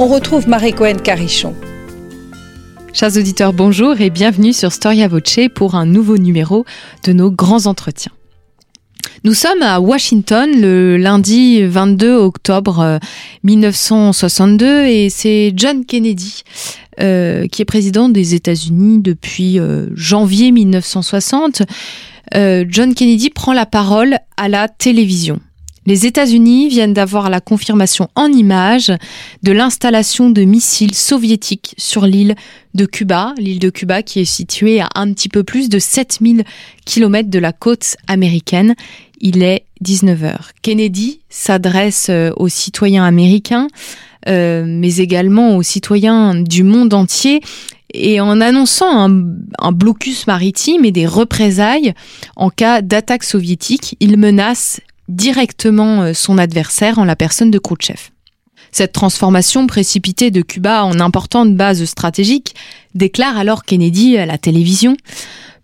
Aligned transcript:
On 0.00 0.06
retrouve 0.06 0.48
Marie 0.48 0.72
Cohen 0.72 0.96
Carichon. 1.04 1.54
Chers 2.94 3.18
auditeurs, 3.18 3.52
bonjour 3.52 4.00
et 4.00 4.08
bienvenue 4.08 4.54
sur 4.54 4.72
Storia 4.72 5.08
Voce 5.08 5.48
pour 5.54 5.74
un 5.74 5.84
nouveau 5.84 6.16
numéro 6.16 6.64
de 7.04 7.12
nos 7.12 7.30
grands 7.30 7.66
entretiens. 7.66 8.12
Nous 9.24 9.34
sommes 9.34 9.60
à 9.60 9.78
Washington 9.78 10.50
le 10.58 10.96
lundi 10.96 11.62
22 11.62 12.14
octobre 12.14 12.98
1962 13.44 14.64
euh, 14.64 14.86
et 14.86 15.10
c'est 15.10 15.52
John 15.54 15.84
Kennedy 15.84 16.44
euh, 17.00 17.46
qui 17.46 17.60
est 17.60 17.66
président 17.66 18.08
des 18.08 18.34
États-Unis 18.34 19.00
depuis 19.00 19.58
euh, 19.58 19.88
janvier 19.94 20.50
1960. 20.50 21.62
John 22.32 22.94
Kennedy 22.94 23.28
prend 23.28 23.52
la 23.52 23.66
parole 23.66 24.16
à 24.38 24.48
la 24.48 24.68
télévision. 24.68 25.40
Les 25.90 26.06
États-Unis 26.06 26.68
viennent 26.68 26.92
d'avoir 26.92 27.30
la 27.30 27.40
confirmation 27.40 28.06
en 28.14 28.28
images 28.28 28.92
de 29.42 29.50
l'installation 29.50 30.30
de 30.30 30.42
missiles 30.42 30.94
soviétiques 30.94 31.74
sur 31.78 32.06
l'île 32.06 32.36
de 32.74 32.86
Cuba, 32.86 33.34
l'île 33.38 33.58
de 33.58 33.70
Cuba 33.70 34.04
qui 34.04 34.20
est 34.20 34.24
située 34.24 34.80
à 34.80 34.88
un 34.94 35.12
petit 35.12 35.28
peu 35.28 35.42
plus 35.42 35.68
de 35.68 35.80
7000 35.80 36.44
km 36.84 37.28
de 37.28 37.38
la 37.40 37.52
côte 37.52 37.96
américaine. 38.06 38.76
Il 39.20 39.42
est 39.42 39.64
19h. 39.84 40.36
Kennedy 40.62 41.22
s'adresse 41.28 42.06
euh, 42.08 42.30
aux 42.36 42.48
citoyens 42.48 43.04
américains, 43.04 43.66
euh, 44.28 44.62
mais 44.68 44.98
également 44.98 45.56
aux 45.56 45.64
citoyens 45.64 46.36
du 46.36 46.62
monde 46.62 46.94
entier 46.94 47.40
et 47.92 48.20
en 48.20 48.40
annonçant 48.40 49.08
un, 49.08 49.24
un, 49.58 49.72
blocus 49.72 50.28
maritime 50.28 50.84
et 50.84 50.92
des 50.92 51.08
représailles 51.08 51.94
en 52.36 52.48
cas 52.48 52.80
d'attaque 52.80 53.24
soviétique, 53.24 53.96
il 53.98 54.16
menace 54.18 54.80
directement 55.10 56.02
euh, 56.02 56.12
son 56.14 56.38
adversaire 56.38 56.98
en 56.98 57.04
la 57.04 57.16
personne 57.16 57.50
de 57.50 57.58
Khrouchtchev. 57.58 58.10
Cette 58.72 58.92
transformation 58.92 59.66
précipitée 59.66 60.30
de 60.30 60.42
Cuba 60.42 60.84
en 60.84 61.00
importante 61.00 61.56
base 61.56 61.84
stratégique 61.84 62.54
déclare 62.94 63.36
alors 63.36 63.64
Kennedy 63.64 64.16
à 64.16 64.26
la 64.26 64.38
télévision 64.38 64.96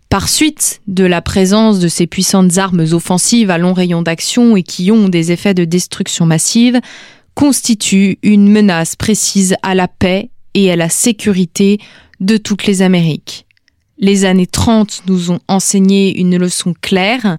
par 0.09 0.29
suite 0.29 0.81
de 0.87 1.03
la 1.03 1.21
présence 1.21 1.79
de 1.79 1.87
ces 1.87 2.07
puissantes 2.07 2.57
armes 2.57 2.85
offensives 2.91 3.49
à 3.49 3.57
long 3.57 3.73
rayon 3.73 4.01
d'action 4.01 4.55
et 4.55 4.63
qui 4.63 4.91
ont 4.91 5.09
des 5.09 5.31
effets 5.31 5.53
de 5.53 5.65
destruction 5.65 6.25
massive, 6.25 6.79
constitue 7.33 8.17
une 8.23 8.49
menace 8.49 8.95
précise 8.95 9.55
à 9.63 9.75
la 9.75 9.87
paix 9.87 10.29
et 10.53 10.71
à 10.71 10.75
la 10.75 10.89
sécurité 10.89 11.77
de 12.19 12.37
toutes 12.37 12.65
les 12.65 12.81
Amériques. 12.81 13.45
Les 13.99 14.25
années 14.25 14.47
30 14.47 15.03
nous 15.07 15.31
ont 15.31 15.39
enseigné 15.47 16.17
une 16.19 16.37
leçon 16.37 16.73
claire 16.81 17.37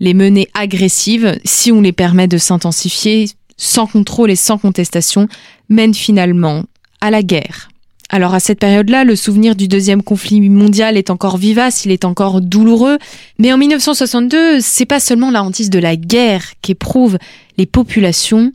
les 0.00 0.14
menées 0.14 0.48
agressives, 0.54 1.38
si 1.44 1.70
on 1.70 1.80
les 1.80 1.92
permet 1.92 2.26
de 2.26 2.38
s'intensifier, 2.38 3.26
sans 3.56 3.86
contrôle 3.86 4.30
et 4.30 4.36
sans 4.36 4.58
contestation, 4.58 5.28
mènent 5.68 5.94
finalement 5.94 6.64
à 7.00 7.10
la 7.10 7.22
guerre. 7.22 7.68
Alors 8.08 8.34
à 8.34 8.40
cette 8.40 8.58
période-là, 8.58 9.04
le 9.04 9.14
souvenir 9.14 9.54
du 9.54 9.68
deuxième 9.68 10.02
conflit 10.02 10.40
mondial 10.40 10.96
est 10.96 11.10
encore 11.10 11.36
vivace, 11.36 11.84
il 11.84 11.92
est 11.92 12.04
encore 12.04 12.40
douloureux, 12.40 12.98
mais 13.38 13.52
en 13.52 13.58
1962, 13.58 14.60
c'est 14.60 14.86
pas 14.86 14.98
seulement 14.98 15.30
la 15.30 15.44
hantise 15.44 15.70
de 15.70 15.78
la 15.78 15.94
guerre 15.94 16.44
qu'éprouvent 16.60 17.18
les 17.56 17.66
populations, 17.66 18.52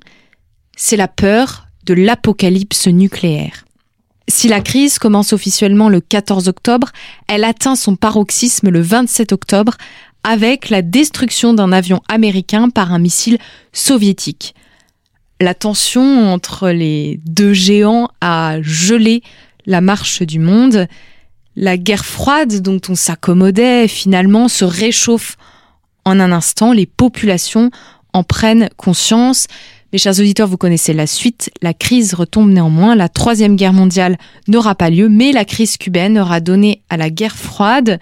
c'est 0.75 0.98
la 0.98 1.08
peur 1.08 1.68
de 1.86 1.94
l'apocalypse 1.94 2.88
nucléaire. 2.88 3.66
Si 4.28 4.48
la 4.48 4.59
crise 4.59 4.98
commence 4.98 5.31
officiellement 5.31 5.88
le 5.88 6.02
14 6.02 6.48
octobre, 6.48 6.92
elle 7.28 7.44
atteint 7.44 7.75
son 7.75 7.96
paroxysme 7.96 8.69
le 8.69 8.81
27 8.81 9.31
octobre 9.31 9.78
avec 10.25 10.72
la 10.72 10.81
destruction 10.81 11.53
d'un 11.53 11.72
avion 11.72 12.02
américain 12.09 12.72
par 12.72 12.91
un 12.91 12.97
missile 12.97 13.38
soviétique. 13.72 14.56
La 15.40 15.53
tension 15.53 16.34
entre 16.34 16.69
les 16.69 17.19
deux 17.28 17.53
géants 17.53 18.09
a 18.22 18.58
gelé 18.62 19.22
la 19.68 19.81
marche 19.81 20.24
du 20.24 20.40
monde. 20.40 20.88
La 21.56 21.78
guerre 21.78 22.06
froide 22.06 22.62
dont 22.62 22.81
on 22.90 22.96
s'accommodait 22.96 23.88
finalement 23.88 24.47
se 24.47 24.66
réchauffe 24.66 25.38
en 26.06 26.19
un 26.19 26.31
instant. 26.31 26.74
Les 26.74 26.88
populations 26.88 27.69
en 28.12 28.24
prennent 28.24 28.69
conscience. 28.78 29.46
Mes 29.94 30.00
chers 30.00 30.19
auditeurs, 30.19 30.47
vous 30.47 30.57
connaissez 30.57 30.94
la 30.94 31.06
suite. 31.06 31.52
La 31.62 31.75
crise 31.75 32.16
retombe 32.16 32.50
néanmoins. 32.50 32.96
La 32.96 33.09
troisième 33.09 33.56
guerre 33.56 33.74
mondiale 33.74 34.18
n'aura 34.47 34.74
pas 34.74 34.90
lieu, 34.90 35.07
mais 35.07 35.34
la 35.34 35.46
crise 35.46 35.78
cubaine 35.78 36.18
aura 36.18 36.40
donné 36.40 36.81
à 36.90 36.97
la 36.97 37.12
guerre 37.12 37.36
froide 37.36 38.00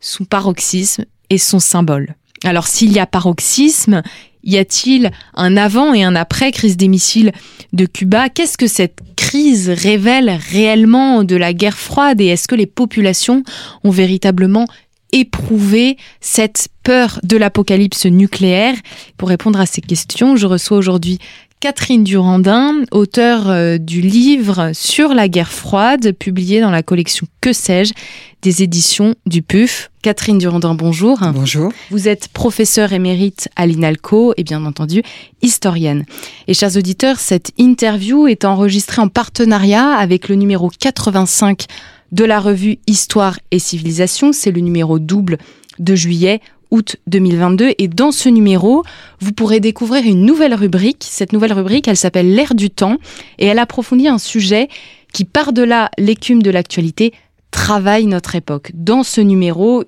son 0.00 0.24
paroxysme 0.24 1.04
et 1.30 1.38
son 1.38 1.58
symbole. 1.58 2.14
Alors 2.44 2.66
s'il 2.66 2.92
y 2.92 2.98
a 2.98 3.06
paroxysme, 3.06 4.02
y 4.44 4.56
a-t-il 4.56 5.10
un 5.34 5.56
avant 5.56 5.92
et 5.92 6.04
un 6.04 6.14
après 6.14 6.52
crise 6.52 6.76
des 6.76 6.88
missiles 6.88 7.32
de 7.72 7.86
Cuba? 7.86 8.28
Qu'est-ce 8.28 8.56
que 8.56 8.66
cette 8.66 9.00
crise 9.16 9.68
révèle 9.68 10.38
réellement 10.50 11.24
de 11.24 11.36
la 11.36 11.52
guerre 11.52 11.76
froide? 11.76 12.20
Et 12.20 12.26
est-ce 12.26 12.48
que 12.48 12.54
les 12.54 12.66
populations 12.66 13.42
ont 13.84 13.90
véritablement 13.90 14.66
éprouvé 15.12 15.96
cette 16.20 16.68
peur 16.82 17.18
de 17.24 17.36
l'apocalypse 17.36 18.06
nucléaire? 18.06 18.74
Pour 19.16 19.28
répondre 19.28 19.60
à 19.60 19.66
ces 19.66 19.80
questions, 19.80 20.36
je 20.36 20.46
reçois 20.46 20.78
aujourd'hui 20.78 21.18
Catherine 21.60 22.04
Durandin, 22.04 22.84
auteure 22.92 23.50
euh, 23.50 23.78
du 23.78 24.00
livre 24.00 24.70
sur 24.74 25.12
la 25.12 25.28
guerre 25.28 25.50
froide, 25.50 26.12
publié 26.12 26.60
dans 26.60 26.70
la 26.70 26.84
collection 26.84 27.26
Que 27.40 27.52
sais-je 27.52 27.94
des 28.42 28.62
éditions 28.62 29.16
du 29.26 29.42
PUF. 29.42 29.90
Catherine 30.02 30.38
Durandin, 30.38 30.76
bonjour. 30.76 31.18
Bonjour. 31.34 31.72
Vous 31.90 32.06
êtes 32.06 32.28
professeure 32.28 32.92
émérite 32.92 33.48
à 33.56 33.66
l'INALCO 33.66 34.34
et 34.36 34.44
bien 34.44 34.64
entendu 34.64 35.02
historienne. 35.42 36.04
Et 36.46 36.54
chers 36.54 36.76
auditeurs, 36.76 37.18
cette 37.18 37.50
interview 37.58 38.28
est 38.28 38.44
enregistrée 38.44 39.02
en 39.02 39.08
partenariat 39.08 39.88
avec 39.96 40.28
le 40.28 40.36
numéro 40.36 40.70
85 40.70 41.66
de 42.12 42.24
la 42.24 42.38
revue 42.38 42.78
Histoire 42.86 43.36
et 43.50 43.58
Civilisation. 43.58 44.32
C'est 44.32 44.52
le 44.52 44.60
numéro 44.60 45.00
double 45.00 45.38
de 45.80 45.96
juillet 45.96 46.40
août 46.70 46.96
2022. 47.06 47.74
Et 47.78 47.88
dans 47.88 48.12
ce 48.12 48.28
numéro, 48.28 48.82
vous 49.20 49.32
pourrez 49.32 49.60
découvrir 49.60 50.04
une 50.04 50.24
nouvelle 50.24 50.54
rubrique. 50.54 51.06
Cette 51.08 51.32
nouvelle 51.32 51.52
rubrique, 51.52 51.88
elle 51.88 51.96
s'appelle 51.96 52.34
L'air 52.34 52.54
du 52.54 52.70
temps 52.70 52.96
et 53.38 53.46
elle 53.46 53.58
approfondit 53.58 54.08
un 54.08 54.18
sujet 54.18 54.68
qui, 55.12 55.24
par-delà 55.24 55.90
l'écume 55.98 56.42
de 56.42 56.50
l'actualité, 56.50 57.12
travaille 57.50 58.06
notre 58.06 58.34
époque. 58.34 58.70
Dans 58.74 59.02
ce 59.02 59.20
numéro, 59.20 59.82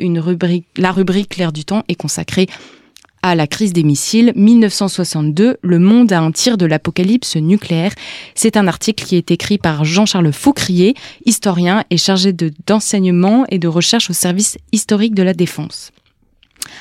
la 0.76 0.92
rubrique 0.92 1.36
L'air 1.36 1.52
du 1.52 1.64
temps 1.64 1.84
est 1.88 1.94
consacrée 1.94 2.46
à 3.22 3.34
la 3.34 3.46
crise 3.46 3.72
des 3.72 3.82
missiles 3.82 4.32
1962, 4.34 5.58
le 5.60 5.78
monde 5.78 6.12
à 6.12 6.20
un 6.20 6.32
tir 6.32 6.56
de 6.56 6.66
l'apocalypse 6.66 7.36
nucléaire. 7.36 7.92
C'est 8.34 8.56
un 8.56 8.66
article 8.66 9.04
qui 9.04 9.16
est 9.16 9.30
écrit 9.30 9.58
par 9.58 9.84
Jean-Charles 9.84 10.32
Faucrier, 10.32 10.94
historien 11.26 11.84
et 11.90 11.96
chargé 11.96 12.34
d'enseignement 12.66 13.44
et 13.50 13.58
de 13.58 13.68
recherche 13.68 14.10
au 14.10 14.14
service 14.14 14.56
historique 14.72 15.14
de 15.14 15.22
la 15.22 15.34
défense. 15.34 15.92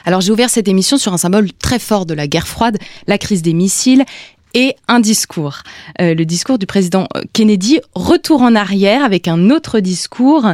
Alors 0.06 0.22
j'ai 0.22 0.32
ouvert 0.32 0.50
cette 0.50 0.68
émission 0.68 0.98
sur 0.98 1.14
un 1.14 1.18
symbole 1.18 1.52
très 1.54 1.80
fort 1.80 2.06
de 2.06 2.14
la 2.14 2.28
guerre 2.28 2.48
froide, 2.48 2.78
la 3.08 3.18
crise 3.18 3.42
des 3.42 3.54
missiles 3.54 4.06
et 4.54 4.76
un 4.88 5.00
discours. 5.00 5.60
Euh, 6.02 6.14
le 6.16 6.26
discours 6.26 6.58
du 6.58 6.66
président 6.66 7.08
Kennedy, 7.34 7.80
retour 7.94 8.42
en 8.42 8.56
arrière 8.56 9.04
avec 9.04 9.28
un 9.28 9.50
autre 9.50 9.80
discours 9.80 10.48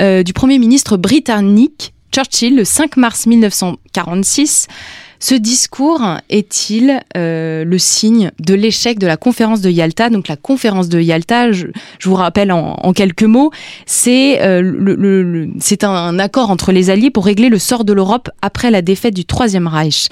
euh, 0.00 0.22
du 0.22 0.32
Premier 0.32 0.58
ministre 0.58 0.96
britannique 0.96 1.94
Churchill 2.12 2.56
le 2.56 2.64
5 2.64 2.96
mars 2.96 3.26
1946. 3.26 4.66
Ce 5.20 5.34
discours 5.34 6.02
est-il 6.30 7.00
euh, 7.16 7.64
le 7.64 7.78
signe 7.78 8.30
de 8.38 8.54
l'échec 8.54 8.98
de 8.98 9.06
la 9.06 9.16
conférence 9.16 9.60
de 9.60 9.70
Yalta? 9.70 10.10
Donc 10.10 10.28
la 10.28 10.36
conférence 10.36 10.88
de 10.88 11.00
Yalta, 11.00 11.50
je, 11.52 11.66
vous 12.02 12.14
rappelle 12.14 12.52
en, 12.52 12.92
quelques 12.92 13.24
mots, 13.24 13.50
c'est 13.86 14.40
euh, 14.42 15.46
c'est 15.58 15.84
un, 15.84 16.18
accord 16.18 16.50
entre 16.50 16.72
les 16.72 16.90
Alliés 16.90 17.10
pour 17.10 17.24
régler 17.24 17.48
le 17.48 17.58
sort 17.58 17.84
de 17.84 17.92
l'Europe 17.92 18.30
après 18.42 18.70
la 18.70 18.82
défaite 18.82 19.14
du 19.14 19.24
Troisième 19.24 19.66
Reich. 19.66 20.08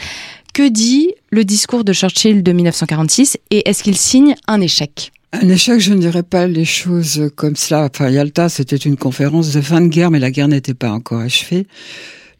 Que 0.52 0.68
dit 0.68 1.10
le 1.30 1.44
discours 1.44 1.84
de 1.84 1.92
Churchill 1.92 2.42
de 2.42 2.52
1946 2.52 3.38
et 3.50 3.68
est-ce 3.68 3.82
qu'il 3.82 3.96
signe 3.96 4.34
un 4.48 4.60
échec? 4.60 5.12
Un 5.32 5.48
échec, 5.48 5.80
je 5.80 5.92
ne 5.92 5.98
dirais 5.98 6.22
pas 6.22 6.46
les 6.46 6.64
choses 6.64 7.30
comme 7.36 7.56
cela. 7.56 7.88
Enfin, 7.92 8.08
Yalta, 8.08 8.48
c'était 8.48 8.76
une 8.76 8.96
conférence 8.96 9.52
de 9.52 9.60
fin 9.60 9.80
de 9.82 9.88
guerre, 9.88 10.10
mais 10.10 10.18
la 10.18 10.30
guerre 10.30 10.48
n'était 10.48 10.74
pas 10.74 10.90
encore 10.90 11.20
achevée. 11.20 11.66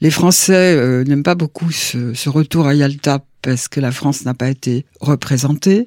Les 0.01 0.11
Français 0.11 0.75
euh, 0.77 1.05
n'aiment 1.05 1.23
pas 1.23 1.35
beaucoup 1.35 1.71
ce, 1.71 2.29
retour 2.29 2.67
à 2.67 2.75
Yalta 2.75 3.25
parce 3.43 3.69
que 3.69 3.81
la 3.81 3.93
France 3.93 4.25
n'a 4.25 4.35
pas 4.35 4.49
été 4.49 4.85
représentée. 5.01 5.87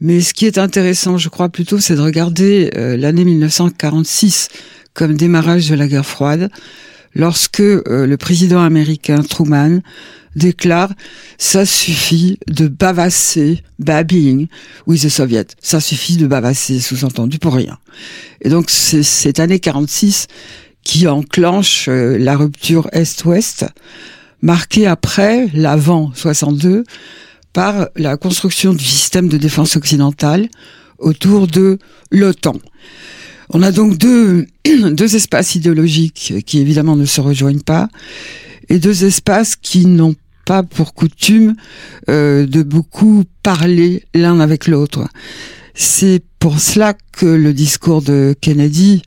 Mais 0.00 0.20
ce 0.20 0.34
qui 0.34 0.46
est 0.46 0.58
intéressant, 0.58 1.18
je 1.18 1.28
crois 1.28 1.48
plutôt, 1.48 1.78
c'est 1.78 1.96
de 1.96 2.00
regarder 2.00 2.70
euh, 2.76 2.96
l'année 2.96 3.24
1946 3.24 4.48
comme 4.94 5.14
démarrage 5.14 5.68
de 5.68 5.74
la 5.74 5.88
guerre 5.88 6.06
froide, 6.06 6.50
lorsque 7.14 7.60
euh, 7.60 8.06
le 8.06 8.16
président 8.16 8.62
américain 8.62 9.22
Truman 9.22 9.80
déclare 10.36 10.92
ça 11.38 11.66
suffit 11.66 12.38
de 12.46 12.68
bavasser, 12.68 13.62
babbing 13.78 14.48
with 14.86 15.02
the 15.02 15.08
Soviet. 15.08 15.46
Ça 15.60 15.80
suffit 15.80 16.16
de 16.16 16.26
bavasser, 16.26 16.78
sous-entendu 16.78 17.38
pour 17.38 17.54
rien. 17.54 17.78
Et 18.42 18.48
donc 18.48 18.70
cette 18.70 19.40
année 19.40 19.58
46 19.58 20.28
qui 20.86 21.08
enclenche 21.08 21.88
euh, 21.88 22.16
la 22.16 22.36
rupture 22.36 22.88
Est-Ouest, 22.92 23.66
marquée 24.40 24.86
après 24.86 25.48
l'avant 25.52 26.12
62 26.14 26.84
par 27.52 27.88
la 27.96 28.16
construction 28.16 28.72
du 28.72 28.84
système 28.84 29.28
de 29.28 29.36
défense 29.36 29.74
occidental 29.74 30.48
autour 31.00 31.48
de 31.48 31.80
l'OTAN. 32.12 32.54
On 33.50 33.64
a 33.64 33.72
donc 33.72 33.98
deux, 33.98 34.46
deux 34.92 35.16
espaces 35.16 35.56
idéologiques 35.56 36.34
qui 36.46 36.60
évidemment 36.60 36.94
ne 36.94 37.04
se 37.04 37.20
rejoignent 37.20 37.64
pas 37.64 37.88
et 38.68 38.78
deux 38.78 39.04
espaces 39.04 39.56
qui 39.56 39.86
n'ont 39.86 40.14
pas 40.44 40.62
pour 40.62 40.94
coutume 40.94 41.56
euh, 42.08 42.46
de 42.46 42.62
beaucoup 42.62 43.24
parler 43.42 44.04
l'un 44.14 44.38
avec 44.38 44.68
l'autre. 44.68 45.08
C'est 45.74 46.22
pour 46.38 46.60
cela 46.60 46.94
que 47.10 47.26
le 47.26 47.52
discours 47.52 48.02
de 48.02 48.36
Kennedy, 48.40 49.02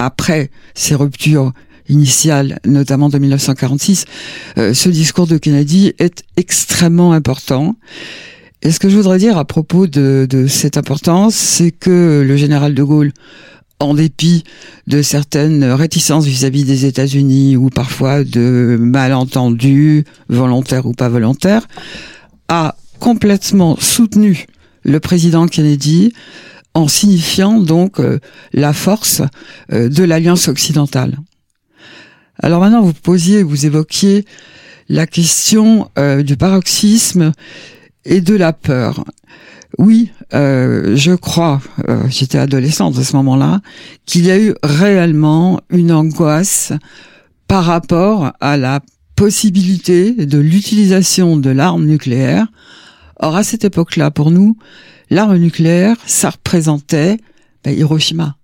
après 0.00 0.50
ces 0.74 0.96
ruptures 0.96 1.52
initiale, 1.88 2.58
notamment 2.64 3.08
de 3.08 3.18
1946, 3.18 4.06
euh, 4.58 4.74
ce 4.74 4.88
discours 4.88 5.26
de 5.26 5.36
Kennedy 5.36 5.92
est 5.98 6.22
extrêmement 6.36 7.12
important. 7.12 7.76
Et 8.62 8.70
ce 8.70 8.78
que 8.78 8.88
je 8.88 8.96
voudrais 8.96 9.18
dire 9.18 9.36
à 9.36 9.44
propos 9.44 9.86
de, 9.86 10.46
cette 10.48 10.76
importance, 10.76 11.34
c'est 11.34 11.70
que 11.70 12.24
le 12.26 12.36
général 12.36 12.74
de 12.74 12.82
Gaulle, 12.82 13.12
en 13.78 13.94
dépit 13.94 14.44
de 14.86 15.00
certaines 15.02 15.64
réticences 15.64 16.26
vis-à-vis 16.26 16.64
des 16.64 16.84
États-Unis 16.84 17.56
ou 17.56 17.70
parfois 17.70 18.24
de 18.24 18.76
malentendus, 18.78 20.04
volontaires 20.28 20.86
ou 20.86 20.92
pas 20.92 21.08
volontaires, 21.08 21.66
a 22.48 22.76
complètement 22.98 23.76
soutenu 23.80 24.46
le 24.84 25.00
président 25.00 25.46
Kennedy 25.46 26.12
en 26.74 26.88
signifiant 26.88 27.60
donc 27.60 28.00
euh, 28.00 28.18
la 28.52 28.72
force 28.72 29.22
euh, 29.72 29.88
de 29.88 30.04
l'alliance 30.04 30.48
occidentale. 30.48 31.18
Alors 32.42 32.60
maintenant, 32.60 32.82
vous 32.82 32.92
posiez, 32.92 33.42
vous 33.42 33.66
évoquiez 33.66 34.24
la 34.88 35.06
question 35.06 35.90
euh, 35.98 36.22
du 36.22 36.36
paroxysme 36.36 37.32
et 38.04 38.20
de 38.20 38.34
la 38.34 38.52
peur. 38.52 39.04
Oui, 39.78 40.10
je 40.32 41.14
crois, 41.14 41.60
j'étais 42.08 42.38
adolescente 42.38 42.98
à 42.98 43.04
ce 43.04 43.14
moment-là, 43.16 43.60
qu'il 44.04 44.26
y 44.26 44.30
a 44.30 44.38
eu 44.38 44.52
réellement 44.64 45.60
une 45.70 45.92
angoisse 45.92 46.72
par 47.46 47.64
rapport 47.64 48.32
à 48.40 48.56
la 48.56 48.80
possibilité 49.14 50.12
de 50.12 50.38
l'utilisation 50.38 51.36
de 51.36 51.50
l'arme 51.50 51.84
nucléaire. 51.84 52.46
Or, 53.20 53.36
à 53.36 53.44
cette 53.44 53.64
époque-là, 53.64 54.10
pour 54.10 54.30
nous, 54.30 54.56
l'arme 55.10 55.36
nucléaire, 55.36 55.96
ça 56.06 56.30
représentait 56.30 57.18
ben, 57.64 57.76
Hiroshima. 57.76 58.36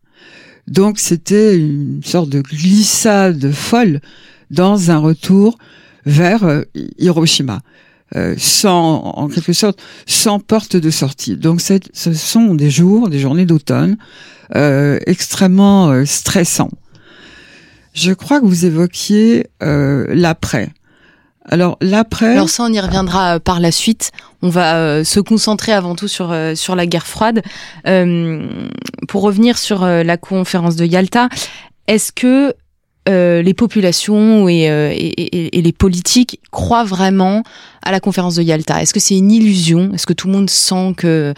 Donc 0.66 0.98
c'était 0.98 1.56
une 1.56 2.02
sorte 2.04 2.28
de 2.28 2.40
glissade 2.40 3.52
folle 3.52 4.00
dans 4.50 4.90
un 4.90 4.98
retour 4.98 5.58
vers 6.04 6.44
euh, 6.44 6.62
Hiroshima. 6.98 7.60
Euh, 8.14 8.36
sans, 8.38 9.00
en 9.02 9.26
quelque 9.26 9.52
sorte, 9.52 9.82
sans 10.06 10.38
porte 10.38 10.76
de 10.76 10.90
sortie. 10.90 11.36
Donc, 11.36 11.60
ce 11.60 12.12
sont 12.12 12.54
des 12.54 12.70
jours, 12.70 13.08
des 13.08 13.18
journées 13.18 13.46
d'automne 13.46 13.96
euh, 14.54 15.00
extrêmement 15.06 16.04
stressants. 16.06 16.70
Je 17.94 18.12
crois 18.12 18.40
que 18.40 18.46
vous 18.46 18.64
évoquiez 18.64 19.48
l'après. 19.60 20.70
Alors 21.48 21.78
l'après. 21.81 22.32
Alors 22.32 22.48
ça, 22.48 22.64
on 22.64 22.72
y 22.72 22.81
reviendra 22.81 23.37
euh, 23.37 23.38
par 23.38 23.60
la 23.60 23.70
suite. 23.70 24.10
On 24.43 24.48
va 24.48 24.76
euh, 24.76 25.04
se 25.04 25.20
concentrer 25.20 25.72
avant 25.72 25.94
tout 25.94 26.08
sur 26.08 26.32
euh, 26.32 26.54
sur 26.54 26.75
la 26.75 26.87
guerre 26.87 27.06
froide. 27.06 27.43
pour 29.08 29.22
revenir 29.22 29.58
sur 29.58 29.84
la 29.84 30.16
conférence 30.16 30.76
de 30.76 30.84
Yalta, 30.84 31.28
est-ce 31.87 32.12
que 32.12 32.54
les 33.08 33.54
populations 33.54 34.48
et, 34.48 34.64
et, 34.64 35.58
et, 35.58 35.62
les 35.62 35.72
politiques 35.72 36.40
croient 36.50 36.82
vraiment 36.82 37.44
à 37.82 37.92
la 37.92 38.00
conférence 38.00 38.34
de 38.34 38.42
Yalta? 38.42 38.82
Est-ce 38.82 38.92
que 38.92 38.99
c'est 38.99 39.16
une 39.16 39.31
illusion? 39.31 39.92
Est-ce 39.94 40.06
que 40.06 40.12
tout 40.12 40.26
le 40.26 40.32
monde 40.32 40.50
sent 40.50 40.94
que 40.96 41.32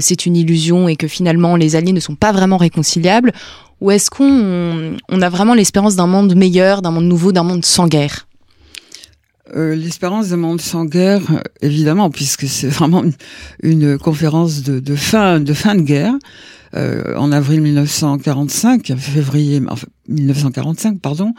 c'est 0.00 0.24
une 0.24 0.34
illusion 0.36 0.88
et 0.88 0.96
que 0.96 1.08
finalement 1.08 1.56
les 1.56 1.76
alliés 1.76 1.92
ne 1.92 2.00
sont 2.00 2.14
pas 2.14 2.32
vraiment 2.32 2.56
réconciliables? 2.56 3.32
Ou 3.82 3.90
est-ce 3.90 4.08
qu'on 4.10 4.96
on 5.10 5.22
a 5.22 5.28
vraiment 5.28 5.54
l'espérance 5.54 5.96
d'un 5.96 6.06
monde 6.06 6.34
meilleur, 6.34 6.80
d'un 6.80 6.90
monde 6.90 7.04
nouveau, 7.06 7.32
d'un 7.32 7.44
monde 7.44 7.66
sans 7.66 7.86
guerre? 7.86 8.26
Euh, 9.56 9.74
l'espérance 9.74 10.28
d'un 10.28 10.36
monde 10.36 10.60
sans 10.60 10.84
guerre, 10.84 11.22
évidemment, 11.60 12.10
puisque 12.10 12.46
c'est 12.46 12.68
vraiment 12.68 13.04
une, 13.62 13.98
conférence 13.98 14.62
de, 14.62 14.80
de, 14.80 14.94
fin 14.94 15.40
de 15.40 15.52
fin 15.52 15.74
de 15.74 15.82
guerre. 15.82 16.14
Euh, 16.76 17.16
en 17.16 17.32
avril 17.32 17.62
1945, 17.62 18.94
février 18.96 19.60
enfin, 19.68 19.88
1945, 20.06 21.00
pardon. 21.00 21.34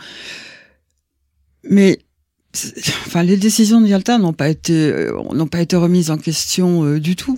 Mais 1.63 1.99
enfin, 3.05 3.23
les 3.23 3.37
décisions 3.37 3.79
de 3.79 3.87
Yalta 3.87 4.17
n'ont 4.17 4.33
pas 4.33 4.49
été 4.49 4.73
euh, 4.73 5.13
n'ont 5.33 5.47
pas 5.47 5.61
été 5.61 5.77
remises 5.77 6.11
en 6.11 6.17
question 6.17 6.83
euh, 6.83 6.99
du 6.99 7.15
tout. 7.15 7.37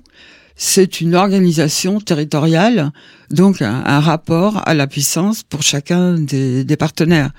C'est 0.56 1.02
une 1.02 1.14
organisation 1.14 2.00
territoriale, 2.00 2.92
donc 3.30 3.62
un, 3.62 3.84
un, 3.86 4.00
rapport 4.00 4.68
à 4.68 4.74
la 4.74 4.88
puissance 4.88 5.44
pour 5.44 5.62
chacun 5.62 6.18
des, 6.18 6.64
des 6.64 6.78
partenaires. 6.78 7.32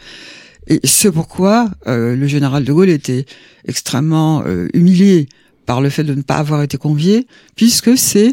Et 0.66 0.80
c'est 0.84 1.10
pourquoi 1.10 1.70
euh, 1.86 2.16
le 2.16 2.26
général 2.26 2.64
de 2.64 2.72
Gaulle 2.72 2.88
était 2.88 3.26
extrêmement 3.66 4.42
euh, 4.46 4.68
humilié 4.72 5.28
par 5.66 5.80
le 5.80 5.90
fait 5.90 6.04
de 6.04 6.14
ne 6.14 6.22
pas 6.22 6.36
avoir 6.36 6.62
été 6.62 6.76
convié, 6.76 7.26
puisque 7.56 7.96
c'est 7.96 8.32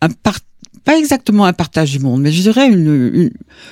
un 0.00 0.08
pas 0.84 0.96
exactement 0.96 1.46
un 1.46 1.52
partage 1.52 1.90
du 1.90 1.98
monde, 1.98 2.22
mais 2.22 2.30
je 2.30 2.42
dirais 2.42 2.68
une, 2.68 3.10
une, 3.12 3.30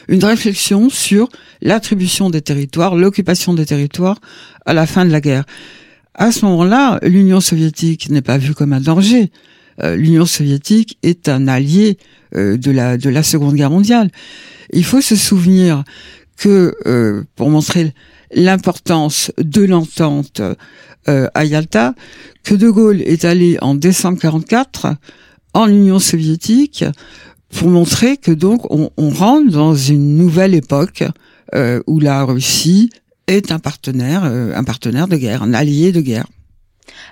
une 0.09 0.25
réflexion 0.25 0.91
sur 0.91 1.29
l'attribution 1.62 2.29
des 2.29 2.43
territoires, 2.43 2.97
l'occupation 2.97 3.55
des 3.55 3.67
territoires 3.67 4.19
à 4.67 4.75
la 4.75 4.85
fin 4.85 5.05
de 5.05 5.12
la 5.12 5.21
guerre. 5.21 5.44
À 6.15 6.32
ce 6.32 6.44
moment-là, 6.44 6.99
l'Union 7.05 7.41
soviétique 7.41 8.11
n'est 8.11 8.23
pas 8.23 8.37
vue 8.37 8.53
comme 8.53 8.73
un 8.73 8.81
danger. 8.81 9.31
Euh, 9.85 9.94
L'Union 9.94 10.26
soviétique 10.26 10.99
est 11.05 11.29
un 11.29 11.47
allié 11.47 11.99
de 12.35 12.71
la 12.73 12.97
de 12.97 13.09
la 13.11 13.23
Seconde 13.23 13.55
Guerre 13.55 13.71
mondiale. 13.71 14.11
Il 14.73 14.85
faut 14.85 15.00
se 15.00 15.14
souvenir 15.14 15.85
que 16.37 16.75
euh, 16.87 17.23
pour 17.37 17.50
montrer 17.50 17.95
l'importance 18.33 19.33
de 19.38 19.62
l'entente 19.62 20.41
euh, 21.09 21.29
à 21.35 21.45
Yalta, 21.45 21.95
que 22.43 22.55
De 22.55 22.69
Gaulle 22.69 23.03
est 23.03 23.25
allé 23.25 23.59
en 23.61 23.75
décembre 23.75 24.19
44 24.19 24.97
en 25.53 25.69
Union 25.69 25.99
soviétique 25.99 26.85
pour 27.50 27.69
montrer 27.69 28.17
que 28.17 28.33
donc 28.33 28.67
on, 28.71 28.91
rentre 29.11 29.50
dans 29.50 29.75
une 29.75 30.17
nouvelle 30.17 30.55
époque 30.55 31.05
euh, 31.55 31.81
où 31.87 32.00
la 32.00 32.25
Russie 32.25 32.91
est 33.29 33.53
un 33.53 33.59
partenaire, 33.61 34.25
un 34.25 34.64
partenaire 34.64 35.07
de 35.07 35.17
guerre, 35.17 35.43
un 35.43 35.55
allié 35.55 35.93
de 35.93 36.00
guerre. 36.00 36.26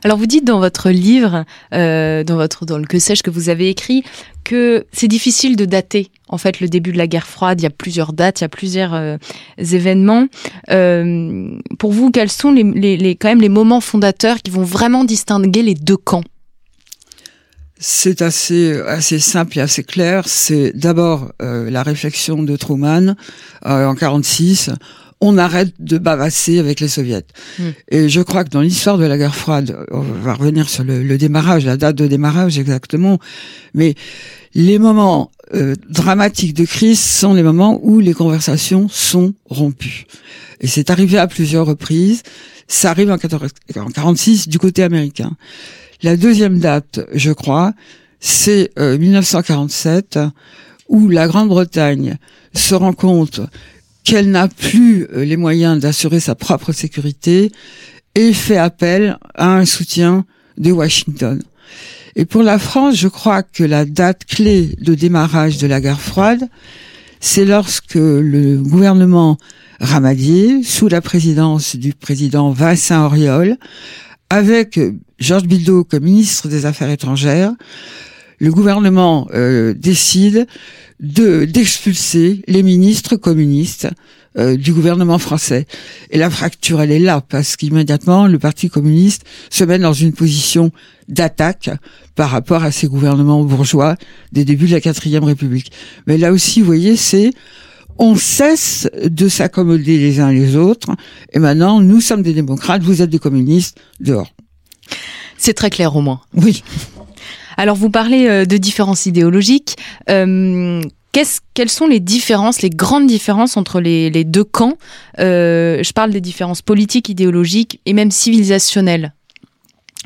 Alors 0.05 0.19
vous 0.19 0.27
dites 0.27 0.45
dans 0.45 0.59
votre 0.59 0.91
livre, 0.91 1.45
euh, 1.75 2.25
dans 2.25 2.37
votre 2.37 2.67
dans 2.67 2.79
le 2.79 2.85
que 2.85 2.99
sais-je 2.99 3.23
que 3.23 3.31
vous 3.31 3.49
avez 3.49 3.69
écrit, 3.69 4.03
que 4.45 4.85
c'est 4.93 5.09
difficile 5.09 5.57
de 5.57 5.65
dater 5.65 6.11
en 6.29 6.39
fait 6.39 6.61
le 6.61 6.69
début 6.69 6.93
de 6.93 6.99
la 6.99 7.07
guerre 7.07 7.27
froide. 7.27 7.61
Il 7.61 7.65
y 7.65 7.67
a 7.67 7.71
plusieurs 7.71 8.13
dates, 8.13 8.41
il 8.41 8.45
y 8.45 8.47
a 8.47 8.49
plusieurs 8.49 8.95
euh, 8.95 9.17
événements. 9.59 10.27
Euh, 10.71 11.59
pour 11.79 11.93
vous, 11.93 12.11
quels 12.11 12.31
sont 12.31 12.53
les, 12.53 12.65
les, 12.65 12.97
les, 12.97 13.17
quand 13.17 13.29
même 13.29 13.41
les 13.41 13.49
moments 13.49 13.81
fondateurs 13.81 14.39
qui 14.43 14.51
vont 14.51 14.65
vraiment 14.65 15.05
distinguer 15.05 15.63
les 15.63 15.75
deux 15.75 15.97
camps? 15.97 16.25
C'est 17.85 18.23
assez 18.23 18.81
assez 18.87 19.19
simple 19.19 19.59
et 19.59 19.61
assez 19.61 19.83
clair. 19.83 20.29
C'est 20.29 20.71
d'abord 20.73 21.33
euh, 21.43 21.69
la 21.69 21.83
réflexion 21.83 22.41
de 22.45 22.57
Truman 22.57 23.17
euh, 23.67 23.87
en 23.87 23.97
46 23.97 24.71
on 25.23 25.39
arrête 25.39 25.73
de 25.79 25.99
bavasser 25.99 26.59
avec 26.59 26.81
les 26.81 26.89
soviets. 26.89 27.25
Hmm. 27.59 27.71
Et 27.89 28.09
je 28.09 28.21
crois 28.21 28.43
que 28.43 28.51
dans 28.51 28.61
l'histoire 28.61 28.99
de 28.99 29.07
la 29.07 29.17
guerre 29.17 29.37
froide, 29.37 29.87
on 29.93 30.01
va 30.01 30.35
revenir 30.35 30.69
sur 30.69 30.83
le, 30.83 31.17
démarrage, 31.17 31.65
la 31.65 31.77
date 31.77 31.95
de 31.95 32.09
démarrage 32.09 32.59
exactement, 32.59 33.21
mais 33.73 33.95
les 34.55 34.81
moments 34.81 35.31
euh, 35.55 35.77
dramatiques 35.89 36.55
de 36.55 36.65
crise 36.65 36.99
sont 36.99 37.35
les 37.35 37.45
moments 37.45 37.79
où 37.85 38.01
les 38.01 38.15
conversations 38.15 38.89
sont 38.89 39.33
rompues. 39.49 40.07
Et 40.61 40.67
c'est 40.67 40.91
arrivé 40.91 41.19
à 41.19 41.29
plusieurs 41.29 41.67
reprises. 41.67 42.25
Ça 42.67 42.91
arrive 42.91 43.11
en, 43.11 43.15
1946 43.15 44.49
du 44.49 44.59
côté 44.59 44.83
américain. 44.83 45.31
La 46.03 46.17
deuxième 46.17 46.59
date, 46.59 46.99
je 47.15 47.31
crois, 47.31 47.75
c'est 48.19 48.73
1947, 48.77 50.17
euh, 50.17 50.29
où 50.89 51.09
la 51.09 51.29
Grande-Bretagne 51.29 52.17
se 52.55 52.75
rend 52.75 52.93
compte 52.93 53.41
qu'elle 54.05 54.31
n'a 54.31 54.49
plus 54.49 55.07
euh, 55.13 55.25
les 55.25 55.37
moyens 55.37 55.81
d'assurer 55.81 56.21
sa 56.21 56.35
propre 56.35 56.73
sécurité 56.73 57.53
et 58.15 58.33
fait 58.33 58.57
appel 58.57 59.19
à 59.35 59.57
un 59.57 59.65
soutien 59.65 60.25
de 60.59 60.73
Washington. 60.73 61.43
Et 62.15 62.27
pour 62.27 62.43
la 62.43 62.59
France, 62.59 62.97
je 62.97 63.09
crois 63.09 63.43
que 63.43 63.65
la 63.65 63.85
date 63.85 64.25
clé 64.27 64.77
de 64.81 64.95
démarrage 64.95 65.59
de 65.59 65.67
la 65.67 65.81
guerre 65.81 66.01
froide, 66.01 66.49
c'est 67.21 67.45
lorsque 67.45 67.95
le 67.95 68.57
gouvernement 68.57 69.39
Ramadier, 69.81 70.63
sous 70.63 70.89
la 70.89 71.01
présidence 71.01 71.77
du 71.77 71.95
président 71.95 72.51
Vincent 72.51 73.07
Auriol, 73.07 73.57
avec 74.29 74.79
Georges 75.19 75.45
Bidault 75.45 75.85
comme 75.85 76.05
ministre 76.05 76.49
des 76.49 76.67
Affaires 76.67 76.91
étrangères, 76.91 77.53
le 78.39 78.51
gouvernement 78.51 79.29
euh, 79.35 79.73
décide 79.73 80.47
de 81.03 81.45
d'expulser 81.45 82.43
les 82.47 82.63
ministres 82.63 83.17
communistes 83.17 83.89
euh, 84.39 84.57
du 84.57 84.73
gouvernement 84.73 85.19
français. 85.19 85.67
Et 86.11 86.17
la 86.17 86.31
fracture, 86.31 86.81
elle 86.81 86.93
est 86.93 86.99
là, 86.99 87.21
parce 87.21 87.57
qu'immédiatement, 87.57 88.27
le 88.27 88.39
Parti 88.39 88.71
communiste 88.71 89.25
se 89.51 89.63
met 89.65 89.79
dans 89.79 89.93
une 89.93 90.15
position 90.15 90.71
d'attaque 91.09 91.69
par 92.15 92.31
rapport 92.31 92.63
à 92.63 92.71
ces 92.71 92.87
gouvernements 92.87 93.45
bourgeois 93.45 93.97
des 94.33 94.47
débuts 94.47 94.69
de 94.69 94.73
la 94.73 94.81
quatrième 94.81 95.25
République. 95.25 95.71
Mais 96.07 96.17
là 96.17 96.33
aussi, 96.33 96.61
vous 96.61 96.67
voyez, 96.67 96.97
c'est 96.97 97.33
on 97.99 98.15
cesse 98.17 98.89
de 99.05 99.29
s'accommoder 99.29 99.99
les 99.99 100.21
uns 100.21 100.33
les 100.33 100.57
autres, 100.57 100.89
et 101.33 101.39
maintenant, 101.39 101.81
nous 101.81 102.01
sommes 102.01 102.23
des 102.23 102.33
démocrates, 102.33 102.83
vous 102.83 103.03
êtes 103.03 103.11
des 103.11 103.19
communistes, 103.19 103.79
dehors. 104.01 104.33
C'est 105.37 105.55
très 105.55 105.69
clair 105.69 105.95
au 105.95 106.01
moins. 106.01 106.21
Oui. 106.35 106.63
Alors 107.57 107.77
vous 107.77 107.91
parlez 107.91 108.29
euh, 108.29 108.45
de 108.45 108.57
différences 108.57 109.07
idéologiques. 109.07 109.77
Euh, 110.11 110.83
quelles 111.55 111.69
sont 111.69 111.87
les 111.87 112.01
différences, 112.01 112.63
les 112.63 112.71
grandes 112.71 113.07
différences 113.07 113.57
entre 113.57 113.81
les, 113.81 114.25
deux 114.25 114.45
camps? 114.45 114.79
Euh, 115.19 115.83
Je 115.83 115.93
parle 115.93 116.11
des 116.11 116.23
différences 116.23 116.63
politiques, 116.63 117.09
idéologiques 117.09 117.81
et 117.85 117.93
même 117.93 118.11
civilisationnelles. 118.11 119.13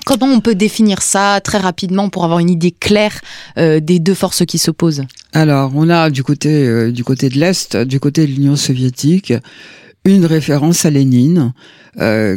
Comment 0.04 0.26
on 0.26 0.40
peut 0.40 0.54
définir 0.54 1.02
ça 1.02 1.40
très 1.42 1.58
rapidement 1.58 2.08
pour 2.10 2.24
avoir 2.24 2.38
une 2.40 2.50
idée 2.50 2.70
claire 2.70 3.20
euh, 3.56 3.80
des 3.80 3.98
deux 3.98 4.14
forces 4.14 4.44
qui 4.46 4.58
s'opposent? 4.58 5.02
Alors, 5.32 5.72
on 5.74 5.88
a 5.90 6.10
du 6.10 6.22
côté 6.22 6.90
du 6.92 7.04
côté 7.04 7.28
de 7.28 7.38
l'est, 7.38 7.76
du 7.76 8.00
côté 8.00 8.26
de 8.26 8.32
l'Union 8.32 8.56
soviétique, 8.56 9.32
une 10.04 10.26
référence 10.26 10.84
à 10.84 10.90
Lénine 10.90 11.52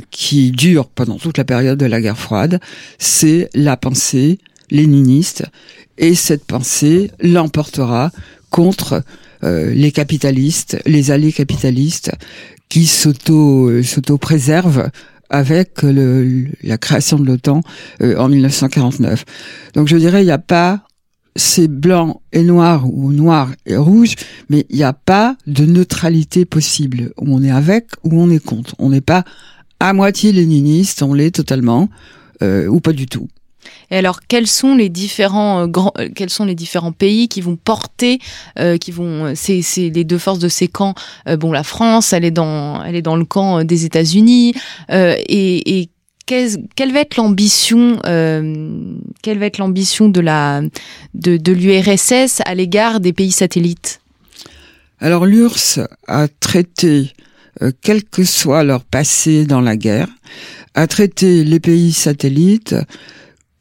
qui 0.09 0.51
dure 0.51 0.87
pendant 0.87 1.17
toute 1.17 1.37
la 1.37 1.43
période 1.43 1.77
de 1.77 1.85
la 1.85 2.01
guerre 2.01 2.17
froide. 2.17 2.59
C'est 2.97 3.49
la 3.53 3.77
pensée 3.77 4.39
léniniste 4.71 5.45
et 5.97 6.15
cette 6.15 6.45
pensée 6.45 7.11
l'emportera 7.19 8.11
contre 8.49 9.03
euh, 9.43 9.71
les 9.73 9.91
capitalistes, 9.91 10.81
les 10.85 11.11
alliés 11.11 11.31
capitalistes 11.31 12.11
qui 12.67 12.85
s'auto 12.85 13.69
euh, 13.69 13.83
s'auto 13.83 14.17
préservent 14.17 14.89
avec 15.29 15.83
le, 15.83 16.47
la 16.63 16.77
création 16.77 17.19
de 17.19 17.25
l'OTAN 17.25 17.61
euh, 18.01 18.17
en 18.17 18.27
1949. 18.27 19.23
Donc 19.75 19.87
je 19.87 19.97
dirais 19.97 20.23
il 20.23 20.25
n'y 20.25 20.31
a 20.31 20.39
pas 20.39 20.81
c'est 21.35 21.69
blanc 21.69 22.21
et 22.33 22.43
noir 22.43 22.85
ou 22.91 23.13
noir 23.13 23.51
et 23.65 23.77
rouge, 23.77 24.15
mais 24.49 24.65
il 24.69 24.77
n'y 24.77 24.83
a 24.83 24.93
pas 24.93 25.37
de 25.47 25.65
neutralité 25.65 26.43
possible. 26.43 27.13
On 27.17 27.43
est 27.43 27.51
avec 27.51 27.85
ou 28.03 28.19
on 28.19 28.29
est 28.29 28.43
contre. 28.43 28.75
On 28.79 28.89
n'est 28.89 28.99
pas 28.99 29.23
à 29.79 29.93
moitié 29.93 30.33
léniniste, 30.33 31.01
on 31.01 31.13
l'est 31.13 31.31
totalement 31.31 31.87
ou 32.41 32.79
pas 32.79 32.93
du 32.93 33.05
tout. 33.05 33.27
Et 33.91 33.97
alors, 33.97 34.21
quels 34.27 34.47
sont 34.47 34.75
les 34.75 34.89
différents 34.89 35.67
euh, 35.67 35.81
euh, 35.97 36.09
quels 36.15 36.29
sont 36.29 36.45
les 36.45 36.55
différents 36.55 36.91
pays 36.91 37.27
qui 37.27 37.41
vont 37.41 37.55
porter, 37.55 38.19
euh, 38.57 38.77
qui 38.77 38.91
vont, 38.91 39.33
c'est, 39.35 39.61
les 39.77 40.03
deux 40.03 40.17
forces 40.17 40.39
de 40.39 40.49
ces 40.49 40.67
camps. 40.67 40.93
bon, 41.25 41.51
la 41.51 41.63
France, 41.63 42.13
elle 42.13 42.25
est 42.25 42.31
dans, 42.31 42.83
elle 42.83 42.95
est 42.95 43.01
dans 43.01 43.15
le 43.15 43.25
camp 43.25 43.63
des 43.63 43.85
États-Unis, 43.85 44.53
et, 44.89 45.89
quelle 46.25 46.93
va 46.93 46.99
être 46.99 47.17
l'ambition, 47.17 47.99
quelle 48.03 49.39
va 49.39 49.45
être 49.47 49.57
l'ambition 49.57 50.09
de 50.09 50.19
la, 50.19 50.61
de, 51.15 51.37
de 51.37 51.51
l'URSS 51.51 52.41
à 52.45 52.53
l'égard 52.53 52.99
des 52.99 53.13
pays 53.13 53.31
satellites? 53.31 53.99
Alors, 54.99 55.25
l'URSS 55.25 55.79
a 56.07 56.27
traité, 56.27 57.13
quel 57.81 58.03
que 58.03 58.23
soit 58.23 58.63
leur 58.63 58.83
passé 58.83 59.45
dans 59.45 59.61
la 59.61 59.75
guerre, 59.75 60.09
a 60.75 60.85
traité 60.85 61.43
les 61.43 61.59
pays 61.59 61.93
satellites 61.93 62.75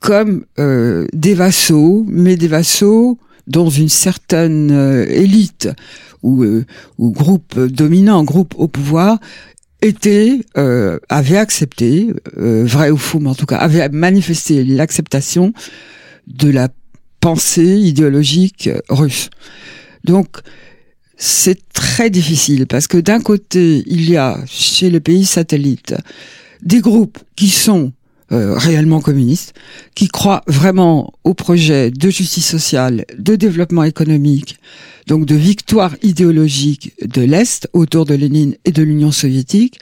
comme 0.00 0.44
euh, 0.58 1.06
des 1.12 1.34
vassaux, 1.34 2.04
mais 2.08 2.36
des 2.36 2.48
vassaux 2.48 3.18
dans 3.48 3.70
une 3.70 3.88
certaine 3.88 4.70
euh, 4.70 5.06
élite 5.08 5.68
ou, 6.22 6.44
euh, 6.44 6.64
ou 6.98 7.10
groupe 7.10 7.58
dominant, 7.58 8.22
groupe 8.22 8.54
au 8.56 8.68
pouvoir, 8.68 9.18
était 9.80 10.40
euh, 10.56 10.98
avait 11.08 11.38
accepté, 11.38 12.08
vrai 12.34 12.90
ou 12.90 12.96
faux, 12.96 13.20
mais 13.20 13.30
en 13.30 13.34
tout 13.34 13.46
cas 13.46 13.58
avait 13.58 13.88
manifesté 13.90 14.64
l'acceptation 14.64 15.52
de 16.26 16.50
la 16.50 16.68
pensée 17.20 17.78
idéologique 17.78 18.68
russe. 18.88 19.30
Donc 20.04 20.38
c'est 21.16 21.60
très 21.72 22.10
difficile 22.10 22.66
parce 22.66 22.88
que 22.88 22.98
d'un 22.98 23.20
côté 23.20 23.84
il 23.86 24.10
y 24.10 24.16
a 24.16 24.38
chez 24.46 24.90
les 24.90 25.00
pays 25.00 25.24
satellites 25.24 25.94
des 26.62 26.80
groupes 26.80 27.18
qui 27.36 27.48
sont 27.48 27.92
euh, 28.32 28.54
réellement 28.56 29.00
communistes, 29.00 29.54
qui 29.94 30.08
croient 30.08 30.42
vraiment 30.46 31.14
au 31.24 31.34
projet 31.34 31.90
de 31.90 32.10
justice 32.10 32.46
sociale, 32.46 33.04
de 33.18 33.36
développement 33.36 33.84
économique, 33.84 34.58
donc 35.06 35.24
de 35.24 35.34
victoire 35.34 35.96
idéologique 36.02 36.92
de 37.02 37.22
l'Est 37.22 37.68
autour 37.72 38.04
de 38.04 38.14
Lénine 38.14 38.56
et 38.64 38.72
de 38.72 38.82
l'Union 38.82 39.12
soviétique. 39.12 39.78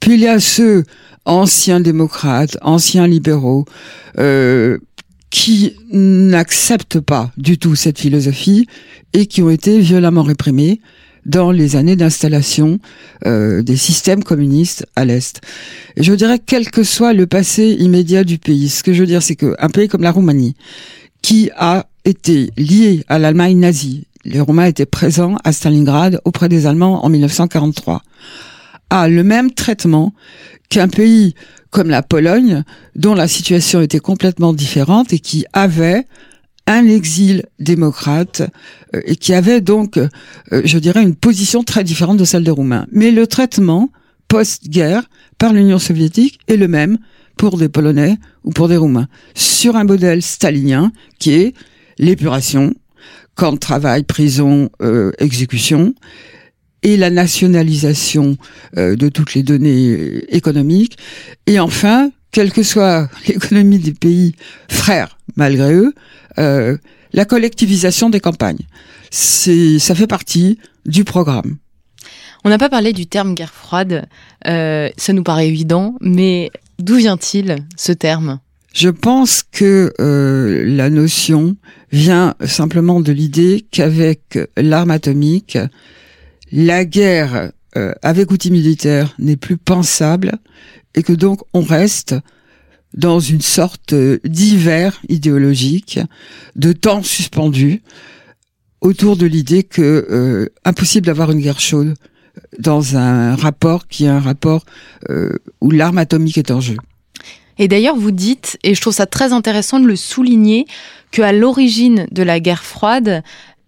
Puis 0.00 0.14
il 0.14 0.20
y 0.20 0.28
a 0.28 0.40
ceux 0.40 0.84
anciens 1.24 1.80
démocrates, 1.80 2.58
anciens 2.60 3.06
libéraux, 3.06 3.64
euh, 4.18 4.78
qui 5.30 5.76
n'acceptent 5.90 7.00
pas 7.00 7.32
du 7.38 7.56
tout 7.56 7.74
cette 7.74 7.98
philosophie 7.98 8.66
et 9.14 9.24
qui 9.24 9.42
ont 9.42 9.48
été 9.48 9.80
violemment 9.80 10.22
réprimés 10.22 10.80
dans 11.26 11.50
les 11.50 11.76
années 11.76 11.96
d'installation 11.96 12.78
euh, 13.26 13.62
des 13.62 13.76
systèmes 13.76 14.24
communistes 14.24 14.86
à 14.96 15.04
l'Est. 15.04 15.40
Je 15.96 16.12
dirais, 16.12 16.40
quel 16.44 16.70
que 16.70 16.82
soit 16.82 17.12
le 17.12 17.26
passé 17.26 17.76
immédiat 17.78 18.24
du 18.24 18.38
pays, 18.38 18.68
ce 18.68 18.82
que 18.82 18.92
je 18.92 19.00
veux 19.00 19.06
dire, 19.06 19.22
c'est 19.22 19.36
qu'un 19.36 19.68
pays 19.72 19.88
comme 19.88 20.02
la 20.02 20.10
Roumanie, 20.10 20.54
qui 21.22 21.50
a 21.56 21.86
été 22.04 22.50
lié 22.56 23.04
à 23.08 23.18
l'Allemagne 23.18 23.58
nazie, 23.58 24.06
les 24.24 24.40
Roumains 24.40 24.66
étaient 24.66 24.86
présents 24.86 25.36
à 25.44 25.52
Stalingrad 25.52 26.20
auprès 26.24 26.48
des 26.48 26.66
Allemands 26.66 27.04
en 27.04 27.08
1943, 27.08 28.02
a 28.90 29.08
le 29.08 29.24
même 29.24 29.52
traitement 29.52 30.14
qu'un 30.68 30.88
pays 30.88 31.34
comme 31.70 31.88
la 31.88 32.02
Pologne, 32.02 32.64
dont 32.96 33.14
la 33.14 33.26
situation 33.26 33.80
était 33.80 33.98
complètement 33.98 34.52
différente 34.52 35.12
et 35.12 35.18
qui 35.18 35.46
avait 35.54 36.06
un 36.66 36.86
exil 36.86 37.46
démocrate 37.58 38.42
euh, 38.94 39.00
et 39.04 39.16
qui 39.16 39.34
avait 39.34 39.60
donc, 39.60 39.96
euh, 39.96 40.08
je 40.64 40.78
dirais, 40.78 41.02
une 41.02 41.14
position 41.14 41.62
très 41.62 41.84
différente 41.84 42.16
de 42.16 42.24
celle 42.24 42.44
des 42.44 42.50
Roumains. 42.50 42.86
Mais 42.92 43.10
le 43.10 43.26
traitement 43.26 43.90
post-guerre 44.28 45.04
par 45.38 45.52
l'Union 45.52 45.78
soviétique 45.78 46.38
est 46.48 46.56
le 46.56 46.68
même 46.68 46.98
pour 47.36 47.58
des 47.58 47.68
Polonais 47.68 48.16
ou 48.44 48.50
pour 48.50 48.68
des 48.68 48.76
Roumains, 48.76 49.08
sur 49.34 49.76
un 49.76 49.84
modèle 49.84 50.22
stalinien 50.22 50.92
qui 51.18 51.32
est 51.32 51.54
l'épuration, 51.98 52.74
camp 53.34 53.52
de 53.52 53.58
travail, 53.58 54.04
prison, 54.04 54.70
euh, 54.80 55.12
exécution, 55.18 55.94
et 56.84 56.96
la 56.96 57.10
nationalisation 57.10 58.36
de 58.74 59.08
toutes 59.08 59.34
les 59.34 59.44
données 59.44 60.24
économiques, 60.34 60.98
et 61.46 61.60
enfin, 61.60 62.10
quelle 62.32 62.50
que 62.50 62.64
soit 62.64 63.08
l'économie 63.28 63.78
des 63.78 63.92
pays 63.92 64.34
frères, 64.68 65.18
malgré 65.36 65.72
eux, 65.74 65.94
euh, 66.38 66.76
la 67.12 67.24
collectivisation 67.24 68.10
des 68.10 68.20
campagnes. 68.20 68.66
C'est, 69.10 69.78
ça 69.78 69.94
fait 69.94 70.06
partie 70.06 70.58
du 70.86 71.04
programme. 71.04 71.56
On 72.44 72.48
n'a 72.48 72.58
pas 72.58 72.68
parlé 72.68 72.92
du 72.92 73.06
terme 73.06 73.34
guerre 73.34 73.52
froide. 73.52 74.06
Euh, 74.46 74.88
ça 74.96 75.12
nous 75.12 75.22
paraît 75.22 75.48
évident, 75.48 75.96
mais 76.00 76.50
d'où 76.78 76.96
vient-il 76.96 77.56
ce 77.76 77.92
terme? 77.92 78.40
Je 78.74 78.88
pense 78.88 79.42
que 79.42 79.92
euh, 80.00 80.64
la 80.66 80.90
notion 80.90 81.56
vient 81.92 82.34
simplement 82.44 83.00
de 83.00 83.12
l'idée 83.12 83.66
qu'avec 83.70 84.38
l'arme 84.56 84.90
atomique, 84.90 85.58
la 86.50 86.84
guerre 86.84 87.52
euh, 87.76 87.92
avec 88.02 88.30
outils 88.30 88.50
militaires 88.50 89.14
n'est 89.18 89.36
plus 89.36 89.56
pensable 89.56 90.32
et 90.94 91.02
que 91.02 91.12
donc 91.12 91.40
on 91.52 91.62
reste 91.62 92.14
dans 92.94 93.20
une 93.20 93.40
sorte 93.40 93.94
d'hiver 94.24 95.00
idéologique, 95.08 96.00
de 96.56 96.72
temps 96.72 97.02
suspendu, 97.02 97.82
autour 98.80 99.16
de 99.16 99.26
l'idée 99.26 99.62
que 99.62 100.06
euh, 100.10 100.48
impossible 100.64 101.06
d'avoir 101.06 101.30
une 101.30 101.40
guerre 101.40 101.60
chaude 101.60 101.94
dans 102.58 102.96
un 102.96 103.36
rapport 103.36 103.86
qui 103.86 104.04
est 104.04 104.08
un 104.08 104.20
rapport 104.20 104.64
euh, 105.10 105.38
où 105.60 105.70
l'arme 105.70 105.98
atomique 105.98 106.38
est 106.38 106.50
en 106.50 106.60
jeu. 106.60 106.76
Et 107.58 107.68
d'ailleurs, 107.68 107.96
vous 107.96 108.10
dites, 108.10 108.58
et 108.62 108.74
je 108.74 108.80
trouve 108.80 108.94
ça 108.94 109.06
très 109.06 109.32
intéressant 109.32 109.78
de 109.78 109.86
le 109.86 109.96
souligner, 109.96 110.66
qu'à 111.10 111.32
l'origine 111.32 112.06
de 112.10 112.22
la 112.22 112.40
guerre 112.40 112.64
froide, 112.64 113.22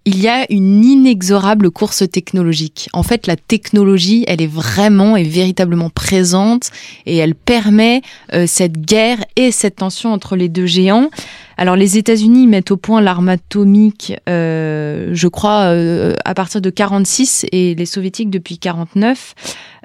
il 0.06 0.20
y 0.20 0.28
a 0.28 0.44
une 0.50 0.84
inexorable 0.84 1.70
course 1.70 2.04
technologique. 2.10 2.90
En 2.92 3.02
fait, 3.02 3.26
la 3.26 3.36
technologie, 3.36 4.24
elle 4.28 4.42
est 4.42 4.50
vraiment 4.50 5.16
et 5.16 5.22
véritablement 5.22 5.88
présente 5.88 6.70
et 7.06 7.16
elle 7.16 7.34
permet 7.34 8.02
euh, 8.34 8.44
cette 8.46 8.78
guerre 8.78 9.24
et 9.36 9.50
cette 9.50 9.76
tension 9.76 10.12
entre 10.12 10.36
les 10.36 10.50
deux 10.50 10.66
géants. 10.66 11.08
Alors, 11.56 11.76
les 11.76 11.96
États-Unis 11.96 12.46
mettent 12.46 12.70
au 12.70 12.76
point 12.76 13.00
l'arme 13.00 13.30
atomique, 13.30 14.12
euh, 14.28 15.10
je 15.12 15.28
crois, 15.28 15.68
euh, 15.68 16.14
à 16.26 16.34
partir 16.34 16.60
de 16.60 16.68
46 16.68 17.46
et 17.52 17.74
les 17.74 17.86
Soviétiques 17.86 18.30
depuis 18.30 18.58
49. 18.58 19.34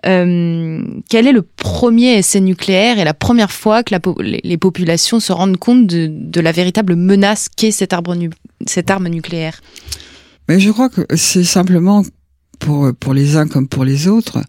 quel 0.03 1.27
est 1.27 1.31
le 1.31 1.41
premier 1.41 2.17
essai 2.17 2.41
nucléaire 2.41 2.99
et 2.99 3.05
la 3.05 3.13
première 3.13 3.51
fois 3.51 3.83
que 3.83 3.95
les, 4.21 4.57
populations 4.57 5.19
se 5.19 5.31
rendent 5.31 5.57
compte 5.57 5.85
de, 5.87 6.41
la 6.41 6.51
véritable 6.51 6.95
menace 6.95 7.47
qu'est 7.49 7.71
cette 7.71 7.93
arme 7.93 9.07
nucléaire? 9.07 9.61
Mais 10.49 10.59
je 10.59 10.71
crois 10.71 10.89
que 10.89 11.01
c'est 11.15 11.45
simplement 11.45 12.03
pour 12.59 12.93
pour 12.99 13.13
les 13.13 13.37
uns 13.37 13.47
comme 13.47 13.69
pour 13.69 13.85
les 13.85 14.09
autres 14.09 14.39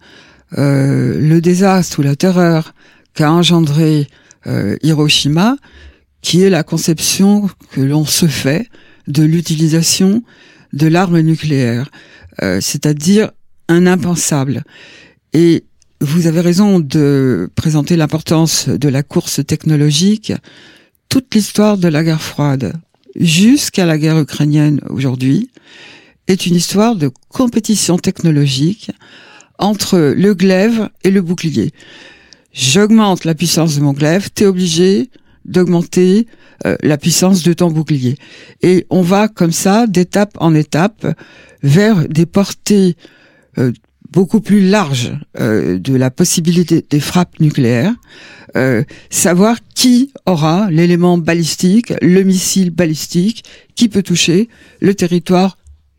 euh, 0.59 1.21
le 1.21 1.41
désastre 1.41 2.01
ou 2.01 2.03
la 2.03 2.17
terreur 2.17 2.75
qu'a 3.15 3.31
engendré 3.31 4.09
euh, 4.47 4.77
Hiroshima, 4.83 5.57
qui 6.23 6.43
est 6.43 6.51
la 6.51 6.63
conception 6.63 7.49
que 7.71 7.81
l'on 7.81 8.05
se 8.05 8.27
fait 8.27 8.69
de 9.07 9.23
l'utilisation 9.23 10.23
de 10.73 10.87
l'arme 10.87 11.21
nucléaire, 11.21 11.91
euh, 12.43 12.61
c'est-à-dire 12.61 13.31
un 13.69 13.87
impensable. 13.87 14.65
Et 15.33 15.65
vous 16.01 16.27
avez 16.27 16.41
raison 16.41 16.81
de 16.81 17.51
présenter 17.55 17.97
l'importance 17.97 18.69
de 18.69 18.89
la 18.89 19.03
course 19.03 19.45
technologique. 19.47 20.33
Toute 21.09 21.35
l'histoire 21.35 21.77
de 21.77 21.89
la 21.89 22.03
guerre 22.03 22.23
froide, 22.23 22.73
jusqu'à 23.17 23.87
la 23.87 23.99
guerre 23.99 24.19
ukrainienne 24.19 24.81
aujourd'hui, 24.89 25.51
est 26.27 26.47
une 26.47 26.55
histoire 26.55 26.97
de 26.97 27.11
compétition 27.29 27.99
technologique 27.99 28.91
entre 29.59 29.99
le 29.99 30.35
glaive 30.35 30.89
et 31.03 31.11
le 31.11 31.23
bouclier. 31.23 31.73
J'augmente 32.53 33.25
la 33.25 33.35
puissance 33.35 33.77
de 33.77 33.81
mon 33.81 33.93
glaive, 33.93 34.31
t'es 34.31 34.47
obligé 34.47 35.11
d'augmenter 35.45 36.27
euh, 36.67 36.77
la 36.83 36.99
puissance 36.99 37.43
de 37.43 37.53
ton 37.53 37.71
bouclier. 37.71 38.17
Et 38.63 38.87
on 38.91 39.03
va 39.03 39.29
comme 39.29 39.53
ça, 39.53 39.87
d'étape 39.87 40.37
en 40.41 40.55
étape, 40.55 41.07
vers 41.63 42.09
des 42.09 42.27
portées 42.27 42.97
euh, 43.59 43.73
beaucoup 44.11 44.41
plus 44.41 44.61
larges 44.69 45.13
euh, 45.39 45.79
de 45.79 45.95
la 45.95 46.11
possibilité 46.11 46.85
des 46.89 47.01
frappes 47.01 47.39
nucléaires, 47.41 47.95
savoir 49.11 49.59
qui 49.77 50.11
aura 50.27 50.69
l'élément 50.73 51.19
balistique, 51.19 51.93
le 52.03 52.25
missile 52.25 52.71
balistique, 52.71 53.45
qui 53.77 53.89
peut 53.89 54.03
toucher 54.03 54.49
le 54.81 54.93
territoire 54.95 55.57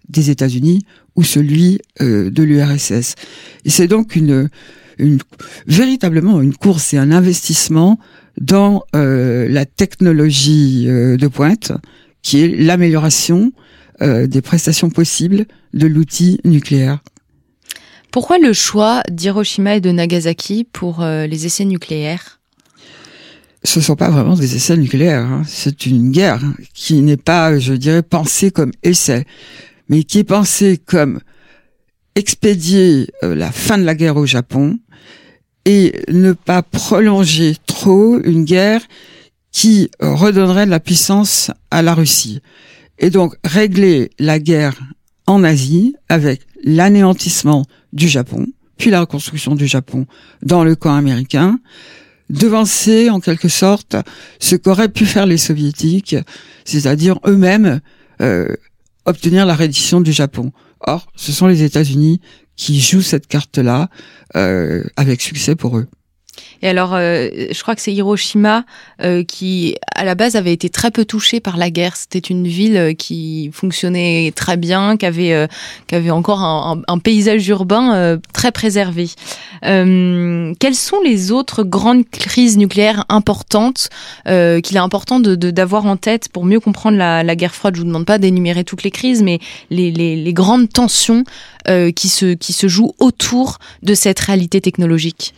des 0.10 0.30
États-Unis 0.30 0.84
ou 1.16 1.24
celui 1.24 1.80
euh, 2.02 2.30
de 2.30 2.44
l'URSS. 2.44 3.16
C'est 3.66 3.88
donc 3.88 4.16
une, 4.16 4.50
une, 4.98 5.20
véritablement 5.68 6.42
une 6.42 6.54
course 6.54 6.94
et 6.94 6.98
un 6.98 7.12
investissement 7.12 8.00
dans 8.40 8.84
euh, 8.96 9.48
la 9.50 9.66
technologie 9.66 10.86
euh, 10.88 11.18
de 11.18 11.28
pointe, 11.28 11.72
qui 12.22 12.42
est 12.42 12.48
l'amélioration 12.48 13.52
des 14.02 14.42
prestations 14.42 14.90
possibles 14.90 15.46
de 15.76 15.86
l'outil 15.86 16.40
nucléaire. 16.44 17.04
Pourquoi 18.12 18.38
le 18.38 18.54
choix 18.54 19.04
d'Hiroshima 19.10 19.76
et 19.76 19.82
de 19.82 19.92
Nagasaki 19.92 20.66
pour 20.66 21.02
les 21.02 21.46
essais 21.46 21.66
nucléaires? 21.66 22.40
Ce 23.64 23.80
ne 23.80 23.84
sont 23.84 23.96
pas 23.96 24.10
vraiment 24.10 24.36
des 24.36 24.56
essais 24.56 24.76
nucléaires. 24.76 25.26
Hein. 25.26 25.44
C'est 25.48 25.86
une 25.86 26.12
guerre 26.12 26.42
qui 26.74 26.96
n'est 27.02 27.16
pas, 27.16 27.58
je 27.58 27.74
dirais, 27.74 28.02
pensée 28.02 28.52
comme 28.52 28.72
essai 28.84 29.26
mais 29.92 30.06
qui 30.06 30.20
est 30.20 30.24
pensé 30.24 30.78
comme 30.78 31.20
expédier 32.16 33.10
euh, 33.24 33.36
la 33.36 33.52
fin 33.52 33.78
de 33.78 33.84
la 33.84 33.94
guerre 33.94 34.16
au 34.16 34.26
Japon 34.26 34.80
et 35.66 36.02
ne 36.08 36.32
pas 36.32 36.64
prolonger 36.64 37.58
trop 37.68 38.18
une 38.24 38.46
guerre 38.46 38.82
qui 39.52 39.92
redonnerait 40.00 40.66
de 40.66 40.72
la 40.72 40.80
puissance 40.80 41.52
à 41.72 41.82
la 41.82 41.94
Russie. 41.94 42.40
Et 43.00 43.10
donc 43.10 43.36
régler 43.44 44.12
la 44.18 44.40
guerre 44.40 44.80
en 45.28 45.44
Asie 45.44 45.94
avec 46.08 46.42
l'anéantissement 46.64 47.66
du 47.94 48.08
Japon, 48.08 48.48
puis 48.78 48.90
la 48.90 49.02
reconstruction 49.02 49.56
du 49.56 49.68
Japon 49.68 50.06
dans 50.42 50.64
le 50.64 50.76
camp 50.76 50.96
américain, 50.96 51.60
devancer 52.30 53.10
en 53.10 53.20
quelque 53.20 53.50
sorte 53.50 53.96
ce 54.40 54.56
qu'auraient 54.56 54.90
pu 54.90 55.06
faire 55.06 55.26
les 55.26 55.38
soviétiques, 55.38 56.16
c'est-à-dire 56.66 57.20
eux-mêmes 57.26 57.82
euh, 58.22 58.56
obtenir 59.06 59.46
la 59.46 59.56
reddition 59.56 60.02
du 60.02 60.12
Japon. 60.12 60.52
Or, 60.80 61.08
ce 61.16 61.32
sont 61.32 61.48
les 61.48 61.64
États-Unis 61.64 62.22
qui 62.56 62.80
jouent 62.80 63.02
cette 63.02 63.28
carte-là 63.28 63.90
euh, 64.36 64.84
avec 64.96 65.22
succès 65.22 65.56
pour 65.56 65.78
eux. 65.78 65.88
Et 66.62 66.68
alors, 66.68 66.94
euh, 66.94 67.30
je 67.52 67.62
crois 67.62 67.76
que 67.76 67.82
c'est 67.82 67.94
Hiroshima 67.94 68.66
euh, 69.02 69.24
qui, 69.24 69.76
à 69.96 70.06
la 70.06 70.16
base, 70.16 70.36
avait 70.36 70.54
été 70.54 70.70
très 70.70 70.92
peu 70.92 71.06
touchée 71.06 71.40
par 71.40 71.58
la 71.58 71.72
guerre. 71.72 71.96
C'était 71.96 72.20
une 72.20 72.48
ville 72.48 72.78
euh, 72.78 72.94
qui 72.94 73.50
fonctionnait 73.52 74.32
très 74.36 74.58
bien, 74.58 74.96
qui 74.98 75.06
avait, 75.06 75.34
euh, 75.34 75.48
qui 75.88 75.96
avait 75.96 76.12
encore 76.12 76.42
un, 76.42 76.82
un, 76.88 77.00
paysage 77.00 77.48
urbain 77.48 77.96
euh, 77.96 78.18
très 78.34 78.52
préservé. 78.52 79.10
quelles 79.62 80.76
sont 80.76 81.02
les 81.04 81.32
autres 81.32 81.64
grandes 81.64 82.08
crises 82.10 82.58
nucléaires 82.58 83.06
importantes 83.10 83.90
qu'il 84.26 84.76
est 84.76 84.78
important 84.78 85.20
de, 85.20 85.36
d'avoir 85.36 85.86
en 85.86 85.98
tête 85.98 86.30
pour 86.30 86.46
mieux 86.46 86.60
comprendre 86.60 86.98
la, 86.98 87.24
la 87.24 87.36
guerre 87.36 87.56
froide? 87.56 87.76
Je 87.76 87.82
vous 87.82 87.88
demande 87.88 88.06
pas 88.06 88.18
d'énumérer 88.18 88.64
toutes 88.64 88.84
les 88.84 88.92
crises, 88.92 89.24
mais 89.24 89.40
les, 89.70 89.92
les, 89.92 90.16
les 90.16 90.34
grandes 90.34 90.70
tensions 90.70 91.24
qui 91.96 92.10
se 92.10 92.34
qui 92.34 92.54
se 92.54 92.68
jouent 92.68 92.94
autour 93.00 93.60
de 93.84 93.94
cette 93.94 94.20
réalité 94.20 94.62
technologique. 94.62 95.34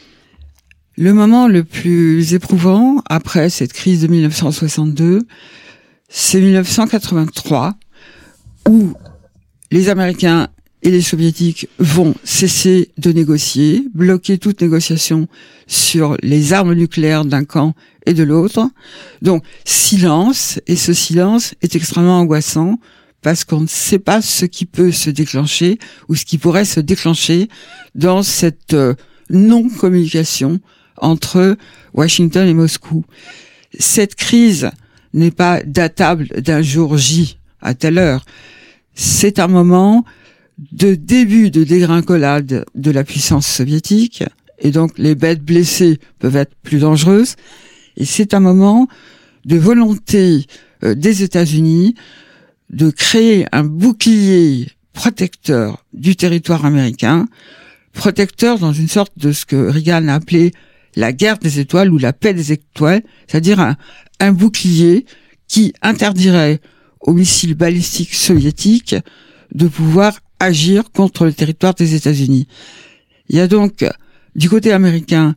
Le 0.95 1.11
moment 1.11 1.47
le 1.47 1.63
plus 1.63 2.35
éprouvant 2.35 3.01
après 3.09 3.49
cette 3.49 3.73
crise 3.73 4.03
de 4.03 4.07
1962, 4.07 5.23
c'est 6.07 6.39
1983, 6.39 7.73
où 8.69 8.93
les 9.71 9.89
Américains 9.89 10.49
et 10.83 10.91
les 10.91 11.01
Soviétiques 11.01 11.67
vont 11.79 12.13
cesser 12.23 12.91
de 12.99 13.11
négocier, 13.11 13.87
bloquer 13.95 14.37
toute 14.37 14.61
négociation 14.61 15.27
sur 15.65 16.15
les 16.21 16.53
armes 16.53 16.75
nucléaires 16.75 17.25
d'un 17.25 17.43
camp 17.43 17.73
et 18.05 18.13
de 18.13 18.21
l'autre. 18.21 18.69
Donc 19.23 19.43
silence, 19.65 20.59
et 20.67 20.75
ce 20.75 20.93
silence 20.93 21.55
est 21.63 21.75
extrêmement 21.75 22.19
angoissant 22.19 22.77
parce 23.23 23.45
qu'on 23.45 23.61
ne 23.61 23.67
sait 23.67 23.97
pas 23.97 24.21
ce 24.21 24.45
qui 24.45 24.67
peut 24.67 24.91
se 24.91 25.09
déclencher 25.09 25.79
ou 26.07 26.13
ce 26.13 26.25
qui 26.25 26.37
pourrait 26.37 26.65
se 26.65 26.81
déclencher 26.81 27.47
dans 27.95 28.21
cette 28.21 28.75
euh, 28.75 28.93
non-communication 29.31 30.59
entre 31.03 31.57
Washington 31.93 32.47
et 32.47 32.53
Moscou. 32.53 33.05
Cette 33.77 34.15
crise 34.15 34.71
n'est 35.13 35.31
pas 35.31 35.61
datable 35.63 36.27
d'un 36.41 36.61
jour 36.61 36.97
J 36.97 37.37
à 37.61 37.73
telle 37.73 37.97
heure. 37.97 38.25
C'est 38.95 39.39
un 39.39 39.47
moment 39.47 40.05
de 40.71 40.95
début 40.95 41.51
de 41.51 41.63
dégringolade 41.63 42.65
de 42.75 42.91
la 42.91 43.03
puissance 43.03 43.47
soviétique, 43.47 44.23
et 44.59 44.71
donc 44.71 44.97
les 44.97 45.15
bêtes 45.15 45.43
blessées 45.43 45.99
peuvent 46.19 46.35
être 46.35 46.55
plus 46.61 46.79
dangereuses, 46.79 47.35
et 47.97 48.05
c'est 48.05 48.33
un 48.33 48.39
moment 48.39 48.87
de 49.45 49.57
volonté 49.57 50.45
euh, 50.83 50.95
des 50.95 51.23
États-Unis 51.23 51.95
de 52.69 52.89
créer 52.89 53.45
un 53.51 53.63
bouclier 53.63 54.69
protecteur 54.93 55.85
du 55.93 56.15
territoire 56.15 56.65
américain, 56.65 57.27
protecteur 57.93 58.59
dans 58.59 58.73
une 58.73 58.87
sorte 58.87 59.13
de 59.17 59.31
ce 59.31 59.45
que 59.45 59.55
Reagan 59.55 60.07
a 60.07 60.15
appelé 60.15 60.53
la 60.95 61.13
guerre 61.13 61.37
des 61.37 61.59
étoiles 61.59 61.91
ou 61.91 61.97
la 61.97 62.13
paix 62.13 62.33
des 62.33 62.51
étoiles, 62.51 63.03
c'est-à-dire 63.27 63.75
un, 64.19 64.31
bouclier 64.31 65.05
qui 65.47 65.73
interdirait 65.81 66.61
aux 67.01 67.13
missiles 67.13 67.55
balistiques 67.55 68.13
soviétiques 68.13 68.95
de 69.53 69.67
pouvoir 69.67 70.19
agir 70.39 70.91
contre 70.91 71.25
le 71.25 71.33
territoire 71.33 71.73
des 71.73 71.95
États-Unis. 71.95 72.47
Il 73.29 73.35
y 73.35 73.39
a 73.39 73.47
donc 73.47 73.85
du 74.35 74.49
côté 74.49 74.71
américain 74.71 75.35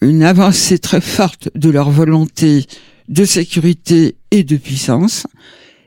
une 0.00 0.22
avancée 0.22 0.78
très 0.78 1.00
forte 1.00 1.48
de 1.54 1.70
leur 1.70 1.90
volonté 1.90 2.66
de 3.08 3.24
sécurité 3.24 4.16
et 4.30 4.44
de 4.44 4.56
puissance, 4.56 5.26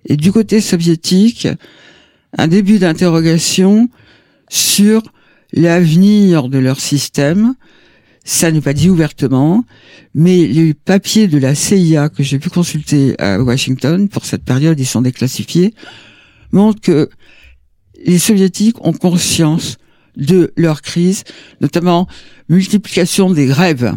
et 0.05 0.17
du 0.17 0.31
côté 0.31 0.61
soviétique, 0.61 1.47
un 2.37 2.47
début 2.47 2.79
d'interrogation 2.79 3.89
sur 4.49 5.01
l'avenir 5.53 6.49
de 6.49 6.57
leur 6.57 6.79
système, 6.79 7.55
ça 8.27 8.51
n'est 8.51 8.59
pas 8.59 8.73
dit 8.73 8.89
ouvertement, 8.89 9.63
mais 10.13 10.47
les 10.47 10.73
papiers 10.73 11.29
de 11.29 11.37
la 11.37 11.55
CIA 11.55 12.09
que 12.09 12.23
j'ai 12.23 12.39
pu 12.39 12.49
consulter 12.49 13.15
à 13.21 13.41
Washington 13.41 14.09
pour 14.09 14.25
cette 14.25 14.43
période, 14.43 14.77
ils 14.77 14.85
sont 14.85 15.01
déclassifiés, 15.01 15.73
montrent 16.51 16.81
que 16.81 17.09
les 18.05 18.19
soviétiques 18.19 18.85
ont 18.85 18.91
conscience 18.91 19.77
de 20.17 20.51
leur 20.57 20.81
crise, 20.81 21.23
notamment 21.61 22.05
multiplication 22.49 23.31
des 23.31 23.45
grèves. 23.45 23.93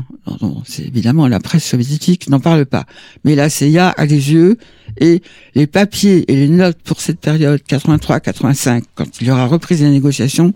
c'est 0.65 0.87
évidemment 0.87 1.27
la 1.27 1.41
presse 1.41 1.65
soviétique 1.65 2.29
n'en 2.29 2.39
parle 2.39 2.67
pas, 2.67 2.85
mais 3.25 3.35
la 3.35 3.51
CIA 3.51 3.89
a 3.89 4.05
les 4.07 4.31
yeux 4.33 4.59
et 4.99 5.23
les 5.57 5.67
papiers 5.67 6.31
et 6.31 6.37
les 6.37 6.49
notes 6.49 6.79
pour 6.85 7.01
cette 7.01 7.19
période 7.19 7.61
83-85, 7.69 8.85
quand 8.95 9.21
il 9.21 9.27
y 9.27 9.31
aura 9.33 9.47
reprise 9.47 9.81
des 9.81 9.91
négociations, 9.91 10.55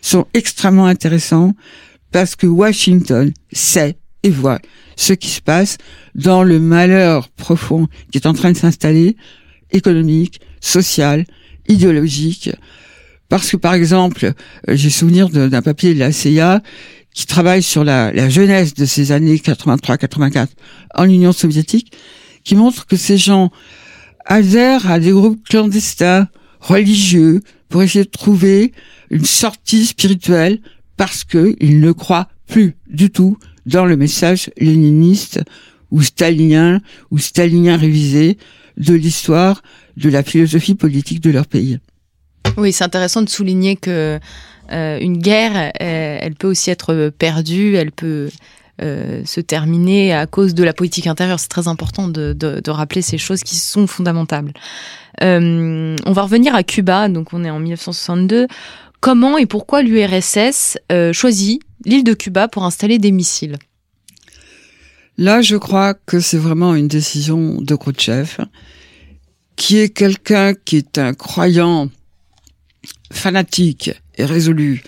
sont 0.00 0.26
extrêmement 0.32 0.86
intéressants 0.86 1.54
parce 2.12 2.36
que 2.36 2.46
Washington 2.46 3.32
sait 3.52 3.96
et 4.22 4.30
voit 4.30 4.60
ce 4.96 5.12
qui 5.12 5.28
se 5.28 5.40
passe 5.40 5.78
dans 6.14 6.42
le 6.42 6.60
malheur 6.60 7.28
profond 7.30 7.88
qui 8.10 8.18
est 8.18 8.26
en 8.26 8.34
train 8.34 8.52
de 8.52 8.56
s'installer, 8.56 9.16
économique, 9.72 10.40
social, 10.60 11.24
idéologique. 11.68 12.50
Parce 13.28 13.50
que 13.50 13.56
par 13.56 13.74
exemple, 13.74 14.32
euh, 14.68 14.76
j'ai 14.76 14.90
souvenir 14.90 15.28
d'un 15.30 15.62
papier 15.62 15.94
de 15.94 16.00
la 16.00 16.12
CIA 16.12 16.62
qui 17.14 17.26
travaille 17.26 17.62
sur 17.62 17.84
la, 17.84 18.12
la 18.12 18.28
jeunesse 18.28 18.74
de 18.74 18.84
ces 18.84 19.12
années 19.12 19.36
83-84 19.36 20.48
en 20.94 21.04
Union 21.04 21.32
soviétique, 21.32 21.92
qui 22.44 22.54
montre 22.54 22.86
que 22.86 22.96
ces 22.96 23.18
gens 23.18 23.50
adhèrent 24.26 24.90
à 24.90 24.98
des 24.98 25.10
groupes 25.10 25.42
clandestins, 25.48 26.28
religieux, 26.60 27.40
pour 27.68 27.82
essayer 27.82 28.04
de 28.04 28.10
trouver 28.10 28.72
une 29.10 29.24
sortie 29.24 29.86
spirituelle 29.86 30.60
parce 31.00 31.24
qu'ils 31.24 31.80
ne 31.80 31.92
croient 31.92 32.28
plus 32.46 32.76
du 32.86 33.10
tout 33.10 33.38
dans 33.64 33.86
le 33.86 33.96
message 33.96 34.50
léniniste 34.58 35.40
ou 35.90 36.02
stalinien 36.02 36.82
ou 37.10 37.16
stalinien 37.16 37.78
révisé 37.78 38.36
de 38.76 38.92
l'histoire 38.92 39.62
de 39.96 40.10
la 40.10 40.22
philosophie 40.22 40.74
politique 40.74 41.20
de 41.22 41.30
leur 41.30 41.46
pays. 41.46 41.78
Oui, 42.58 42.74
c'est 42.74 42.84
intéressant 42.84 43.22
de 43.22 43.30
souligner 43.30 43.76
que 43.76 44.20
euh, 44.72 44.98
une 45.00 45.16
guerre, 45.16 45.72
euh, 45.80 46.18
elle 46.20 46.34
peut 46.34 46.48
aussi 46.48 46.70
être 46.70 47.10
perdue, 47.18 47.76
elle 47.76 47.92
peut 47.92 48.28
euh, 48.82 49.22
se 49.24 49.40
terminer 49.40 50.12
à 50.12 50.26
cause 50.26 50.54
de 50.54 50.64
la 50.64 50.74
politique 50.74 51.06
intérieure. 51.06 51.40
C'est 51.40 51.48
très 51.48 51.66
important 51.66 52.08
de, 52.08 52.60
rappeler 52.70 53.00
ces 53.00 53.16
choses 53.16 53.40
qui 53.40 53.56
sont 53.56 53.86
fondamentales. 53.86 54.52
On 55.22 56.12
va 56.12 56.22
revenir 56.22 56.54
à 56.54 56.62
Cuba, 56.62 57.08
donc 57.08 57.32
on 57.32 57.42
est 57.42 57.50
en 57.50 57.58
1962. 57.58 58.48
Comment 59.00 59.38
et 59.38 59.46
pourquoi 59.46 59.82
l'URSS 59.82 60.78
euh, 60.92 61.12
choisit 61.12 61.60
l'île 61.86 62.04
de 62.04 62.12
Cuba 62.12 62.48
pour 62.48 62.64
installer 62.64 62.98
des 62.98 63.12
missiles? 63.12 63.56
Là, 65.16 65.40
je 65.42 65.56
crois 65.56 65.94
que 65.94 66.20
c'est 66.20 66.38
vraiment 66.38 66.74
une 66.74 66.88
décision 66.88 67.60
de 67.60 67.74
Khrouchtchev, 67.74 68.44
qui 69.56 69.78
est 69.78 69.88
quelqu'un 69.88 70.54
qui 70.54 70.76
est 70.76 70.98
un 70.98 71.14
croyant 71.14 71.90
fanatique 73.12 73.90
et 74.16 74.24
résolu 74.24 74.82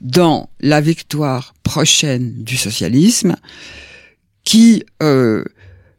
dans 0.00 0.48
la 0.60 0.80
victoire 0.80 1.54
prochaine 1.62 2.42
du 2.42 2.56
socialisme, 2.56 3.36
qui 4.44 4.84
euh, 5.02 5.44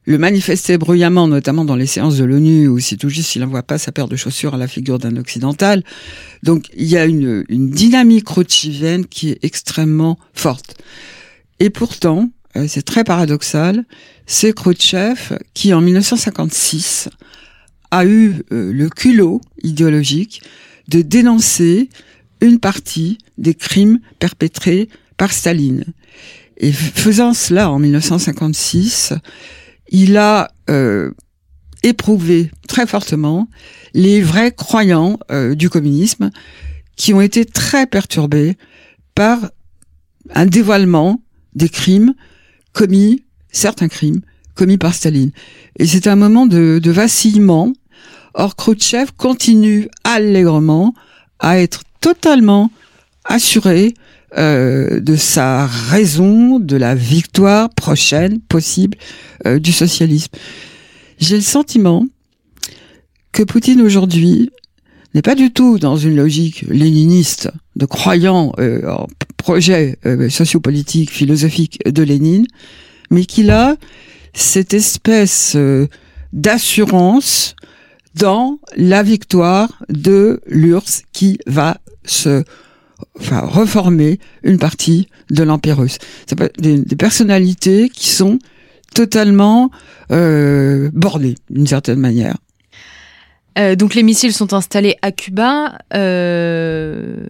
le 0.06 0.18
manifestait 0.18 0.78
bruyamment, 0.78 1.28
notamment 1.28 1.66
dans 1.66 1.76
les 1.76 1.86
séances 1.86 2.18
de 2.18 2.24
l'ONU, 2.24 2.68
où 2.68 2.80
c'est 2.80 2.98
tout 2.98 3.10
juste 3.10 3.30
s'il 3.30 3.42
n'envoie 3.42 3.64
pas 3.64 3.78
sa 3.78 3.92
paire 3.92 4.08
de 4.08 4.16
chaussures 4.16 4.56
à 4.56 4.58
la 4.58 4.68
figure 4.68 5.00
d'un 5.00 5.18
occidental. 5.18 5.84
Donc 6.44 6.70
il 6.76 6.88
y 6.88 6.98
a 6.98 7.06
une, 7.06 7.44
dynamique 7.50 8.28
rothschildienne 8.28 9.06
qui 9.06 9.30
est 9.30 9.40
extrêmement 9.44 10.18
forte. 10.34 10.76
Et 11.60 11.70
pourtant, 11.70 12.30
euh, 12.56 12.66
c'est 12.68 12.82
très 12.82 13.04
paradoxal, 13.04 13.86
c'est 14.26 14.54
Khrouchtchev 14.54 15.38
qui, 15.54 15.74
en 15.74 15.82
1956, 15.82 17.10
a 17.92 18.06
eu 18.06 18.36
euh, 18.52 18.72
le 18.72 18.90
culot 18.90 19.42
idéologique 19.62 20.42
de 20.88 21.02
dénoncer 21.02 21.90
une 22.42 22.60
partie 22.60 23.18
des 23.38 23.54
crimes 23.54 24.00
perpétrés 24.20 24.90
par 25.18 25.34
Staline. 25.34 25.86
Et 26.58 26.72
faisant 26.72 27.34
cela 27.34 27.70
en 27.70 27.80
1956, 27.80 29.14
il 29.90 30.18
a 30.18 30.52
euh, 30.70 31.12
éprouvé 31.84 32.52
très 32.68 32.88
fortement 32.88 33.48
les 33.94 34.22
vrais 34.22 34.52
croyants 34.52 35.20
euh, 35.32 35.56
du 35.56 35.70
communisme 35.70 36.30
qui 36.96 37.14
ont 37.14 37.22
été 37.22 37.46
très 37.46 37.88
perturbés 37.88 38.58
par 39.16 39.40
un 40.34 40.46
dévoilement 40.46 41.22
des 41.56 41.70
crimes 41.70 42.14
commis, 42.74 43.24
certains 43.52 43.88
crimes 43.88 44.22
commis 44.56 44.78
par 44.78 44.94
Staline. 44.94 45.32
Et 45.78 45.86
c'est 45.86 46.08
un 46.08 46.18
moment 46.18 46.46
de, 46.46 46.80
de 46.84 46.92
vacillement. 46.92 47.72
Or, 48.34 48.56
Khrouchtchev 48.56 49.12
continue 49.18 49.88
allègrement 50.04 50.94
à 51.40 51.60
être 51.60 51.84
totalement 52.02 52.70
assuré 53.24 53.94
euh, 54.38 55.00
de 55.00 55.16
sa 55.16 55.66
raison, 55.66 56.60
de 56.60 56.76
la 56.76 56.94
victoire 56.94 57.70
prochaine 57.72 58.40
possible 58.40 58.96
euh, 59.48 59.58
du 59.58 59.72
socialisme. 59.72 60.32
J'ai 61.18 61.38
le 61.38 61.42
sentiment 61.42 62.06
que 63.32 63.42
Poutine 63.42 63.82
aujourd'hui 63.82 64.52
n'est 65.16 65.24
pas 65.24 65.34
du 65.34 65.52
tout 65.52 65.80
dans 65.80 65.98
une 65.98 66.16
logique 66.16 66.64
léniniste 66.70 67.50
de 67.76 67.88
croyant 67.88 68.54
euh, 68.60 68.88
en 68.88 69.08
projet 69.38 69.98
sociopolitique, 70.30 71.10
philosophique 71.10 71.80
de 71.86 72.04
Lénine, 72.04 72.46
mais 73.10 73.26
qu'il 73.26 73.50
a 73.50 73.78
cette 74.34 74.74
espèce 74.74 75.58
d'assurance 76.34 77.56
dans 78.16 78.60
la 78.76 79.02
victoire 79.02 79.82
de 79.90 80.42
l'URSS 80.46 81.04
qui 81.14 81.40
va 81.48 81.80
se 82.06 82.44
enfin, 83.20 83.42
reformer 83.42 84.20
une 84.44 84.58
partie 84.58 85.08
de 85.30 85.44
l'Empire 85.44 85.78
russe. 85.78 85.98
C'est 86.28 86.40
des, 86.62 86.80
des, 86.80 86.96
personnalités 86.96 87.90
qui 87.90 88.10
sont 88.10 88.40
totalement 88.94 89.72
euh, 90.12 90.90
bornées 90.94 91.36
d'une 91.50 91.68
certaine 91.68 92.00
manière. 92.00 92.38
Euh, 93.58 93.76
donc 93.76 93.96
les 93.96 94.04
missiles 94.04 94.34
sont 94.34 94.54
installés 94.54 94.96
à 95.02 95.12
Cuba. 95.12 95.78
Euh, 95.94 97.26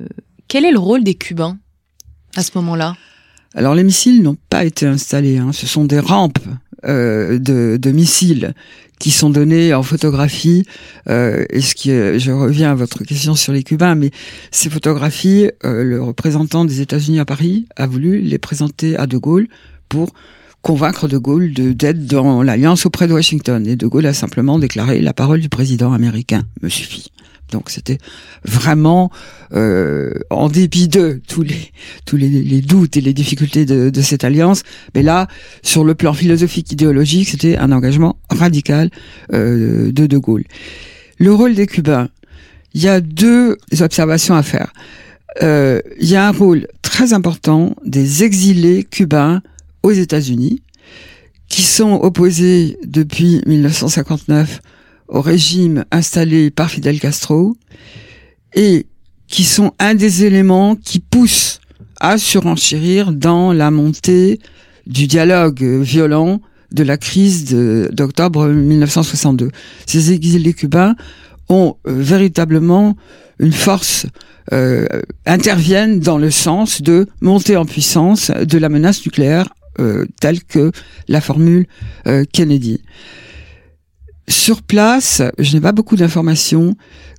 quel 0.48 0.66
est 0.66 0.72
le 0.72 0.80
rôle 0.80 1.04
des 1.04 1.16
Cubains 1.16 1.58
à 2.36 2.44
ce 2.44 2.52
moment-là? 2.56 2.96
Alors 3.56 3.74
les 3.74 3.84
missiles 3.84 4.22
n'ont 4.22 4.38
pas 4.50 4.64
été 4.64 4.86
installés. 4.86 5.38
Hein. 5.38 5.52
Ce 5.52 5.66
sont 5.66 5.86
des 5.86 6.00
rampes 6.00 6.40
euh, 6.86 7.40
de, 7.40 7.78
de, 7.78 7.92
missiles 7.92 8.54
qui 9.00 9.12
sont 9.12 9.30
donnés 9.30 9.74
en 9.74 9.84
photographie. 9.84 10.66
Euh, 11.10 11.46
et 11.50 11.62
ce 11.62 11.76
qui, 11.76 11.90
je 11.90 12.32
reviens 12.32 12.72
à 12.72 12.76
votre 12.76 13.04
question 13.04 13.36
sur 13.36 13.54
les 13.54 13.64
Cubains, 13.64 13.96
mais 13.96 14.12
ces 14.52 14.70
photographies, 14.70 15.50
euh, 15.66 15.84
le 15.84 16.02
représentant 16.02 16.66
des 16.66 16.82
États-Unis 16.82 17.20
à 17.20 17.26
Paris 17.26 17.66
a 17.76 17.88
voulu 17.88 18.22
les 18.22 18.38
présenter 18.38 18.96
à 18.98 19.08
De 19.08 19.18
Gaulle 19.18 19.48
pour 19.88 20.14
convaincre 20.62 21.08
De 21.08 21.18
Gaulle 21.18 21.54
d'être 21.54 22.06
dans 22.06 22.44
l'alliance 22.44 22.86
auprès 22.86 23.08
de 23.08 23.14
Washington. 23.14 23.66
Et 23.66 23.76
De 23.76 23.88
Gaulle 23.88 24.06
a 24.06 24.14
simplement 24.14 24.60
déclaré 24.60 25.02
la 25.02 25.14
parole 25.14 25.40
du 25.40 25.50
président 25.50 25.94
américain 25.94 26.44
me 26.62 26.70
suffit. 26.70 27.12
Donc 27.52 27.70
c'était 27.70 27.98
vraiment 28.44 29.12
euh, 29.54 30.14
en 30.30 30.50
dépit 30.50 30.88
de 30.88 31.22
tous 31.28 31.42
les 31.42 31.72
tous 32.06 32.18
les, 32.18 32.30
les 32.30 32.62
doutes 32.62 32.98
et 32.98 33.02
les 33.02 33.14
difficultés 33.14 33.66
de, 33.66 33.90
de, 33.90 34.02
cette 34.02 34.24
alliance, 34.24 34.64
mais 34.96 35.04
là 35.04 35.28
sur 35.64 35.84
le 35.84 35.96
plan 35.96 36.14
philosophique 36.14 36.72
idéologique, 36.72 37.30
c'était 37.30 37.58
un 37.58 37.72
engagement 37.72 38.18
radical 38.30 38.90
euh, 39.34 39.92
de 39.92 40.06
De 40.06 40.18
Gaulle. 40.18 40.44
Le 41.18 41.34
rôle 41.34 41.56
des 41.56 41.68
Cubains, 41.68 42.10
il 42.74 42.82
y 42.82 42.88
a 42.88 43.02
deux 43.02 43.58
observations 43.82 44.36
à 44.36 44.44
faire. 44.44 44.72
Euh, 45.44 45.82
il 46.00 46.10
y 46.10 46.16
a 46.16 46.28
un 46.28 46.32
rôle 46.32 46.68
très 46.82 47.14
important 47.14 47.76
des 47.86 48.24
exilés 48.24 48.84
cubains 48.84 49.42
aux 49.84 49.92
États-Unis, 49.92 50.62
qui 51.48 51.64
sont 51.64 52.00
opposés 52.02 52.78
depuis 52.86 53.42
1959 53.46 54.62
au 55.10 55.22
régime 55.22 55.86
installé 55.92 56.52
par 56.52 56.70
Fidel 56.70 57.00
Castro 57.00 57.56
et 58.56 58.86
qui 59.28 59.44
sont 59.44 59.74
un 59.80 59.96
des 59.96 60.26
éléments 60.26 60.76
qui 60.76 61.00
poussent 61.00 61.60
à 62.00 62.18
surenchérir 62.18 63.12
dans 63.12 63.52
la 63.52 63.72
montée 63.72 64.40
du 64.88 65.08
dialogue 65.08 65.62
violent 65.64 66.42
de 66.72 66.84
la 66.84 66.98
crise 66.98 67.46
d'octobre 67.92 68.48
1962. 68.48 69.52
Ces 69.86 70.14
exilés 70.14 70.54
cubains 70.54 70.96
ont 71.50 71.76
euh, 71.88 71.94
véritablement 71.94 72.96
une 73.40 73.52
force, 73.52 74.06
euh, 74.54 74.88
interviennent 75.26 76.00
dans 76.00 76.18
le 76.18 76.30
sens 76.30 76.82
de 76.82 77.08
monter 77.22 77.58
en 77.58 77.66
puissance 77.66 78.30
de 78.32 78.58
la 78.58 78.70
menace 78.70 79.04
nucléaire 79.06 79.50
euh, 79.80 80.06
telle 80.20 80.44
que 80.44 80.72
la 81.08 81.22
formule 81.22 81.66
euh, 82.06 82.26
Kennedy. 82.32 82.82
Sur 84.30 84.62
place, 84.62 85.22
je 85.38 85.54
n'ai 85.54 85.62
pas 85.62 85.72
beaucoup 85.72 85.96
d'informations 85.96 86.76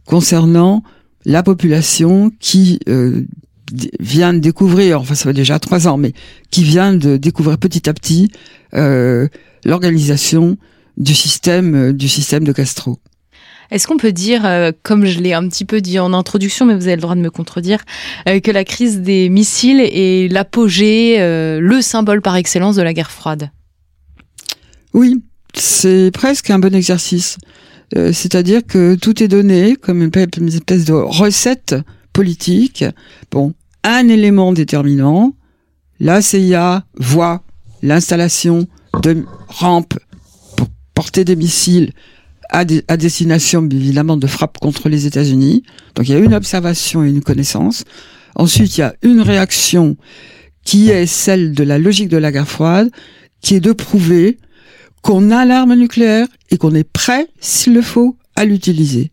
concernant 0.06 0.82
la 1.24 1.42
population 1.42 2.30
qui 2.40 2.78
euh, 2.88 3.24
vient 3.98 4.32
de 4.32 4.38
découvrir, 4.38 5.00
enfin 5.00 5.14
ça 5.14 5.24
fait 5.24 5.34
déjà 5.34 5.58
trois 5.58 5.86
ans, 5.88 5.96
mais 5.96 6.12
qui 6.50 6.62
vient 6.62 6.94
de 6.94 7.16
découvrir 7.16 7.58
petit 7.58 7.88
à 7.88 7.94
petit 7.94 8.30
euh, 8.74 9.28
l'organisation 9.64 10.56
du 10.96 11.14
système 11.14 11.92
du 11.92 12.08
système 12.08 12.44
de 12.44 12.52
Castro. 12.52 12.98
Est-ce 13.70 13.86
qu'on 13.86 13.96
peut 13.96 14.12
dire, 14.12 14.44
euh, 14.44 14.72
comme 14.82 15.04
je 15.04 15.20
l'ai 15.20 15.32
un 15.32 15.48
petit 15.48 15.64
peu 15.64 15.80
dit 15.80 15.98
en 15.98 16.12
introduction, 16.12 16.66
mais 16.66 16.74
vous 16.74 16.86
avez 16.86 16.96
le 16.96 17.02
droit 17.02 17.14
de 17.14 17.20
me 17.20 17.30
contredire, 17.30 17.84
euh, 18.28 18.40
que 18.40 18.50
la 18.50 18.64
crise 18.64 19.00
des 19.00 19.28
missiles 19.28 19.80
est 19.80 20.30
l'apogée, 20.32 21.20
euh, 21.20 21.60
le 21.60 21.80
symbole 21.80 22.20
par 22.20 22.34
excellence 22.36 22.76
de 22.76 22.82
la 22.82 22.92
guerre 22.92 23.12
froide? 23.12 23.50
Oui, 24.92 25.22
c'est 25.54 26.10
presque 26.12 26.50
un 26.50 26.58
bon 26.58 26.74
exercice. 26.74 27.38
C'est-à-dire 27.92 28.64
que 28.64 28.94
tout 28.94 29.20
est 29.20 29.26
donné 29.26 29.74
comme 29.74 30.02
une 30.02 30.48
espèce 30.48 30.84
de 30.84 30.92
recette 30.92 31.74
politique. 32.12 32.84
Bon, 33.32 33.54
un 33.82 34.08
élément 34.08 34.52
déterminant, 34.52 35.34
la 35.98 36.22
CIA 36.22 36.84
voit 36.96 37.42
l'installation 37.82 38.68
de 39.02 39.24
rampes 39.48 39.98
pour 40.56 40.68
porter 40.94 41.24
des 41.24 41.36
missiles 41.36 41.92
à, 42.50 42.64
destination 42.64 43.66
évidemment 43.70 44.16
de 44.16 44.26
frappe 44.26 44.58
contre 44.58 44.88
les 44.88 45.06
États-Unis. 45.06 45.62
Donc 45.94 46.08
il 46.08 46.12
y 46.12 46.14
a 46.14 46.18
une 46.18 46.34
observation 46.34 47.04
et 47.04 47.08
une 47.08 47.22
connaissance. 47.22 47.84
Ensuite, 48.34 48.76
il 48.76 48.80
y 48.80 48.84
a 48.84 48.94
une 49.02 49.20
réaction 49.20 49.96
qui 50.64 50.90
est 50.90 51.06
celle 51.06 51.52
de 51.52 51.64
la 51.64 51.78
logique 51.78 52.08
de 52.08 52.16
la 52.16 52.32
guerre 52.32 52.48
froide, 52.48 52.90
qui 53.40 53.54
est 53.54 53.60
de 53.60 53.72
prouver 53.72 54.38
qu'on 55.02 55.30
a 55.30 55.44
l'arme 55.44 55.74
nucléaire 55.74 56.26
et 56.50 56.56
qu'on 56.56 56.74
est 56.74 56.84
prêt, 56.84 57.28
s'il 57.40 57.74
le 57.74 57.82
faut, 57.82 58.16
à 58.36 58.44
l'utiliser. 58.44 59.10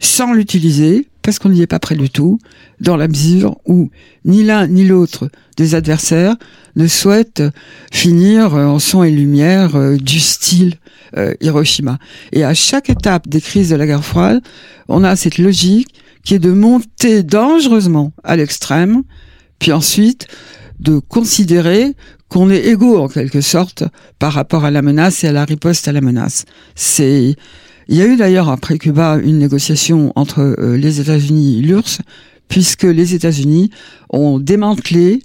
Sans 0.00 0.32
l'utiliser, 0.32 1.08
parce 1.22 1.38
qu'on 1.38 1.48
n'y 1.50 1.60
est 1.60 1.66
pas 1.66 1.78
prêt 1.78 1.96
du 1.96 2.10
tout, 2.10 2.38
dans 2.80 2.96
la 2.96 3.08
mesure 3.08 3.58
où 3.66 3.90
ni 4.24 4.44
l'un 4.44 4.66
ni 4.66 4.84
l'autre 4.84 5.30
des 5.56 5.74
adversaires 5.74 6.36
ne 6.76 6.86
souhaitent 6.86 7.42
finir 7.92 8.54
en 8.54 8.78
son 8.78 9.02
et 9.02 9.10
lumière 9.10 9.76
euh, 9.76 9.96
du 9.96 10.20
style 10.20 10.76
euh, 11.16 11.34
Hiroshima. 11.40 11.98
Et 12.32 12.44
à 12.44 12.54
chaque 12.54 12.88
étape 12.88 13.28
des 13.28 13.40
crises 13.40 13.70
de 13.70 13.76
la 13.76 13.86
guerre 13.86 14.04
froide, 14.04 14.42
on 14.88 15.04
a 15.04 15.16
cette 15.16 15.38
logique 15.38 15.88
qui 16.24 16.34
est 16.34 16.38
de 16.38 16.52
monter 16.52 17.22
dangereusement 17.22 18.12
à 18.22 18.36
l'extrême, 18.36 19.02
puis 19.58 19.72
ensuite 19.72 20.28
de 20.78 20.98
considérer 20.98 21.94
qu'on 22.28 22.50
est 22.50 22.66
égaux 22.66 22.98
en 22.98 23.08
quelque 23.08 23.40
sorte 23.40 23.84
par 24.18 24.32
rapport 24.32 24.64
à 24.64 24.70
la 24.70 24.82
menace 24.82 25.24
et 25.24 25.28
à 25.28 25.32
la 25.32 25.44
riposte 25.44 25.88
à 25.88 25.92
la 25.92 26.00
menace. 26.00 26.44
C'est 26.74 27.36
il 27.90 27.96
y 27.96 28.02
a 28.02 28.06
eu 28.06 28.16
d'ailleurs 28.16 28.50
après 28.50 28.76
Cuba 28.76 29.18
une 29.22 29.38
négociation 29.38 30.12
entre 30.14 30.40
euh, 30.40 30.76
les 30.76 31.00
États-Unis 31.00 31.58
et 31.58 31.62
l'URSS 31.62 32.00
puisque 32.48 32.82
les 32.82 33.14
États-Unis 33.14 33.70
ont 34.10 34.38
démantelé 34.38 35.22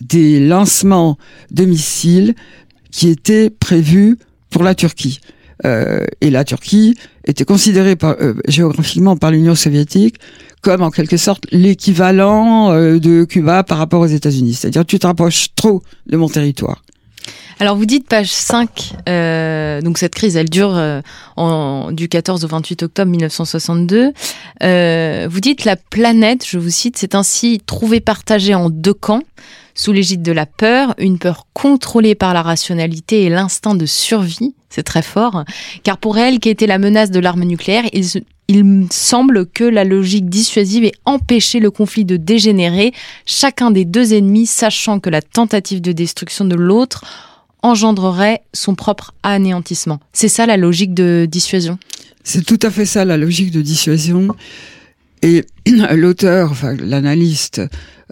des 0.00 0.40
lancements 0.40 1.18
de 1.50 1.64
missiles 1.64 2.34
qui 2.90 3.08
étaient 3.08 3.50
prévus 3.50 4.18
pour 4.50 4.62
la 4.62 4.74
Turquie. 4.74 5.20
Euh, 5.66 6.04
et 6.20 6.30
la 6.30 6.44
Turquie 6.44 6.94
était 7.26 7.44
considérée 7.44 7.96
euh, 8.02 8.34
géographiquement 8.48 9.16
par 9.16 9.30
l'Union 9.30 9.54
soviétique 9.54 10.16
comme 10.60 10.82
en 10.82 10.90
quelque 10.90 11.16
sorte 11.16 11.46
l'équivalent 11.50 12.72
euh, 12.72 12.98
de 12.98 13.24
Cuba 13.24 13.62
par 13.62 13.78
rapport 13.78 14.00
aux 14.00 14.06
États-Unis. 14.06 14.54
C'est-à-dire 14.54 14.84
tu 14.84 14.98
te 14.98 15.06
rapproches 15.06 15.54
trop 15.54 15.82
de 16.06 16.16
mon 16.16 16.28
territoire. 16.28 16.82
Alors 17.60 17.76
vous 17.76 17.84
dites 17.84 18.08
page 18.08 18.32
5, 18.32 18.94
euh, 19.06 19.82
donc 19.82 19.98
cette 19.98 20.14
crise 20.14 20.34
elle 20.34 20.48
dure 20.48 20.74
euh, 20.74 21.02
en, 21.36 21.92
du 21.92 22.08
14 22.08 22.42
au 22.46 22.48
28 22.48 22.84
octobre 22.84 23.10
1962. 23.10 24.14
Euh, 24.62 25.28
vous 25.30 25.40
dites 25.40 25.66
la 25.66 25.76
planète, 25.76 26.46
je 26.48 26.56
vous 26.56 26.70
cite, 26.70 26.96
c'est 26.96 27.14
ainsi 27.14 27.60
trouvée 27.66 28.00
partagée 28.00 28.54
en 28.54 28.70
deux 28.70 28.94
camps 28.94 29.22
sous 29.74 29.92
l'égide 29.92 30.22
de 30.22 30.32
la 30.32 30.46
peur, 30.46 30.94
une 30.96 31.18
peur 31.18 31.46
contrôlée 31.52 32.14
par 32.14 32.32
la 32.32 32.40
rationalité 32.40 33.24
et 33.24 33.28
l'instinct 33.28 33.74
de 33.74 33.84
survie, 33.84 34.54
c'est 34.70 34.82
très 34.82 35.02
fort, 35.02 35.44
car 35.84 35.98
pour 35.98 36.16
elle 36.16 36.38
qui 36.40 36.48
était 36.48 36.66
la 36.66 36.78
menace 36.78 37.10
de 37.10 37.20
l'arme 37.20 37.44
nucléaire, 37.44 37.84
il, 37.92 38.06
il 38.50 38.88
semble 38.90 39.46
que 39.46 39.62
la 39.62 39.84
logique 39.84 40.28
dissuasive 40.28 40.84
ait 40.84 40.92
empêché 41.04 41.60
le 41.60 41.70
conflit 41.70 42.04
de 42.04 42.16
dégénérer, 42.16 42.92
chacun 43.24 43.70
des 43.70 43.84
deux 43.84 44.12
ennemis 44.12 44.46
sachant 44.46 44.98
que 44.98 45.08
la 45.08 45.22
tentative 45.22 45.80
de 45.80 45.92
destruction 45.92 46.44
de 46.44 46.56
l'autre 46.56 47.04
engendrerait 47.62 48.42
son 48.52 48.74
propre 48.74 49.14
anéantissement. 49.22 50.00
C'est 50.12 50.28
ça 50.28 50.46
la 50.46 50.56
logique 50.56 50.94
de 50.94 51.28
dissuasion? 51.30 51.78
C'est 52.24 52.44
tout 52.44 52.58
à 52.62 52.70
fait 52.70 52.86
ça 52.86 53.04
la 53.04 53.16
logique 53.16 53.52
de 53.52 53.62
dissuasion. 53.62 54.28
Et 55.22 55.44
l'auteur, 55.92 56.52
l'analyste 56.80 57.62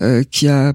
euh, 0.01 0.23
qui 0.31 0.47
a 0.47 0.73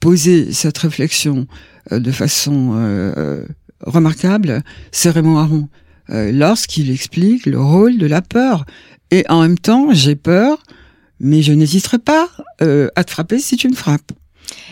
posé 0.00 0.52
cette 0.52 0.78
réflexion 0.78 1.46
euh, 1.92 2.00
de 2.00 2.10
façon 2.10 2.72
euh, 2.74 3.44
remarquable, 3.80 4.62
c'est 4.90 5.10
Raymond 5.10 5.38
Aron, 5.38 5.68
lorsqu'il 6.08 6.90
explique 6.90 7.46
le 7.46 7.60
rôle 7.60 7.96
de 7.96 8.06
la 8.06 8.22
peur. 8.22 8.66
Et 9.14 9.24
en 9.28 9.42
même 9.42 9.58
temps, 9.58 9.92
j'ai 9.92 10.16
peur, 10.16 10.58
mais 11.20 11.42
je 11.42 11.52
n'hésiterai 11.52 11.98
pas 11.98 12.28
à 12.60 13.04
te 13.04 13.10
frapper 13.10 13.38
si 13.38 13.56
tu 13.56 13.68
me 13.68 13.74
frappes. 13.74 14.12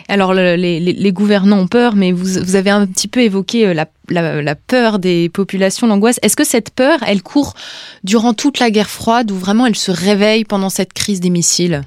Alors 0.09 0.33
les, 0.33 1.11
gouvernants 1.13 1.59
ont 1.59 1.67
peur, 1.67 1.95
mais 1.95 2.11
vous, 2.11 2.55
avez 2.55 2.69
un 2.69 2.85
petit 2.85 3.07
peu 3.07 3.21
évoqué 3.21 3.67
euh, 3.67 3.85
la, 4.09 4.55
peur 4.55 4.99
des 4.99 5.29
populations, 5.29 5.87
l'angoisse. 5.87 6.19
Est-ce 6.21 6.35
que 6.35 6.43
cette 6.43 6.71
peur, 6.71 6.99
elle 7.05 7.21
court 7.21 7.53
durant 8.03 8.33
toute 8.33 8.59
la 8.59 8.69
guerre 8.69 8.89
froide 8.89 9.31
ou 9.31 9.35
vraiment 9.35 9.65
elle 9.65 9.75
se 9.75 9.91
réveille 9.91 10.45
pendant 10.45 10.69
cette 10.69 10.93
crise 10.93 11.19
des 11.19 11.29
missiles? 11.29 11.83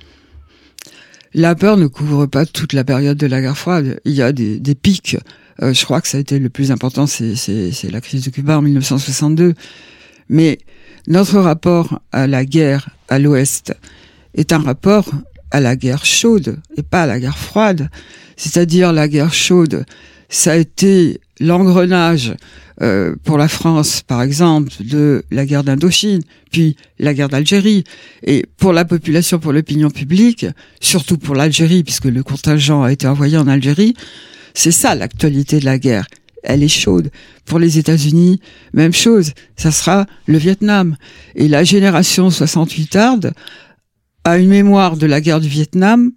La 1.35 1.55
peur 1.55 1.77
ne 1.77 1.87
couvre 1.87 2.27
pas 2.27 2.47
toute 2.47 2.73
la 2.73 2.85
période 2.85 3.19
de 3.19 3.27
la 3.27 3.41
guerre 3.41 3.59
froide. 3.59 4.01
Il 4.05 4.13
y 4.13 4.23
a 4.23 4.33
des, 4.33 4.75
pics. 4.75 5.17
Euh, 5.63 5.75
je 5.75 5.85
crois 5.85 6.01
que 6.01 6.09
ça 6.09 6.17
a 6.17 6.21
été 6.21 6.39
le 6.39 6.49
plus 6.49 6.71
important, 6.71 7.07
c'est 7.07 7.35
la 7.91 8.01
crise 8.01 8.25
de 8.25 8.31
Cuba 8.31 8.59
en 8.59 8.63
1962. 8.63 9.55
Mais 10.29 10.59
notre 11.07 11.39
rapport 11.39 12.01
à 12.13 12.27
la 12.27 12.45
guerre 12.45 12.91
à 13.09 13.19
l'Ouest 13.19 13.75
est 14.35 14.53
un 14.53 14.59
rapport 14.59 15.11
à 15.51 15.61
la 15.61 15.77
guerre 15.77 16.05
chaude 16.05 16.59
et 16.77 16.83
pas 16.83 17.03
à 17.03 17.07
la 17.07 17.21
guerre 17.21 17.39
froide. 17.39 17.89
C'est-à-dire 18.37 18.93
la 18.93 19.09
guerre 19.09 19.33
chaude, 19.33 19.85
ça 20.29 20.53
a 20.53 20.57
été 20.57 21.21
l'engrenage 21.41 22.35
euh, 22.83 23.15
pour 23.25 23.39
la 23.39 23.49
France, 23.49 24.03
par 24.03 24.23
exemple, 24.23 24.71
de 24.81 25.25
la 25.31 25.47
guerre 25.47 25.65
d'Indochine, 25.65 26.23
puis 26.51 26.77
la 26.99 27.15
guerre 27.15 27.29
d'Algérie. 27.29 27.85
Et 28.23 28.45
pour 28.57 28.73
la 28.73 28.85
population, 28.85 29.39
pour 29.39 29.53
l'opinion 29.53 29.91
publique, 29.91 30.47
surtout 30.81 31.17
pour 31.17 31.35
l'Algérie, 31.35 31.85
puisque 31.85 32.07
le 32.07 32.23
contingent 32.23 32.83
a 32.83 32.93
été 32.93 33.07
envoyé 33.07 33.39
en 33.39 33.49
Algérie, 33.49 33.95
c'est 34.55 34.73
ça 34.73 34.95
l'actualité 34.95 35.61
de 35.61 35.65
la 35.65 35.79
guerre. 35.79 36.07
Elle 36.47 36.63
est 36.63 36.69
chaude. 36.69 37.11
Pour 37.45 37.59
les 37.59 37.79
États-Unis, 37.79 38.41
même 38.73 38.95
chose. 38.95 39.33
Ça 39.57 39.71
sera 39.71 40.07
le 40.27 40.39
Vietnam. 40.39 40.97
Et 41.35 41.49
la 41.49 41.65
génération 41.65 42.31
68 42.31 42.97
arde 42.97 43.33
a 44.25 44.39
une 44.39 44.49
mémoire 44.49 44.97
de 44.97 45.07
la 45.07 45.21
guerre 45.21 45.41
du 45.41 45.49
Vietnam, 45.49 46.13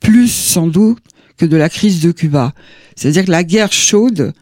plus 0.00 0.28
sans 0.28 0.66
doute 0.66 1.02
que 1.36 1.46
de 1.46 1.56
la 1.56 1.68
crise 1.68 2.00
de 2.00 2.12
Cuba. 2.12 2.52
C'est-à-dire 2.96 3.24
que 3.24 3.30
la 3.30 3.44
guerre 3.44 3.72
chaude 3.72 4.32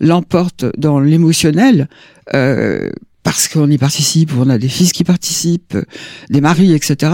l'emporte 0.00 0.66
dans 0.78 1.00
l'émotionnel, 1.00 1.88
euh, 2.34 2.90
parce 3.22 3.48
qu'on 3.48 3.68
y 3.68 3.76
participe, 3.78 4.30
on 4.38 4.48
a 4.48 4.56
des 4.56 4.68
fils 4.68 4.92
qui 4.92 5.04
participent, 5.04 5.76
des 6.30 6.40
maris, 6.40 6.72
etc. 6.72 7.12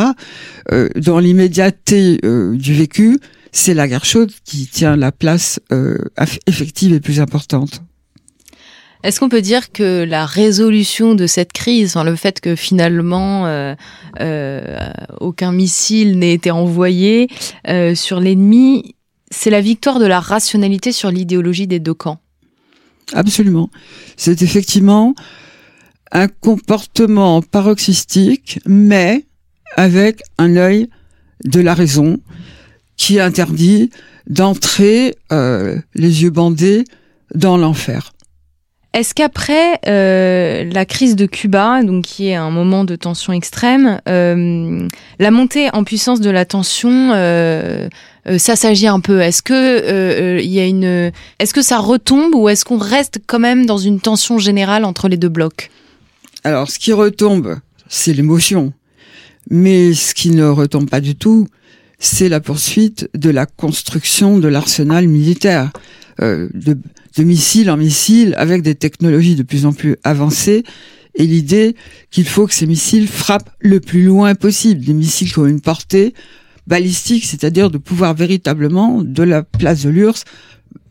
Euh, 0.70 0.88
dans 0.96 1.18
l'immédiateté 1.18 2.18
euh, 2.24 2.54
du 2.54 2.74
vécu, 2.74 3.18
c'est 3.52 3.74
la 3.74 3.86
guerre 3.86 4.04
chaude 4.04 4.32
qui 4.44 4.66
tient 4.66 4.96
la 4.96 5.12
place 5.12 5.60
effective 6.46 6.92
et 6.94 7.00
plus 7.00 7.20
importante. 7.20 7.82
Est-ce 9.02 9.18
qu'on 9.18 9.28
peut 9.28 9.42
dire 9.42 9.72
que 9.72 10.04
la 10.04 10.26
résolution 10.26 11.14
de 11.14 11.26
cette 11.26 11.52
crise, 11.52 11.96
le 11.96 12.14
fait 12.14 12.40
que 12.40 12.54
finalement 12.54 13.46
euh, 13.46 13.74
euh, 14.20 14.90
aucun 15.18 15.50
missile 15.50 16.18
n'ait 16.18 16.34
été 16.34 16.52
envoyé 16.52 17.28
euh, 17.68 17.96
sur 17.96 18.20
l'ennemi, 18.20 18.94
c'est 19.30 19.50
la 19.50 19.60
victoire 19.60 19.98
de 19.98 20.06
la 20.06 20.20
rationalité 20.20 20.92
sur 20.92 21.10
l'idéologie 21.10 21.66
des 21.66 21.80
deux 21.80 21.94
camps? 21.94 22.20
Absolument. 23.12 23.70
C'est 24.16 24.40
effectivement 24.42 25.14
un 26.12 26.28
comportement 26.28 27.42
paroxystique, 27.42 28.60
mais 28.66 29.24
avec 29.76 30.22
un 30.38 30.56
œil 30.56 30.88
de 31.44 31.60
la 31.60 31.74
raison 31.74 32.20
qui 33.02 33.18
interdit 33.18 33.90
d'entrer 34.28 35.16
les 35.30 36.22
yeux 36.22 36.30
bandés 36.30 36.84
dans 37.34 37.56
l'enfer. 37.56 38.12
Est-ce 38.94 39.14
qu'après 39.14 39.80
euh, 39.88 40.70
la 40.70 40.84
crise 40.84 41.16
de 41.16 41.24
Cuba, 41.24 41.82
donc 41.82 42.04
qui 42.04 42.28
est 42.28 42.34
un 42.34 42.50
moment 42.50 42.84
de 42.84 42.94
tension 42.94 43.32
extrême, 43.32 44.00
euh, 44.06 44.86
la 45.18 45.30
montée 45.30 45.70
en 45.72 45.82
puissance 45.82 46.20
de 46.20 46.28
la 46.28 46.44
tension, 46.44 47.10
euh, 47.14 47.88
ça 48.36 48.54
s'agit 48.54 48.86
un 48.86 49.00
peu. 49.00 49.20
Est-ce 49.20 49.42
que 49.42 50.38
il 50.40 50.50
y 50.50 50.60
a 50.60 50.66
une, 50.66 51.10
est-ce 51.38 51.54
que 51.54 51.62
ça 51.62 51.78
retombe 51.78 52.34
ou 52.36 52.50
est-ce 52.50 52.66
qu'on 52.66 52.76
reste 52.76 53.18
quand 53.26 53.40
même 53.40 53.64
dans 53.64 53.78
une 53.78 53.98
tension 53.98 54.38
générale 54.38 54.84
entre 54.84 55.08
les 55.08 55.16
deux 55.16 55.30
blocs? 55.30 55.70
Alors, 56.44 56.70
ce 56.70 56.78
qui 56.78 56.92
retombe, 56.92 57.56
c'est 57.88 58.12
l'émotion, 58.12 58.74
mais 59.50 59.94
ce 59.94 60.14
qui 60.14 60.30
ne 60.30 60.44
retombe 60.44 60.88
pas 60.90 61.00
du 61.00 61.16
tout, 61.16 61.48
c'est 62.04 62.28
la 62.28 62.40
poursuite 62.40 63.08
de 63.14 63.30
la 63.30 63.46
construction 63.46 64.38
de 64.38 64.48
l'arsenal 64.48 65.08
militaire. 65.08 65.70
de, 66.20 66.50
de 67.16 67.24
missile 67.24 67.70
en 67.70 67.76
missile 67.76 68.34
avec 68.36 68.62
des 68.62 68.74
technologies 68.74 69.34
de 69.34 69.42
plus 69.42 69.66
en 69.66 69.72
plus 69.72 69.96
avancées 70.04 70.62
et 71.14 71.26
l'idée 71.26 71.76
qu'il 72.10 72.26
faut 72.26 72.46
que 72.46 72.54
ces 72.54 72.66
missiles 72.66 73.08
frappent 73.08 73.50
le 73.60 73.80
plus 73.80 74.04
loin 74.04 74.34
possible, 74.34 74.84
des 74.84 74.94
missiles 74.94 75.32
qui 75.32 75.38
ont 75.38 75.46
une 75.46 75.60
portée 75.60 76.14
balistique, 76.66 77.24
c'est-à-dire 77.24 77.70
de 77.70 77.78
pouvoir 77.78 78.14
véritablement, 78.14 79.02
de 79.02 79.22
la 79.22 79.42
place 79.42 79.82
de 79.82 79.90
l'URSS, 79.90 80.24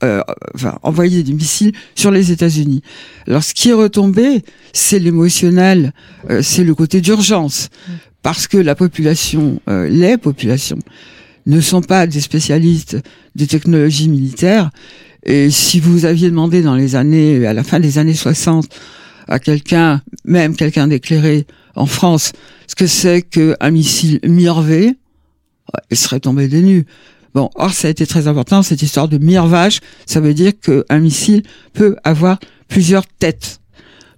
euh, 0.03 0.21
enfin, 0.53 0.77
envoyer 0.83 1.23
des 1.23 1.33
missiles 1.33 1.73
sur 1.95 2.11
les 2.11 2.31
États-Unis. 2.31 2.81
Alors, 3.27 3.43
ce 3.43 3.53
qui 3.53 3.69
est 3.69 3.73
retombé, 3.73 4.43
c'est 4.73 4.99
l'émotionnel, 4.99 5.93
euh, 6.29 6.41
c'est 6.41 6.63
le 6.63 6.75
côté 6.75 7.01
d'urgence, 7.01 7.69
parce 8.21 8.47
que 8.47 8.57
la 8.57 8.75
population, 8.75 9.61
euh, 9.69 9.87
les 9.87 10.17
populations, 10.17 10.79
ne 11.47 11.59
sont 11.59 11.81
pas 11.81 12.05
des 12.07 12.21
spécialistes 12.21 12.97
des 13.35 13.47
technologies 13.47 14.09
militaires. 14.09 14.69
Et 15.23 15.49
si 15.49 15.79
vous 15.79 16.05
aviez 16.05 16.29
demandé 16.29 16.61
dans 16.61 16.75
les 16.75 16.95
années, 16.95 17.45
à 17.45 17.53
la 17.53 17.63
fin 17.63 17.79
des 17.79 17.97
années 17.97 18.13
60, 18.13 18.67
à 19.27 19.39
quelqu'un, 19.39 20.01
même 20.25 20.55
quelqu'un 20.55 20.87
d'éclairé 20.87 21.45
en 21.75 21.85
France, 21.85 22.33
ce 22.67 22.75
que 22.75 22.87
c'est 22.87 23.21
qu'un 23.21 23.71
missile 23.71 24.19
Mirvé, 24.23 24.95
il 25.89 25.97
serait 25.97 26.19
tombé 26.19 26.47
des 26.47 26.61
nues. 26.61 26.85
Bon, 27.33 27.49
or 27.55 27.71
ça 27.71 27.87
a 27.87 27.91
été 27.91 28.05
très 28.05 28.27
important 28.27 28.61
cette 28.61 28.81
histoire 28.81 29.07
de 29.07 29.17
mirvage. 29.17 29.79
Ça 30.05 30.19
veut 30.19 30.33
dire 30.33 30.51
qu'un 30.59 30.99
missile 30.99 31.43
peut 31.73 31.95
avoir 32.03 32.39
plusieurs 32.67 33.07
têtes. 33.07 33.60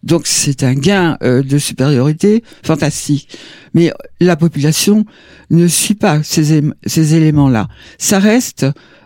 Donc 0.04 0.24
c'est 0.26 0.64
un 0.64 0.74
gain 0.74 1.18
euh, 1.24 1.42
de 1.42 1.58
supériorité 1.58 2.44
fantastique. 2.64 3.38
Mais 3.74 3.92
la 4.20 4.36
population 4.36 5.06
ne 5.50 5.68
suit 5.68 5.96
pas 5.96 6.22
ces, 6.24 6.62
ces 6.86 7.16
éléments-là. 7.16 7.68
Ça 7.98 8.20
reste 8.20 8.66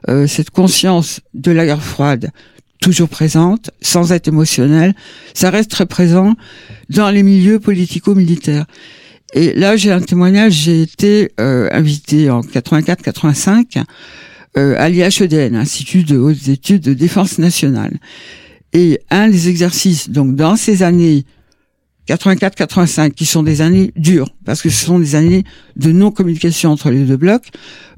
euh, 0.09 0.27
cette 0.27 0.49
conscience 0.49 1.21
de 1.33 1.51
la 1.51 1.65
guerre 1.65 1.83
froide 1.83 2.31
toujours 2.81 3.09
présente, 3.09 3.71
sans 3.81 4.11
être 4.11 4.27
émotionnelle. 4.27 4.93
Ça 5.33 5.49
reste 5.49 5.71
très 5.71 5.85
présent 5.85 6.35
dans 6.89 7.09
les 7.09 7.23
milieux 7.23 7.59
politico-militaires. 7.59 8.65
Et 9.33 9.53
là, 9.53 9.75
j'ai 9.75 9.91
un 9.91 9.99
témoignage. 9.99 10.53
J'ai 10.53 10.83
été 10.83 11.31
euh, 11.39 11.67
invité 11.71 12.29
en 12.29 12.41
84-85 12.41 13.83
euh, 14.57 14.75
à 14.77 14.89
l'IHEDN, 14.89 15.55
Institut 15.55 16.03
de 16.03 16.17
hautes 16.17 16.47
études 16.47 16.83
de 16.83 16.93
défense 16.93 17.37
nationale. 17.37 17.97
Et 18.77 19.01
un 19.09 19.27
des 19.27 19.49
exercices, 19.49 20.07
donc 20.07 20.35
dans 20.35 20.55
ces 20.55 20.83
années 20.83 21.25
84-85, 22.07 23.11
qui 23.11 23.25
sont 23.25 23.43
des 23.43 23.61
années 23.61 23.91
dures, 23.95 24.29
parce 24.45 24.61
que 24.61 24.69
ce 24.69 24.85
sont 24.85 24.99
des 24.99 25.15
années 25.15 25.43
de 25.75 25.91
non-communication 25.91 26.71
entre 26.71 26.89
les 26.89 27.03
deux 27.03 27.17
blocs, 27.17 27.47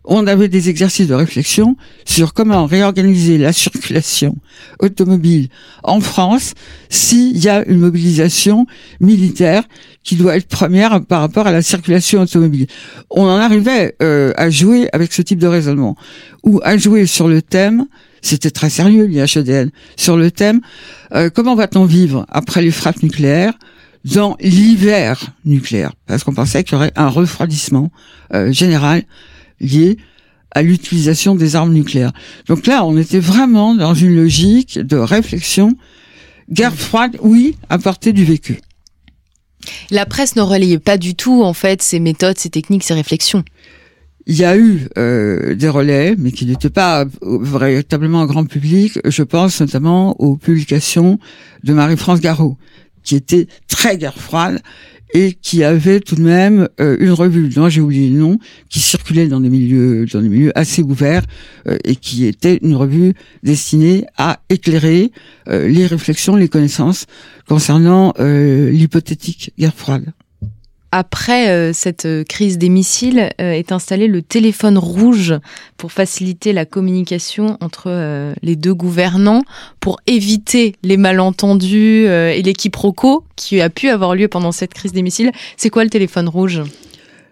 on 0.05 0.25
avait 0.25 0.47
des 0.47 0.69
exercices 0.69 1.07
de 1.07 1.13
réflexion 1.13 1.75
sur 2.05 2.33
comment 2.33 2.65
réorganiser 2.65 3.37
la 3.37 3.53
circulation 3.53 4.35
automobile 4.79 5.49
en 5.83 5.99
France 5.99 6.53
s'il 6.89 7.37
y 7.37 7.47
a 7.47 7.63
une 7.67 7.79
mobilisation 7.79 8.65
militaire 8.99 9.63
qui 10.03 10.15
doit 10.15 10.37
être 10.37 10.47
première 10.47 11.05
par 11.05 11.21
rapport 11.21 11.45
à 11.45 11.51
la 11.51 11.61
circulation 11.61 12.21
automobile. 12.21 12.65
On 13.11 13.23
en 13.23 13.37
arrivait 13.37 13.95
euh, 14.01 14.33
à 14.37 14.49
jouer 14.49 14.89
avec 14.93 15.13
ce 15.13 15.21
type 15.21 15.39
de 15.39 15.47
raisonnement, 15.47 15.95
ou 16.43 16.59
à 16.63 16.77
jouer 16.77 17.05
sur 17.05 17.27
le 17.27 17.41
thème 17.41 17.85
c'était 18.21 18.51
très 18.51 18.69
sérieux 18.69 19.05
l'IHEDN, 19.05 19.71
sur 19.95 20.17
le 20.17 20.31
thème 20.31 20.59
euh, 21.13 21.29
comment 21.29 21.55
va-t-on 21.55 21.85
vivre 21.85 22.25
après 22.29 22.61
les 22.61 22.71
frappes 22.71 23.01
nucléaires? 23.03 23.53
Dans 24.05 24.37
l'hiver 24.39 25.33
nucléaire, 25.45 25.93
parce 26.05 26.23
qu'on 26.23 26.33
pensait 26.33 26.63
qu'il 26.63 26.73
y 26.73 26.75
aurait 26.75 26.93
un 26.95 27.09
refroidissement 27.09 27.91
euh, 28.33 28.51
général 28.51 29.03
lié 29.59 29.97
à 30.51 30.61
l'utilisation 30.61 31.35
des 31.35 31.55
armes 31.55 31.73
nucléaires. 31.73 32.13
Donc 32.47 32.65
là, 32.65 32.85
on 32.85 32.97
était 32.97 33.19
vraiment 33.19 33.75
dans 33.75 33.93
une 33.93 34.15
logique 34.15 34.79
de 34.79 34.97
réflexion. 34.97 35.75
Guerre 36.49 36.73
froide, 36.73 37.17
oui, 37.21 37.55
apporter 37.69 38.13
du 38.13 38.25
vécu. 38.25 38.59
La 39.91 40.05
presse 40.05 40.35
ne 40.35 40.41
relayait 40.41 40.79
pas 40.79 40.97
du 40.97 41.15
tout, 41.15 41.43
en 41.43 41.53
fait, 41.53 41.81
ces 41.81 41.99
méthodes, 41.99 42.39
ces 42.39 42.49
techniques, 42.49 42.83
ces 42.83 42.93
réflexions. 42.93 43.43
Il 44.25 44.35
y 44.35 44.45
a 44.45 44.57
eu 44.57 44.87
euh, 44.97 45.55
des 45.55 45.69
relais, 45.69 46.15
mais 46.17 46.31
qui 46.31 46.45
n'étaient 46.45 46.69
pas 46.69 47.05
véritablement 47.21 48.21
un 48.21 48.25
grand 48.25 48.45
public. 48.45 48.99
Je 49.05 49.23
pense 49.23 49.59
notamment 49.59 50.19
aux 50.21 50.37
publications 50.37 51.19
de 51.63 51.73
Marie-France 51.73 52.21
Garot, 52.21 52.57
qui 53.09 53.15
était 53.15 53.47
très 53.67 53.97
guerre 53.97 54.19
froide 54.19 54.61
et 55.15 55.33
qui 55.33 55.63
avait 55.63 55.99
tout 55.99 56.13
de 56.13 56.21
même 56.21 56.69
euh, 56.79 56.95
une 56.99 57.11
revue 57.11 57.49
dont 57.49 57.67
j'ai 57.67 57.81
oublié 57.81 58.07
le 58.07 58.19
nom 58.19 58.37
qui 58.69 58.79
circulait 58.79 59.27
dans 59.27 59.39
des 59.39 59.49
milieux 59.49 60.05
dans 60.05 60.21
des 60.21 60.29
milieux 60.29 60.51
assez 60.55 60.83
ouverts 60.83 61.23
euh, 61.67 61.79
et 61.85 61.95
qui 61.95 62.27
était 62.27 62.59
une 62.61 62.75
revue 62.75 63.15
destinée 63.41 64.05
à 64.15 64.41
éclairer 64.49 65.11
euh, 65.47 65.67
les 65.67 65.87
réflexions 65.87 66.35
les 66.35 66.49
connaissances 66.49 67.07
concernant 67.47 68.13
l'hypothétique 68.19 69.53
guerre 69.57 69.73
froide 69.73 70.05
après 70.91 71.49
euh, 71.49 71.71
cette 71.73 72.05
euh, 72.05 72.23
crise 72.23 72.57
des 72.57 72.69
missiles, 72.69 73.29
euh, 73.39 73.51
est 73.51 73.71
installé 73.71 74.07
le 74.07 74.21
téléphone 74.21 74.77
rouge 74.77 75.35
pour 75.77 75.91
faciliter 75.91 76.53
la 76.53 76.65
communication 76.65 77.57
entre 77.61 78.33
les 78.41 78.55
deux 78.55 78.73
gouvernants, 78.73 79.43
pour 79.79 79.99
éviter 80.07 80.75
les 80.83 80.97
malentendus 80.97 82.05
et 82.05 82.41
les 82.41 82.53
quiproquos 82.53 83.23
qui 83.35 83.61
a 83.61 83.69
pu 83.69 83.89
avoir 83.89 84.15
lieu 84.15 84.27
pendant 84.27 84.51
cette 84.51 84.73
crise 84.73 84.91
des 84.91 85.01
missiles. 85.01 85.31
C'est 85.57 85.69
quoi 85.69 85.83
le 85.83 85.89
téléphone 85.89 86.27
rouge? 86.27 86.61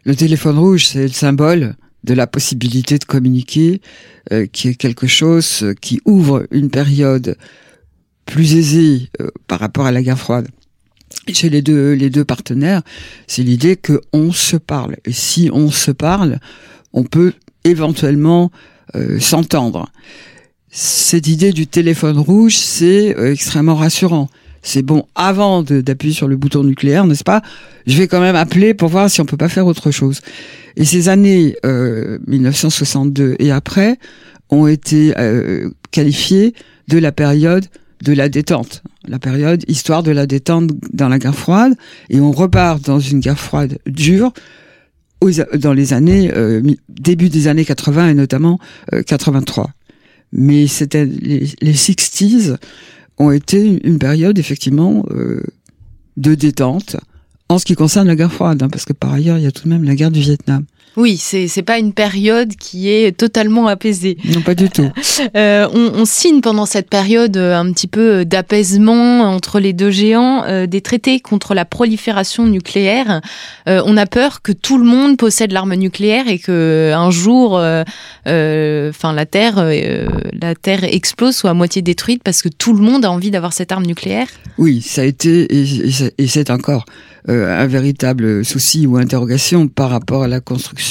Le 0.03 0.15
téléphone 0.15 0.57
rouge, 0.57 0.85
c'est 0.85 1.03
le 1.03 1.09
symbole 1.09 1.75
de 2.05 2.13
la 2.13 2.25
possibilité 2.25 2.97
de 2.97 3.03
communiquer, 3.03 3.81
qui 4.53 4.69
est 4.69 4.75
quelque 4.75 5.07
chose 5.07 5.73
qui 5.81 5.99
ouvre 6.05 6.47
une 6.51 6.69
période 6.69 7.37
plus 8.25 8.55
aisée 8.55 9.09
par 9.47 9.59
rapport 9.59 9.85
à 9.85 9.91
la 9.91 10.01
guerre 10.01 10.19
froide 10.19 10.47
chez 11.33 11.49
les 11.49 11.61
deux 11.61 11.93
les 11.93 12.09
deux 12.09 12.25
partenaires, 12.25 12.81
c'est 13.27 13.43
l'idée 13.43 13.75
que 13.75 14.01
on 14.13 14.31
se 14.31 14.57
parle 14.57 14.95
et 15.05 15.13
si 15.13 15.49
on 15.53 15.71
se 15.71 15.91
parle, 15.91 16.39
on 16.93 17.03
peut 17.03 17.33
éventuellement 17.63 18.51
euh, 18.95 19.19
s'entendre. 19.19 19.89
Cette 20.69 21.27
idée 21.27 21.53
du 21.53 21.65
téléphone 21.65 22.19
rouge, 22.19 22.55
c'est 22.55 23.17
euh, 23.17 23.31
extrêmement 23.31 23.75
rassurant. 23.75 24.29
C'est 24.61 24.81
bon, 24.81 25.05
avant 25.15 25.63
d'appuyer 25.63 26.13
sur 26.13 26.27
le 26.27 26.35
bouton 26.35 26.63
nucléaire, 26.63 27.05
n'est-ce 27.05 27.23
pas 27.23 27.41
Je 27.85 27.97
vais 27.97 28.07
quand 28.07 28.19
même 28.19 28.35
appeler 28.35 28.73
pour 28.73 28.89
voir 28.89 29.09
si 29.09 29.21
on 29.21 29.25
peut 29.25 29.37
pas 29.37 29.49
faire 29.49 29.65
autre 29.65 29.91
chose. 29.91 30.21
Et 30.75 30.83
ces 30.83 31.09
années 31.09 31.55
euh, 31.65 32.19
1962 32.27 33.37
et 33.39 33.51
après 33.51 33.97
ont 34.49 34.67
été 34.67 35.13
euh, 35.17 35.69
qualifiées 35.91 36.53
de 36.89 36.97
la 36.97 37.11
période 37.11 37.65
de 38.03 38.13
la 38.13 38.29
détente, 38.29 38.83
la 39.07 39.19
période 39.19 39.63
histoire 39.67 40.03
de 40.03 40.11
la 40.11 40.27
détente 40.27 40.71
dans 40.93 41.09
la 41.09 41.19
guerre 41.19 41.35
froide, 41.35 41.73
et 42.09 42.19
on 42.19 42.31
repart 42.31 42.83
dans 42.83 42.99
une 42.99 43.19
guerre 43.19 43.39
froide 43.39 43.79
dure 43.85 44.33
dans 45.57 45.73
les 45.73 45.93
années 45.93 46.31
euh, 46.33 46.61
début 46.89 47.29
des 47.29 47.47
années 47.47 47.65
80 47.65 48.09
et 48.09 48.13
notamment 48.13 48.59
83. 49.05 49.63
Euh, 49.63 49.67
Mais 50.31 50.67
c'était 50.67 51.05
les, 51.05 51.49
les 51.61 51.73
60s 51.73 52.57
ont 53.17 53.31
été 53.31 53.79
une 53.83 53.97
période 53.97 54.37
effectivement 54.37 55.03
euh, 55.11 55.43
de 56.17 56.35
détente 56.35 56.97
en 57.49 57.57
ce 57.59 57.65
qui 57.65 57.75
concerne 57.75 58.07
la 58.07 58.15
guerre 58.15 58.31
froide, 58.33 58.61
hein, 58.61 58.69
parce 58.69 58.85
que 58.85 58.93
par 58.93 59.13
ailleurs 59.13 59.37
il 59.37 59.43
y 59.43 59.47
a 59.47 59.51
tout 59.51 59.63
de 59.63 59.69
même 59.69 59.83
la 59.83 59.95
guerre 59.95 60.11
du 60.11 60.19
Vietnam. 60.19 60.65
Oui, 60.97 61.17
c'est 61.17 61.47
c'est 61.47 61.61
pas 61.61 61.77
une 61.77 61.93
période 61.93 62.55
qui 62.55 62.89
est 62.89 63.15
totalement 63.15 63.67
apaisée. 63.67 64.17
Non, 64.33 64.41
pas 64.41 64.55
du 64.55 64.67
tout. 64.71 64.89
Euh, 65.35 65.67
on, 65.71 66.05
signe 66.05 66.41
pendant 66.41 66.65
cette 66.65 66.89
période 66.89 67.37
euh, 67.37 67.55
un 67.55 67.71
petit 67.71 67.85
peu 67.85 68.25
d'apaisement 68.25 69.21
entre 69.21 69.59
les 69.59 69.73
deux 69.73 69.91
géants 69.91 70.43
euh, 70.45 70.65
des 70.65 70.81
traités 70.81 71.19
contre 71.19 71.53
la 71.53 71.65
prolifération 71.65 72.45
nucléaire. 72.47 73.21
on 73.67 73.95
a 73.95 74.05
peur 74.07 74.41
que 74.41 74.51
tout 74.51 74.79
le 74.79 74.85
monde 74.85 75.17
possède 75.17 75.51
l'arme 75.51 75.75
nucléaire 75.75 76.27
et 76.27 76.39
que 76.39 76.91
un 76.95 77.11
jour, 77.11 77.53
enfin 77.53 79.13
la 79.13 79.25
Terre, 79.25 79.63
la 80.33 80.55
Terre 80.55 80.83
explose, 80.83 81.35
soit 81.35 81.51
à 81.51 81.53
moitié 81.53 81.83
détruite 81.83 82.23
parce 82.23 82.41
que 82.41 82.49
tout 82.49 82.73
le 82.73 82.81
monde 82.81 83.05
a 83.05 83.11
envie 83.11 83.29
d'avoir 83.29 83.53
cette 83.53 83.71
arme 83.71 83.85
nucléaire. 83.85 84.27
Oui, 84.57 84.81
ça 84.81 85.01
a 85.01 85.05
été 85.05 85.47
et 86.17 86.27
c'est 86.27 86.49
encore 86.49 86.85
un 87.27 87.67
véritable 87.67 88.45
souci 88.45 88.87
ou 88.87 88.97
interrogation 88.97 89.67
par 89.67 89.89
rapport 89.89 90.23
à 90.23 90.27
la 90.27 90.39
construction 90.39 90.86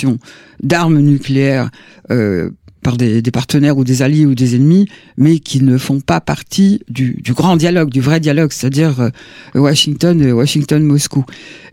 d'armes 0.62 1.00
nucléaires 1.00 1.70
euh, 2.10 2.50
par 2.82 2.96
des, 2.96 3.20
partenaires 3.32 3.76
ou 3.76 3.82
des 3.82 4.02
alliés 4.02 4.26
ou 4.26 4.36
des 4.36 4.54
ennemis, 4.54 4.86
mais 5.16 5.40
qui 5.40 5.60
ne 5.60 5.76
font 5.76 5.98
pas 5.98 6.20
partie 6.20 6.82
du, 6.88 7.20
grand 7.30 7.56
dialogue, 7.56 7.90
du 7.90 8.00
vrai 8.00 8.20
dialogue, 8.20 8.52
c'est-à-dire 8.52 9.00
euh, 9.00 9.10
Washington 9.56 10.22
et 10.22 10.30
Washington-Moscou. 10.30 11.24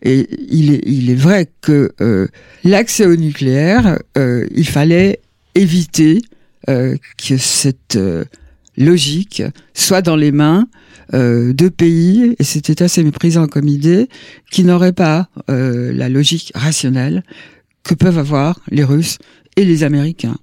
Et 0.01 0.27
il 0.49 1.11
est, 1.11 1.15
vrai 1.15 1.51
que 1.61 1.91
euh, 2.01 2.27
l'accès 2.63 3.05
au 3.05 3.15
nucléaire, 3.15 3.99
il 4.15 4.67
fallait 4.67 5.19
éviter 5.53 6.23
que 6.65 7.37
cette 7.37 7.99
logique 8.75 9.43
soit 9.75 10.01
dans 10.01 10.15
les 10.15 10.31
mains 10.31 10.67
de 11.13 11.69
pays, 11.69 12.35
et 12.39 12.43
c'était 12.43 12.81
assez 12.81 13.03
méprisant 13.03 13.45
comme 13.45 13.67
idée, 13.67 14.09
qui 14.49 14.63
n'auraient 14.63 14.93
pas 14.93 15.29
la 15.47 16.09
logique 16.09 16.51
rationnelle 16.55 17.23
que 17.83 17.93
peuvent 17.93 18.17
avoir 18.17 18.59
les 18.69 18.83
Russes 18.83 19.17
et 19.55 19.65
les 19.65 19.83
Américains. 19.83 20.37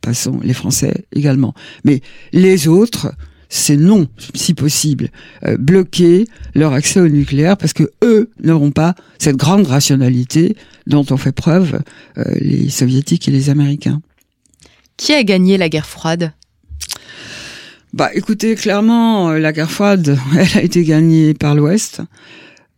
Passons, 0.00 0.40
les 0.42 0.54
Français 0.54 1.06
également. 1.12 1.54
Mais 1.84 2.00
les 2.32 2.68
autres, 2.68 3.14
c'est 3.48 3.76
non, 3.76 4.08
si 4.34 4.54
possible, 4.54 5.10
euh, 5.44 5.56
bloquer 5.56 6.26
leur 6.54 6.72
accès 6.72 7.00
au 7.00 7.08
nucléaire 7.08 7.56
parce 7.56 7.72
que 7.72 7.90
eux 8.02 8.30
n'auront 8.42 8.70
pas 8.70 8.94
cette 9.18 9.36
grande 9.36 9.66
rationalité 9.66 10.56
dont 10.86 11.04
ont 11.10 11.16
fait 11.16 11.32
preuve 11.32 11.80
euh, 12.18 12.24
les 12.40 12.68
soviétiques 12.68 13.28
et 13.28 13.30
les 13.30 13.50
américains. 13.50 14.02
Qui 14.96 15.12
a 15.12 15.22
gagné 15.22 15.56
la 15.56 15.68
guerre 15.68 15.86
froide? 15.86 16.32
Bah, 17.92 18.10
écoutez, 18.12 18.56
clairement, 18.56 19.30
la 19.32 19.52
guerre 19.52 19.70
froide, 19.70 20.18
elle 20.36 20.58
a 20.58 20.62
été 20.62 20.84
gagnée 20.84 21.32
par 21.32 21.54
l'Ouest. 21.54 22.02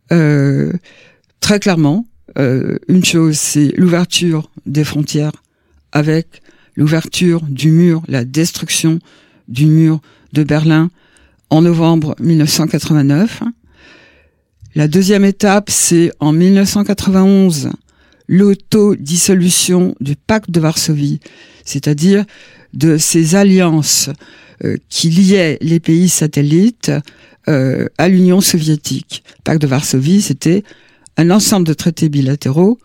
très 0.09 1.59
clairement, 1.59 2.05
une 2.37 3.03
chose, 3.03 3.37
c'est 3.37 3.73
l'ouverture 3.77 4.49
des 4.65 4.83
frontières 4.83 5.31
avec 5.91 6.41
l'ouverture 6.75 7.41
du 7.41 7.71
mur, 7.71 8.03
la 8.07 8.23
destruction 8.23 8.99
du 9.47 9.65
mur 9.65 9.99
de 10.33 10.43
Berlin 10.43 10.89
en 11.49 11.61
novembre 11.61 12.15
1989. 12.19 13.43
La 14.75 14.87
deuxième 14.87 15.25
étape, 15.25 15.69
c'est 15.69 16.11
en 16.19 16.31
1991, 16.31 17.71
l'autodissolution 18.27 19.95
du 19.99 20.15
pacte 20.15 20.51
de 20.51 20.59
Varsovie, 20.59 21.19
c'est-à-dire 21.65 22.25
de 22.73 22.97
ces 22.97 23.35
alliances 23.35 24.09
euh, 24.63 24.77
qui 24.89 25.09
liaient 25.09 25.57
les 25.61 25.79
pays 25.79 26.09
satellites 26.09 26.91
euh, 27.47 27.87
à 27.97 28.07
l'Union 28.07 28.41
soviétique. 28.41 29.23
Le 29.39 29.43
pacte 29.43 29.61
de 29.61 29.67
Varsovie, 29.67 30.21
c'était 30.21 30.63
un 31.17 31.31
ensemble 31.31 31.67
de 31.67 31.73
traités 31.73 32.09
bilatéraux, 32.09 32.77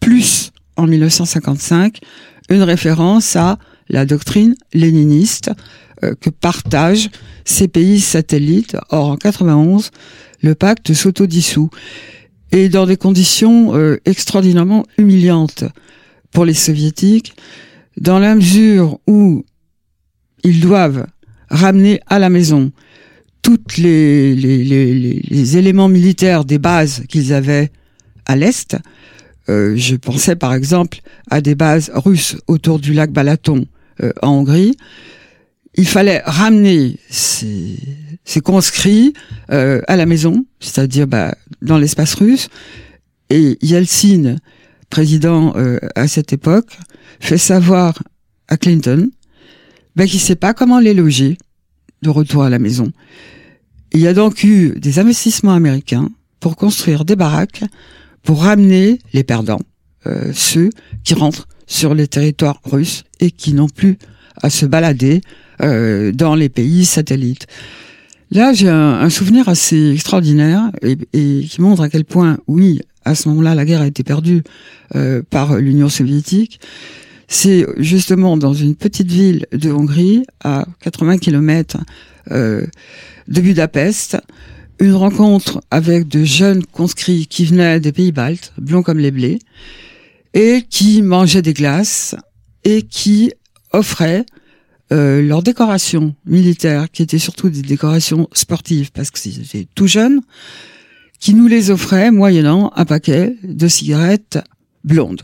plus 0.00 0.52
en 0.76 0.86
1955 0.86 2.00
une 2.50 2.62
référence 2.62 3.36
à 3.36 3.58
la 3.88 4.06
doctrine 4.06 4.54
léniniste 4.72 5.50
euh, 6.02 6.14
que 6.20 6.30
partagent 6.30 7.10
ces 7.44 7.68
pays 7.68 8.00
satellites. 8.00 8.76
Or, 8.90 9.10
en 9.10 9.16
91, 9.16 9.90
le 10.42 10.54
pacte 10.54 10.92
s'autodissout. 10.92 11.70
Et 12.52 12.68
dans 12.68 12.86
des 12.86 12.96
conditions 12.96 13.74
euh, 13.74 13.98
extraordinairement 14.04 14.84
humiliantes 14.98 15.64
pour 16.30 16.44
les 16.44 16.54
soviétiques, 16.54 17.34
dans 17.96 18.18
la 18.18 18.34
mesure 18.34 18.98
où 19.06 19.44
ils 20.42 20.60
doivent 20.60 21.06
ramener 21.48 22.00
à 22.06 22.18
la 22.18 22.28
maison 22.28 22.72
toutes 23.44 23.76
les, 23.76 24.34
les, 24.34 24.64
les, 24.64 24.94
les 25.28 25.56
éléments 25.58 25.88
militaires 25.88 26.46
des 26.46 26.58
bases 26.58 27.04
qu'ils 27.10 27.34
avaient 27.34 27.70
à 28.24 28.36
l'Est, 28.36 28.74
euh, 29.50 29.76
je 29.76 29.96
pensais 29.96 30.34
par 30.34 30.54
exemple 30.54 31.00
à 31.30 31.42
des 31.42 31.54
bases 31.54 31.92
russes 31.94 32.36
autour 32.46 32.78
du 32.78 32.94
lac 32.94 33.12
Balaton 33.12 33.66
euh, 34.02 34.12
en 34.22 34.30
Hongrie. 34.30 34.78
Il 35.74 35.86
fallait 35.86 36.22
ramener 36.24 36.96
ces, 37.10 37.76
ces 38.24 38.40
conscrits 38.40 39.12
euh, 39.50 39.82
à 39.88 39.96
la 39.96 40.06
maison, 40.06 40.46
c'est-à-dire 40.60 41.06
bah, 41.06 41.34
dans 41.60 41.76
l'espace 41.76 42.14
russe. 42.14 42.48
Et 43.28 43.58
Yeltsin, 43.60 44.36
président 44.88 45.54
à 45.96 46.08
cette 46.08 46.32
époque, 46.32 46.78
fait 47.20 47.38
savoir 47.38 48.02
à 48.48 48.56
Clinton 48.56 49.10
bah, 49.96 50.06
qu'il 50.06 50.16
ne 50.16 50.24
sait 50.24 50.36
pas 50.36 50.54
comment 50.54 50.78
les 50.78 50.94
loger 50.94 51.36
de 52.02 52.10
retour 52.10 52.44
à 52.44 52.50
la 52.50 52.58
maison. 52.58 52.92
Il 53.94 54.00
y 54.00 54.08
a 54.08 54.12
donc 54.12 54.42
eu 54.42 54.74
des 54.76 54.98
investissements 54.98 55.54
américains 55.54 56.10
pour 56.40 56.56
construire 56.56 57.04
des 57.04 57.14
baraques 57.14 57.62
pour 58.24 58.42
ramener 58.42 58.98
les 59.12 59.22
perdants, 59.22 59.60
euh, 60.06 60.32
ceux 60.34 60.70
qui 61.04 61.14
rentrent 61.14 61.46
sur 61.68 61.94
les 61.94 62.08
territoires 62.08 62.60
russes 62.64 63.04
et 63.20 63.30
qui 63.30 63.52
n'ont 63.54 63.68
plus 63.68 63.96
à 64.42 64.50
se 64.50 64.66
balader 64.66 65.20
euh, 65.62 66.10
dans 66.10 66.34
les 66.34 66.48
pays 66.48 66.84
satellites. 66.84 67.46
Là, 68.32 68.52
j'ai 68.52 68.68
un, 68.68 69.08
souvenir 69.10 69.48
assez 69.48 69.92
extraordinaire 69.92 70.72
et, 70.82 70.96
qui 71.48 71.60
montre 71.60 71.82
à 71.82 71.88
quel 71.88 72.04
point, 72.04 72.38
oui, 72.48 72.80
à 73.04 73.14
ce 73.14 73.28
moment-là, 73.28 73.54
la 73.54 73.64
guerre 73.64 73.82
a 73.82 73.86
été 73.86 74.02
perdue 74.02 74.42
euh, 74.96 75.22
par 75.30 75.56
l'Union 75.58 75.88
soviétique. 75.88 76.58
C'est 77.36 77.66
justement 77.78 78.36
dans 78.36 78.54
une 78.54 78.76
petite 78.76 79.10
ville 79.10 79.46
de 79.50 79.72
Hongrie, 79.72 80.22
à 80.44 80.66
80 80.82 81.18
km 81.18 81.78
de 82.30 82.70
Budapest, 83.28 84.16
une 84.78 84.94
rencontre 84.94 85.60
avec 85.72 86.06
de 86.06 86.22
jeunes 86.22 86.64
conscrits 86.64 87.26
qui 87.26 87.44
venaient 87.44 87.80
des 87.80 87.90
pays 87.90 88.12
baltes, 88.12 88.52
blonds 88.56 88.84
comme 88.84 89.00
les 89.00 89.10
blés, 89.10 89.40
et 90.32 90.62
qui 90.70 91.02
mangeaient 91.02 91.42
des 91.42 91.54
glaces 91.54 92.14
et 92.62 92.82
qui 92.82 93.32
offraient 93.72 94.24
euh, 94.92 95.20
leurs 95.20 95.42
décorations 95.42 96.14
militaires, 96.24 96.88
qui 96.88 97.02
étaient 97.02 97.18
surtout 97.18 97.50
des 97.50 97.62
décorations 97.62 98.28
sportives, 98.32 98.92
parce 98.92 99.10
que 99.10 99.18
c'était 99.18 99.66
tout 99.74 99.88
jeunes, 99.88 100.20
qui 101.18 101.34
nous 101.34 101.48
les 101.48 101.72
offraient 101.72 102.12
moyennant 102.12 102.72
un 102.76 102.84
paquet 102.84 103.34
de 103.42 103.66
cigarettes 103.66 104.38
blondes. 104.84 105.22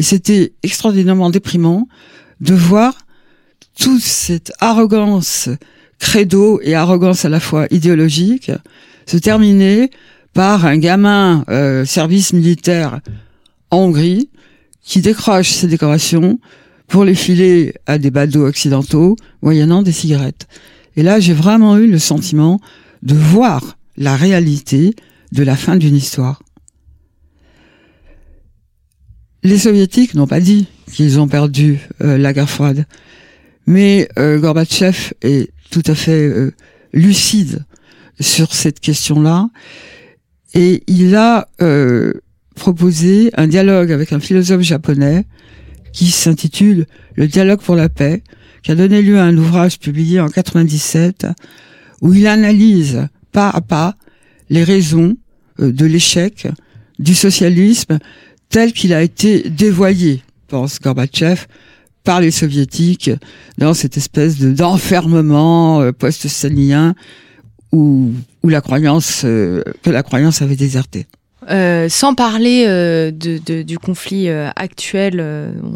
Et 0.00 0.02
c'était 0.02 0.54
extraordinairement 0.62 1.28
déprimant 1.28 1.86
de 2.40 2.54
voir 2.54 2.94
toute 3.78 4.00
cette 4.00 4.50
arrogance 4.58 5.50
credo 5.98 6.58
et 6.62 6.74
arrogance 6.74 7.26
à 7.26 7.28
la 7.28 7.38
fois 7.38 7.66
idéologique 7.70 8.50
se 9.04 9.18
terminer 9.18 9.90
par 10.32 10.64
un 10.64 10.78
gamin 10.78 11.44
euh, 11.50 11.84
service 11.84 12.32
militaire 12.32 13.00
en 13.70 13.76
Hongrie 13.76 14.30
qui 14.82 15.02
décroche 15.02 15.50
ses 15.50 15.66
décorations 15.66 16.40
pour 16.88 17.04
les 17.04 17.14
filer 17.14 17.74
à 17.84 17.98
des 17.98 18.10
badauds 18.10 18.46
occidentaux 18.46 19.16
moyennant 19.42 19.82
des 19.82 19.92
cigarettes. 19.92 20.48
Et 20.96 21.02
là, 21.02 21.20
j'ai 21.20 21.34
vraiment 21.34 21.76
eu 21.76 21.86
le 21.86 21.98
sentiment 21.98 22.58
de 23.02 23.14
voir 23.14 23.76
la 23.98 24.16
réalité 24.16 24.94
de 25.32 25.42
la 25.42 25.56
fin 25.56 25.76
d'une 25.76 25.94
histoire. 25.94 26.40
Les 29.42 29.58
soviétiques 29.58 30.14
n'ont 30.14 30.26
pas 30.26 30.40
dit 30.40 30.66
qu'ils 30.92 31.18
ont 31.18 31.28
perdu 31.28 31.78
euh, 32.02 32.18
la 32.18 32.32
guerre 32.32 32.50
froide, 32.50 32.84
mais 33.66 34.08
euh, 34.18 34.38
Gorbatchev 34.38 35.12
est 35.22 35.52
tout 35.70 35.82
à 35.86 35.94
fait 35.94 36.28
euh, 36.28 36.52
lucide 36.92 37.64
sur 38.18 38.52
cette 38.52 38.80
question-là. 38.80 39.48
Et 40.54 40.82
il 40.88 41.14
a 41.14 41.48
euh, 41.62 42.12
proposé 42.56 43.30
un 43.34 43.46
dialogue 43.46 43.92
avec 43.92 44.12
un 44.12 44.20
philosophe 44.20 44.62
japonais 44.62 45.24
qui 45.92 46.10
s'intitule 46.10 46.86
Le 47.14 47.28
dialogue 47.28 47.60
pour 47.60 47.76
la 47.76 47.88
paix, 47.88 48.22
qui 48.62 48.72
a 48.72 48.74
donné 48.74 49.02
lieu 49.02 49.18
à 49.18 49.24
un 49.24 49.36
ouvrage 49.38 49.78
publié 49.78 50.20
en 50.20 50.28
97 50.28 51.26
où 52.02 52.12
il 52.12 52.26
analyse 52.26 53.06
pas 53.32 53.48
à 53.50 53.60
pas 53.60 53.96
les 54.48 54.64
raisons 54.64 55.16
de 55.58 55.86
l'échec 55.86 56.48
du 56.98 57.14
socialisme 57.14 57.98
tel 58.50 58.72
qu'il 58.72 58.92
a 58.92 59.00
été 59.02 59.48
dévoyé, 59.48 60.22
pense 60.48 60.78
Gorbatchev, 60.80 61.46
par 62.04 62.20
les 62.20 62.30
soviétiques 62.30 63.10
dans 63.58 63.74
cette 63.74 63.96
espèce 63.96 64.38
de 64.38 64.52
d'enfermement 64.52 65.80
euh, 65.80 65.92
post-stalinien 65.92 66.94
où, 67.72 68.10
où 68.42 68.48
la 68.48 68.60
croyance 68.60 69.22
euh, 69.24 69.62
que 69.82 69.90
la 69.90 70.02
croyance 70.02 70.42
avait 70.42 70.56
déserté. 70.56 71.06
Euh, 71.48 71.88
sans 71.88 72.14
parler 72.14 72.66
du 73.12 73.78
conflit 73.78 74.28
actuel, 74.28 75.24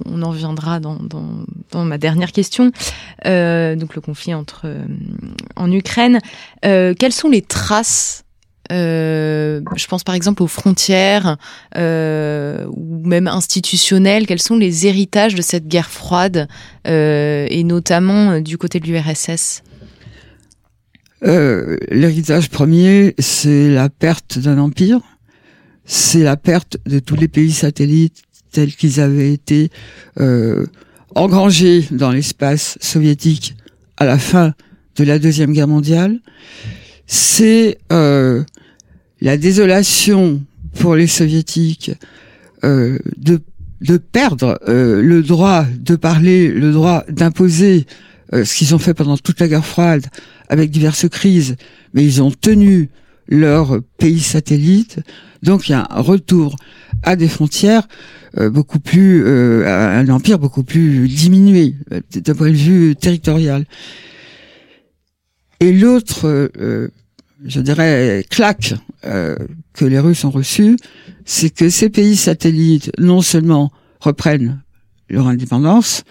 on 0.05 0.23
en 0.23 0.31
viendra 0.31 0.79
dans, 0.79 0.97
dans, 0.97 1.27
dans 1.71 1.85
ma 1.85 1.97
dernière 1.97 2.33
question. 2.33 2.67
donc 3.25 3.95
le 3.95 4.01
conflit 4.01 4.35
entre 4.35 4.67
en 5.57 5.73
Ukraine. 5.73 6.19
quelles 6.63 7.13
sont 7.13 7.31
les 7.31 7.43
traces 7.43 8.24
euh, 8.73 9.61
je 9.77 9.87
pense 9.87 10.05
par 10.05 10.15
exemple 10.15 10.43
aux 10.43 10.49
frontières 10.49 11.37
euh, 11.77 12.67
ou 12.71 13.07
même 13.07 13.27
institutionnelles. 13.27 14.27
Quels 14.27 14.41
sont 14.41 14.57
les 14.57 14.87
héritages 14.87 15.35
de 15.35 15.43
cette 15.43 15.69
guerre 15.69 15.91
froide 15.91 16.49
euh, 16.87 17.47
et 17.51 17.65
notamment 17.65 18.31
euh, 18.31 18.41
du 18.41 18.57
côté 18.59 18.81
de 18.81 18.87
l'URSS 18.87 19.63
euh, 21.25 21.77
L'héritage 21.91 22.49
premier, 22.49 23.15
c'est 23.19 23.69
la 23.69 23.89
perte 23.89 24.39
d'un 24.39 24.59
empire, 24.59 25.01
c'est 25.85 26.23
la 26.23 26.37
perte 26.37 26.79
de 26.87 26.99
tous 26.99 27.17
les 27.17 27.29
pays 27.29 27.53
satellites 27.53 28.23
tels 28.51 28.75
qu'ils 28.75 29.01
avaient 29.01 29.33
été 29.33 29.71
engrangés 31.17 31.85
dans 31.91 32.13
l'espace 32.13 32.79
soviétique 32.81 33.57
à 33.97 34.05
la 34.05 34.17
fin 34.17 34.55
de 34.97 35.05
la 35.05 35.19
deuxième 35.19 35.53
guerre 35.53 35.67
mondiale. 35.67 36.21
C'est 37.07 37.79
euh, 37.93 38.45
la 39.25 39.39
désolation 39.39 40.43
pour 40.79 40.95
les 40.95 41.07
soviétiques 41.07 41.93
euh, 42.63 42.99
de, 43.17 43.41
de 43.81 43.97
perdre 43.97 44.61
euh, 44.69 45.03
le 45.03 45.23
droit 45.23 45.65
de 45.65 45.97
parler, 45.97 46.49
le 46.49 46.73
droit 46.73 47.05
d'imposer 47.09 47.87
euh, 48.35 48.45
ce 48.45 48.55
qu'ils 48.55 48.75
ont 48.75 48.79
fait 48.79 48.93
pendant 48.93 49.17
toute 49.17 49.41
la 49.41 49.49
guerre 49.49 49.65
froide 49.65 50.07
avec 50.49 50.71
diverses 50.71 51.09
crises, 51.09 51.57
mais 51.95 52.05
ils 52.05 52.23
ont 52.23 52.31
tenu 52.31 52.91
leur 53.27 53.81
pays 53.97 54.21
satellite. 54.21 55.01
Donc 55.43 55.69
il 55.69 55.73
y 55.73 55.75
a 55.75 55.87
un 55.89 56.01
retour 56.03 56.57
à 57.03 57.17
des 57.17 57.29
frontières 57.29 57.89
beaucoup 58.37 58.81
plus, 58.81 59.27
un 59.67 60.09
empire 60.09 60.39
beaucoup 60.39 60.65
plus 60.65 61.09
diminué 61.09 61.75
d'un 62.13 62.35
point 62.35 62.51
de 62.51 62.57
vue 62.57 62.97
territorial. 62.97 63.65
Et 65.61 65.73
l'autre, 65.73 66.51
je 67.45 67.61
dirais, 67.61 68.25
claque 68.29 68.75
que 69.05 69.85
les 69.85 69.99
Russes 69.99 70.25
ont 70.25 70.31
reçue, 70.31 70.77
c'est 71.25 71.51
que 71.51 71.69
ces 71.69 71.91
pays 71.91 72.17
satellites 72.17 72.91
non 72.99 73.21
seulement 73.21 73.71
reprennent 74.01 74.63
leur 75.09 75.27
indépendance, 75.29 76.05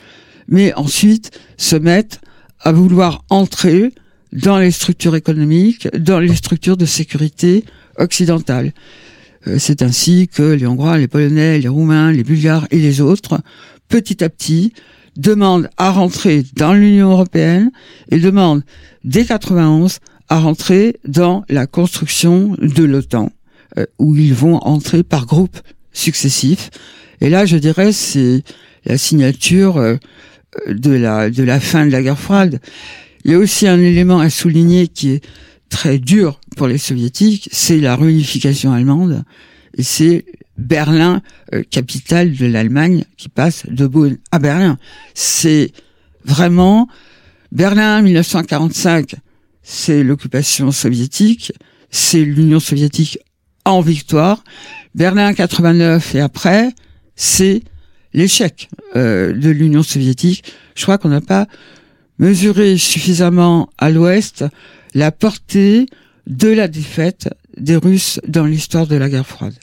mais 0.48 0.74
ensuite 0.76 1.32
se 1.58 1.76
mettent 1.76 2.22
à 2.60 2.72
vouloir 2.72 3.24
entrer 3.30 3.92
dans 4.32 4.58
les 4.58 4.72
structures 4.72 5.16
économiques, 5.16 5.88
dans 5.98 6.20
les 6.20 6.34
structures 6.34 6.78
de 6.78 6.86
sécurité 6.86 7.66
occidentales. 7.98 8.74
Euh, 9.48 9.58
c'est 9.60 9.82
ainsi 9.82 10.28
que 10.28 10.44
les 10.44 10.66
Hongrois, 10.66 10.98
les 10.98 11.08
Polonais, 11.08 11.60
les 11.60 11.68
Roumains, 11.68 12.12
les 12.12 12.24
Bulgares 12.24 12.68
et 12.72 12.80
les 12.80 13.02
autres, 13.02 13.40
petit 13.90 14.24
à 14.24 14.30
petit, 14.30 14.74
demandent 15.16 15.70
à 15.78 15.92
rentrer 15.92 16.44
dans 16.56 16.74
l'Union 16.74 17.12
européenne 17.12 17.72
et 18.10 18.20
demandent 18.20 18.64
dès 19.04 19.26
91 19.26 20.00
à 20.34 20.40
rentrer 20.40 20.96
dans 21.08 21.46
la 21.48 21.68
construction 21.68 22.58
de 22.60 22.84
l'OTAN, 22.84 23.32
euh, 23.78 23.86
où 24.00 24.16
ils 24.16 24.34
vont 24.34 24.58
entrer 24.64 25.04
par 25.04 25.28
groupes 25.28 25.60
successifs. 25.92 26.72
Et 27.22 27.30
là, 27.30 27.46
je 27.46 27.56
dirais, 27.56 27.92
c'est 27.92 28.42
la 28.84 28.98
signature 28.98 29.78
euh, 29.78 29.98
de 30.68 30.90
la 30.90 31.30
de 31.30 31.44
la 31.44 31.60
fin 31.60 31.86
de 31.86 31.92
la 31.92 32.02
guerre 32.02 32.18
froide. 32.18 32.60
Il 33.24 33.32
y 33.32 33.36
a 33.36 33.38
aussi 33.38 33.68
un 33.68 33.78
élément 33.78 34.20
à 34.20 34.32
souligner 34.32 34.88
qui 34.88 35.12
est 35.12 35.24
très 35.70 36.00
dur 36.00 36.42
pour 36.58 36.66
les 36.66 36.80
soviétiques, 36.80 37.48
c'est 37.52 37.78
la 37.78 37.96
réunification 37.96 38.74
allemande 38.74 39.24
et 39.78 39.84
c'est 39.84 40.26
Berlin, 40.58 41.22
euh, 41.54 41.62
capitale 41.70 42.36
de 42.36 42.48
l'Allemagne, 42.48 43.06
qui 43.18 43.30
passe 43.30 43.68
de 43.68 43.86
Bonn 43.86 44.18
à 44.32 44.40
Berlin. 44.40 44.80
C'est 45.14 45.74
vraiment 46.26 46.88
Berlin 47.52 48.02
1945, 48.02 49.14
c'est 49.64 50.04
l'occupation 50.04 50.72
soviétique, 50.72 51.54
c'est 51.90 52.24
l'Union 52.24 52.60
soviétique 52.60 53.20
en 53.66 53.82
victoire. 53.82 54.44
Berlin 54.94 55.34
89 55.34 56.16
et 56.16 56.20
après, 56.20 56.70
c'est 57.16 57.64
l'échec 58.14 58.70
euh, 58.96 59.34
de 59.34 59.50
l'Union 59.50 59.84
soviétique. 59.84 60.44
Je 60.76 60.84
crois 60.84 60.98
qu'on 60.98 61.10
n'a 61.10 61.22
pas 61.22 61.48
mesurer 62.20 62.78
suffisamment 62.78 63.70
à 63.78 63.90
l'ouest 63.90 64.46
la 64.94 65.12
portée 65.12 65.88
de 66.28 66.50
la 66.50 66.68
défaite 66.68 67.30
des 67.58 67.76
Russes 67.76 68.20
dans 68.28 68.46
l'histoire 68.46 68.88
de 68.88 68.96
la 68.96 69.10
guerre 69.10 69.28
froide. 69.28 69.56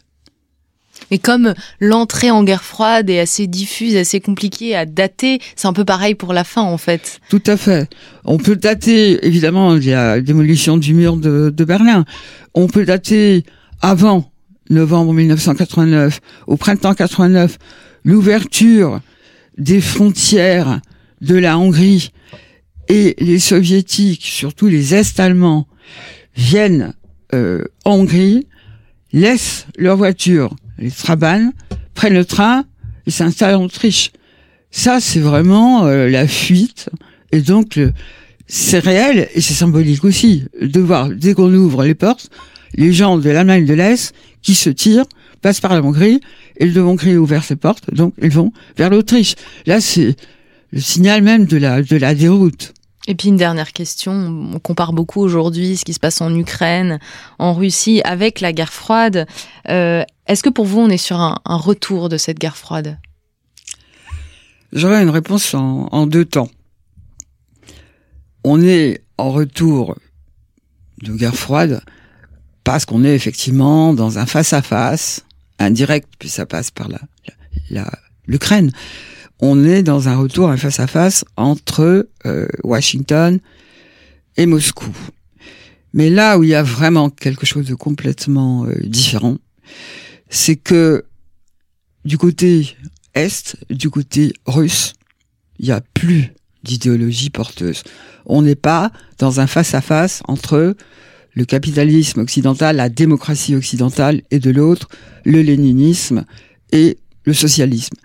Et 1.11 1.19
comme 1.19 1.55
l'entrée 1.81 2.31
en 2.31 2.45
guerre 2.45 2.63
froide 2.63 3.11
est 3.11 3.21
assez 3.21 3.47
diffuse, 3.47 3.97
assez 3.97 4.21
compliquée 4.21 4.77
à 4.77 4.87
dater, 4.87 5.41
c'est 5.57 5.69
un 5.69 5.73
peu 5.73 5.85
pareil 5.85 6.15
pour 6.15 6.33
la 6.33 6.45
fin 6.45 6.63
en 6.63 6.79
fait. 6.79 7.21
Tout 7.29 7.43
à 7.47 7.57
fait. 7.57 7.89
On 8.25 8.39
peut 8.39 8.57
dater, 8.57 9.25
évidemment, 9.27 9.75
la 9.75 10.21
démolition 10.21 10.77
du 10.77 10.95
mur 10.95 11.17
de, 11.17 11.51
de 11.51 11.65
Berlin. 11.65 12.05
On 12.55 12.69
peut 12.69 12.85
dater 12.85 13.45
avant 13.81 14.31
novembre 14.71 15.13
1989, 15.13 16.21
au 16.47 16.57
printemps 16.57 16.95
89, 16.95 17.59
l'ouverture 18.05 19.01
des 19.59 19.81
frontières 19.81 20.81
de 21.21 21.37
la 21.37 21.59
Hongrie 21.59 22.13
et 22.89 23.15
les 23.19 23.39
soviétiques, 23.39 24.25
surtout 24.25 24.69
les 24.69 24.95
Est-Allemands, 24.95 25.67
viennent 26.37 26.95
euh, 27.35 27.65
en 27.85 27.97
Hongrie, 27.97 28.47
laissent 29.13 29.67
leur 29.77 29.97
voiture, 29.97 30.55
les 30.81 30.91
Trabant, 30.91 31.53
prennent 31.95 32.15
le 32.15 32.25
train 32.25 32.65
et 33.07 33.11
s'installent 33.11 33.55
en 33.55 33.65
Autriche. 33.65 34.11
Ça, 34.71 35.01
c'est 35.01 35.21
vraiment 35.21 35.87
euh, 35.87 36.09
la 36.09 36.27
fuite. 36.27 36.89
Et 37.33 37.41
donc, 37.41 37.79
c'est 38.47 38.81
réel 38.81 39.29
et 39.35 39.41
c'est 39.41 39.55
symbolique 39.55 40.05
aussi 40.05 40.45
de 40.61 40.81
voir, 40.81 41.09
dès 41.11 41.35
qu'on 41.35 41.53
ouvre 41.55 41.85
les 41.85 41.95
portes, 41.95 42.31
les 42.75 42.93
gens 42.93 43.19
de 43.19 43.31
l'Allemagne 43.31 43.65
de 43.65 43.75
l'Est 43.75 44.13
qui 44.43 44.55
se 44.55 44.71
tirent, 44.71 45.05
passent 45.41 45.61
par 45.61 45.75
la 45.75 45.83
Hongrie, 45.83 46.21
et 46.57 46.67
le 46.67 46.83
Hongrie 46.83 47.17
ouvert 47.17 47.45
ses 47.45 47.57
portes, 47.57 47.93
donc 47.95 48.15
ils 48.21 48.31
vont 48.31 48.53
vers 48.77 48.91
l'Autriche. 48.91 49.35
Là, 49.67 49.81
c'est 49.81 50.17
le 50.73 50.81
signal 50.81 51.23
même 51.23 51.47
de 51.47 51.57
la, 51.57 51.83
de 51.83 51.97
la 51.97 52.15
déroute. 52.15 52.75
Et 53.11 53.17
puis 53.17 53.29
une 53.29 53.37
dernière 53.37 53.73
question, 53.73 54.13
on 54.55 54.61
compare 54.61 54.93
beaucoup 54.93 55.21
aujourd'hui 55.21 55.77
ce 55.77 55.85
qui 55.85 55.95
se 55.95 55.99
passe 55.99 56.21
en 56.21 56.33
Ukraine, 56.33 57.01
en 57.41 57.55
Russie, 57.55 58.01
avec 58.05 58.41
la 58.41 58.53
guerre 58.53 58.73
froide. 58.73 59.27
Euh, 59.69 60.05
est-ce 60.29 60.45
que 60.45 60.49
pour 60.49 60.65
vous, 60.65 60.79
on 60.79 60.89
est 60.89 60.97
sur 60.97 61.19
un, 61.19 61.41
retour 61.45 62.09
de 62.09 62.17
cette 62.17 62.39
guerre 62.39 62.57
froide? 62.57 62.99
J'aurais 64.73 65.03
une 65.03 65.11
réponse 65.11 65.55
en, 65.55 66.07
deux 66.07 66.25
temps. 66.25 66.51
On 68.45 68.63
est 68.63 69.03
en 69.19 69.31
retour 69.31 69.99
de 71.03 71.13
guerre 71.13 71.35
froide 71.35 71.83
parce 72.63 72.85
qu'on 72.85 73.03
est 73.03 73.17
effectivement 73.17 73.93
dans 73.93 74.21
un 74.21 74.27
face-à-face, 74.27 75.25
indirect, 75.59 76.07
puis 76.21 76.29
ça 76.29 76.47
passe 76.47 76.71
par 76.71 76.87
la 77.71 77.91
l'Ukraine 78.29 78.71
on 79.41 79.65
est 79.65 79.83
dans 79.83 80.09
un 80.09 80.17
retour, 80.17 80.49
un 80.51 80.57
face-à-face 80.57 81.25
entre 81.37 82.09
euh, 82.27 82.47
Washington 82.63 83.41
et 84.37 84.47
Moscou. 84.47 84.91
Mais 85.93 86.11
là 86.11 86.39
où 86.39 86.45
il 86.45 86.51
y 86.51 86.55
a 86.55 86.63
vraiment 86.63 87.11
quelque 87.11 87.47
chose 87.47 87.67
de 87.67 87.75
complètement 87.75 88.65
euh, 88.67 88.75
différent, 88.85 89.39
c'est 90.29 90.57
que 90.57 91.05
du 92.05 92.19
côté 92.19 92.77
est, 93.15 93.57
du 93.71 93.91
côté 93.91 94.33
russe, 94.47 94.93
il 95.59 95.67
n'y 95.67 95.73
a 95.73 95.81
plus 95.81 96.33
d'idéologie 96.63 97.31
porteuse. 97.31 97.83
On 98.27 98.43
n'est 98.43 98.55
pas 98.55 98.93
dans 99.19 99.41
un 99.41 99.47
face-à-face 99.47 100.23
entre 100.29 100.77
le 101.35 101.45
capitalisme 101.45 102.21
occidental, 102.21 102.77
la 102.77 102.89
démocratie 102.89 103.55
occidentale, 103.55 104.23
et 104.31 104.39
de 104.39 104.51
l'autre, 104.51 104.89
le 105.25 105.43
léninisme 105.43 106.25
et 106.73 106.99
le 107.25 107.33
socialisme 107.33 107.97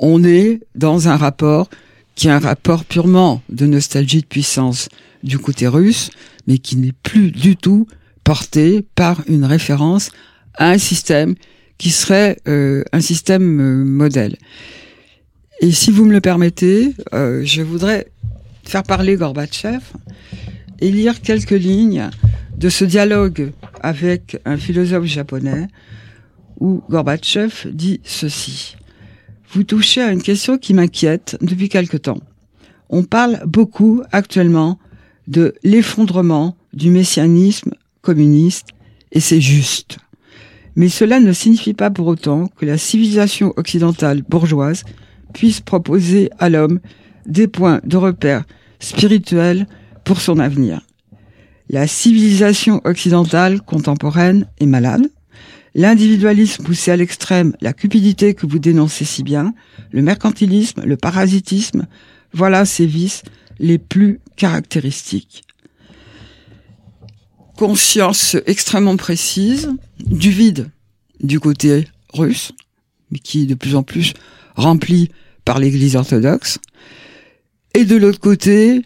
on 0.00 0.24
est 0.24 0.60
dans 0.74 1.08
un 1.08 1.16
rapport 1.16 1.68
qui 2.16 2.26
est 2.26 2.32
un 2.32 2.38
rapport 2.38 2.84
purement 2.84 3.42
de 3.50 3.66
nostalgie 3.66 4.22
de 4.22 4.26
puissance 4.26 4.88
du 5.22 5.38
côté 5.38 5.68
russe, 5.68 6.10
mais 6.46 6.58
qui 6.58 6.76
n'est 6.76 6.92
plus 6.92 7.30
du 7.30 7.56
tout 7.56 7.86
porté 8.24 8.84
par 8.94 9.22
une 9.28 9.44
référence 9.44 10.10
à 10.54 10.70
un 10.70 10.78
système 10.78 11.34
qui 11.78 11.90
serait 11.90 12.38
euh, 12.48 12.82
un 12.92 13.00
système 13.00 13.60
euh, 13.60 13.84
modèle. 13.84 14.36
Et 15.60 15.72
si 15.72 15.90
vous 15.90 16.04
me 16.04 16.12
le 16.12 16.20
permettez, 16.20 16.94
euh, 17.14 17.42
je 17.44 17.62
voudrais 17.62 18.08
faire 18.64 18.82
parler 18.82 19.16
Gorbatchev 19.16 19.80
et 20.80 20.90
lire 20.90 21.20
quelques 21.20 21.50
lignes 21.50 22.10
de 22.56 22.68
ce 22.68 22.84
dialogue 22.84 23.52
avec 23.82 24.38
un 24.44 24.56
philosophe 24.56 25.04
japonais 25.04 25.68
où 26.58 26.82
Gorbatchev 26.88 27.70
dit 27.72 28.00
ceci 28.04 28.76
vous 29.52 29.64
touchez 29.64 30.00
à 30.00 30.12
une 30.12 30.22
question 30.22 30.58
qui 30.58 30.74
m'inquiète 30.74 31.36
depuis 31.40 31.68
quelque 31.68 31.96
temps. 31.96 32.20
On 32.88 33.02
parle 33.02 33.40
beaucoup 33.46 34.02
actuellement 34.12 34.78
de 35.26 35.54
l'effondrement 35.62 36.56
du 36.72 36.90
messianisme 36.90 37.72
communiste 38.00 38.68
et 39.12 39.20
c'est 39.20 39.40
juste. 39.40 39.98
Mais 40.76 40.88
cela 40.88 41.20
ne 41.20 41.32
signifie 41.32 41.74
pas 41.74 41.90
pour 41.90 42.06
autant 42.06 42.46
que 42.46 42.64
la 42.64 42.78
civilisation 42.78 43.52
occidentale 43.56 44.22
bourgeoise 44.22 44.84
puisse 45.34 45.60
proposer 45.60 46.30
à 46.38 46.48
l'homme 46.48 46.80
des 47.26 47.48
points 47.48 47.80
de 47.84 47.96
repère 47.96 48.44
spirituels 48.78 49.66
pour 50.04 50.20
son 50.20 50.38
avenir. 50.38 50.80
La 51.68 51.86
civilisation 51.86 52.80
occidentale 52.84 53.60
contemporaine 53.60 54.46
est 54.58 54.66
malade, 54.66 55.08
l'individualisme 55.74 56.64
poussé 56.64 56.90
à 56.90 56.96
l'extrême, 56.96 57.54
la 57.60 57.72
cupidité 57.72 58.34
que 58.34 58.46
vous 58.46 58.58
dénoncez 58.58 59.04
si 59.04 59.22
bien, 59.22 59.54
le 59.92 60.02
mercantilisme, 60.02 60.82
le 60.84 60.96
parasitisme, 60.96 61.86
voilà 62.32 62.64
ces 62.64 62.86
vices 62.86 63.22
les 63.58 63.78
plus 63.78 64.20
caractéristiques. 64.36 65.44
Conscience 67.56 68.36
extrêmement 68.46 68.96
précise 68.96 69.70
du 69.98 70.30
vide 70.30 70.70
du 71.22 71.38
côté 71.38 71.86
russe, 72.14 72.52
mais 73.10 73.18
qui 73.18 73.42
est 73.42 73.46
de 73.46 73.54
plus 73.54 73.76
en 73.76 73.82
plus 73.82 74.14
rempli 74.56 75.10
par 75.44 75.58
l'Église 75.58 75.96
orthodoxe, 75.96 76.58
et 77.74 77.84
de 77.84 77.96
l'autre 77.96 78.20
côté, 78.20 78.82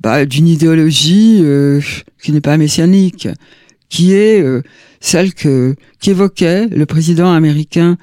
bah, 0.00 0.24
d'une 0.26 0.48
idéologie 0.48 1.38
euh, 1.42 1.80
qui 2.22 2.32
n'est 2.32 2.40
pas 2.40 2.56
messianique, 2.56 3.28
qui 3.88 4.14
est 4.14 4.40
euh, 4.42 4.62
celle 5.06 5.34
que 5.34 5.76
qu'évoquait 6.00 6.66
le 6.66 6.84
président 6.84 7.32
américain 7.32 7.96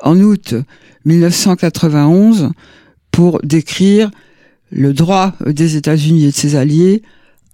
en 0.00 0.18
août 0.20 0.54
1991 1.04 2.50
pour 3.10 3.40
décrire 3.42 4.10
le 4.70 4.94
droit 4.94 5.34
des 5.44 5.76
États-Unis 5.76 6.24
et 6.24 6.30
de 6.30 6.34
ses 6.34 6.56
alliés 6.56 7.02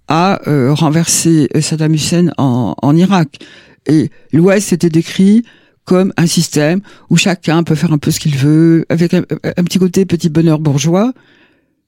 à 0.07 0.47
euh, 0.47 0.73
renverser 0.73 1.49
Saddam 1.59 1.93
Hussein 1.93 2.31
en, 2.37 2.75
en 2.81 2.95
Irak. 2.95 3.39
Et 3.87 4.09
l'Ouest 4.31 4.71
était 4.71 4.89
décrit 4.89 5.43
comme 5.83 6.13
un 6.15 6.27
système 6.27 6.79
où 7.09 7.17
chacun 7.17 7.63
peut 7.63 7.75
faire 7.75 7.91
un 7.91 7.97
peu 7.97 8.09
ce 8.09 8.21
qu'il 8.21 8.37
veut, 8.37 8.85
avec 8.87 9.13
un, 9.13 9.23
petit 9.23 9.79
côté 9.79 10.05
petit 10.05 10.29
bonheur 10.29 10.59
bourgeois 10.59 11.11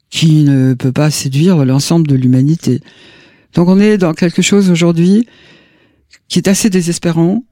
qui 0.10 0.44
ne 0.44 0.74
peut 0.74 0.92
pas 0.92 1.12
séduire 1.12 1.64
l'ensemble 1.64 2.08
de 2.08 2.16
l'humanité. 2.16 2.82
Donc 3.54 3.70
on 3.70 3.80
est 3.80 3.98
dans 3.98 4.14
quelque 4.14 4.42
chose 4.42 4.70
aujourd'hui 4.70 5.26
qui 6.28 6.40
est 6.40 6.48
assez 6.48 6.70
désespérant 6.70 7.44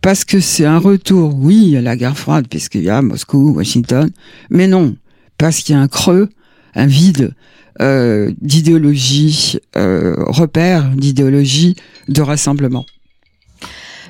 parce 0.00 0.24
que 0.24 0.40
c'est 0.40 0.64
un 0.64 0.78
retour, 0.78 1.34
oui, 1.36 1.76
à 1.76 1.80
la 1.80 1.96
guerre 1.96 2.18
froide, 2.18 2.48
puisqu'il 2.48 2.82
y 2.82 2.90
a 2.90 3.00
Moscou, 3.02 3.54
Washington, 3.54 4.10
mais 4.50 4.66
non, 4.66 4.96
parce 5.38 5.60
qu'il 5.60 5.76
y 5.76 5.78
a 5.78 5.80
un 5.80 5.88
creux, 5.88 6.28
un 6.74 6.86
vide 6.86 7.34
euh, 7.80 8.32
d'idéologie, 8.42 9.58
euh, 9.76 10.14
repère 10.26 10.90
d'idéologie 10.90 11.74
de 12.08 12.20
rassemblement. 12.20 12.84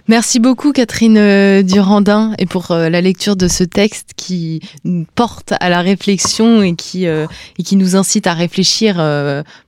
Merci 0.08 0.40
beaucoup 0.40 0.72
Catherine 0.72 1.16
euh, 1.16 1.62
Durandin 1.62 2.34
et 2.38 2.46
pour 2.46 2.66
la 2.70 3.00
lecture 3.00 3.36
de 3.36 3.46
ce 3.46 3.62
texte 3.62 4.14
qui 4.16 4.60
porte 5.14 5.54
à 5.60 5.70
la 5.70 5.80
réflexion 5.80 6.62
et 6.62 6.74
qui, 6.74 7.04
et 7.04 7.62
qui 7.64 7.76
nous 7.76 7.94
incite 7.94 8.26
à 8.26 8.34
réfléchir 8.34 8.96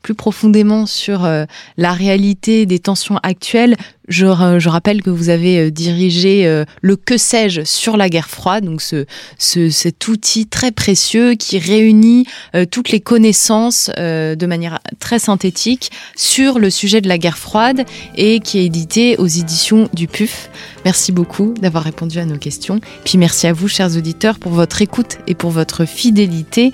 plus 0.02 0.14
profondément 0.14 0.86
sur 0.86 1.28
la 1.76 1.92
réalité 1.92 2.66
des 2.66 2.80
tensions 2.80 3.18
actuelles. 3.22 3.76
Je, 4.08 4.26
rappelle 4.68 5.02
que 5.02 5.10
vous 5.10 5.28
avez 5.28 5.70
dirigé 5.70 6.64
le 6.82 6.96
Que 6.96 7.16
sais-je 7.16 7.62
sur 7.64 7.96
la 7.96 8.08
guerre 8.08 8.28
froide, 8.28 8.64
donc 8.64 8.82
ce, 8.82 9.06
ce, 9.38 9.70
cet 9.70 10.06
outil 10.08 10.46
très 10.46 10.72
précieux 10.72 11.34
qui 11.34 11.58
réunit 11.58 12.26
toutes 12.70 12.90
les 12.90 13.00
connaissances 13.00 13.90
de 13.96 14.46
manière 14.46 14.80
très 14.98 15.18
synthétique 15.18 15.90
sur 16.16 16.58
le 16.58 16.70
sujet 16.70 17.00
de 17.00 17.08
la 17.08 17.18
guerre 17.18 17.38
froide 17.38 17.84
et 18.16 18.40
qui 18.40 18.58
est 18.58 18.66
édité 18.66 19.16
aux 19.16 19.26
éditions 19.26 19.88
du 19.94 20.06
PUF 20.06 20.50
Merci 20.84 21.12
beaucoup 21.12 21.54
d'avoir 21.60 21.84
répondu 21.84 22.18
à 22.18 22.26
nos 22.26 22.36
questions. 22.36 22.80
Puis 23.04 23.18
merci 23.18 23.46
à 23.46 23.52
vous, 23.52 23.68
chers 23.68 23.96
auditeurs, 23.96 24.38
pour 24.38 24.52
votre 24.52 24.82
écoute 24.82 25.18
et 25.26 25.34
pour 25.34 25.50
votre 25.50 25.86
fidélité. 25.86 26.72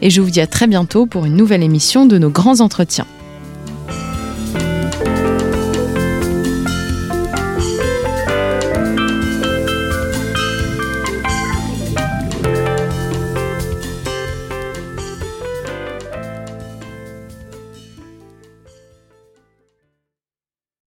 Et 0.00 0.10
je 0.10 0.20
vous 0.20 0.30
dis 0.30 0.40
à 0.40 0.46
très 0.46 0.68
bientôt 0.68 1.06
pour 1.06 1.24
une 1.24 1.34
nouvelle 1.34 1.62
émission 1.62 2.06
de 2.06 2.18
nos 2.18 2.30
grands 2.30 2.60
entretiens. 2.60 3.06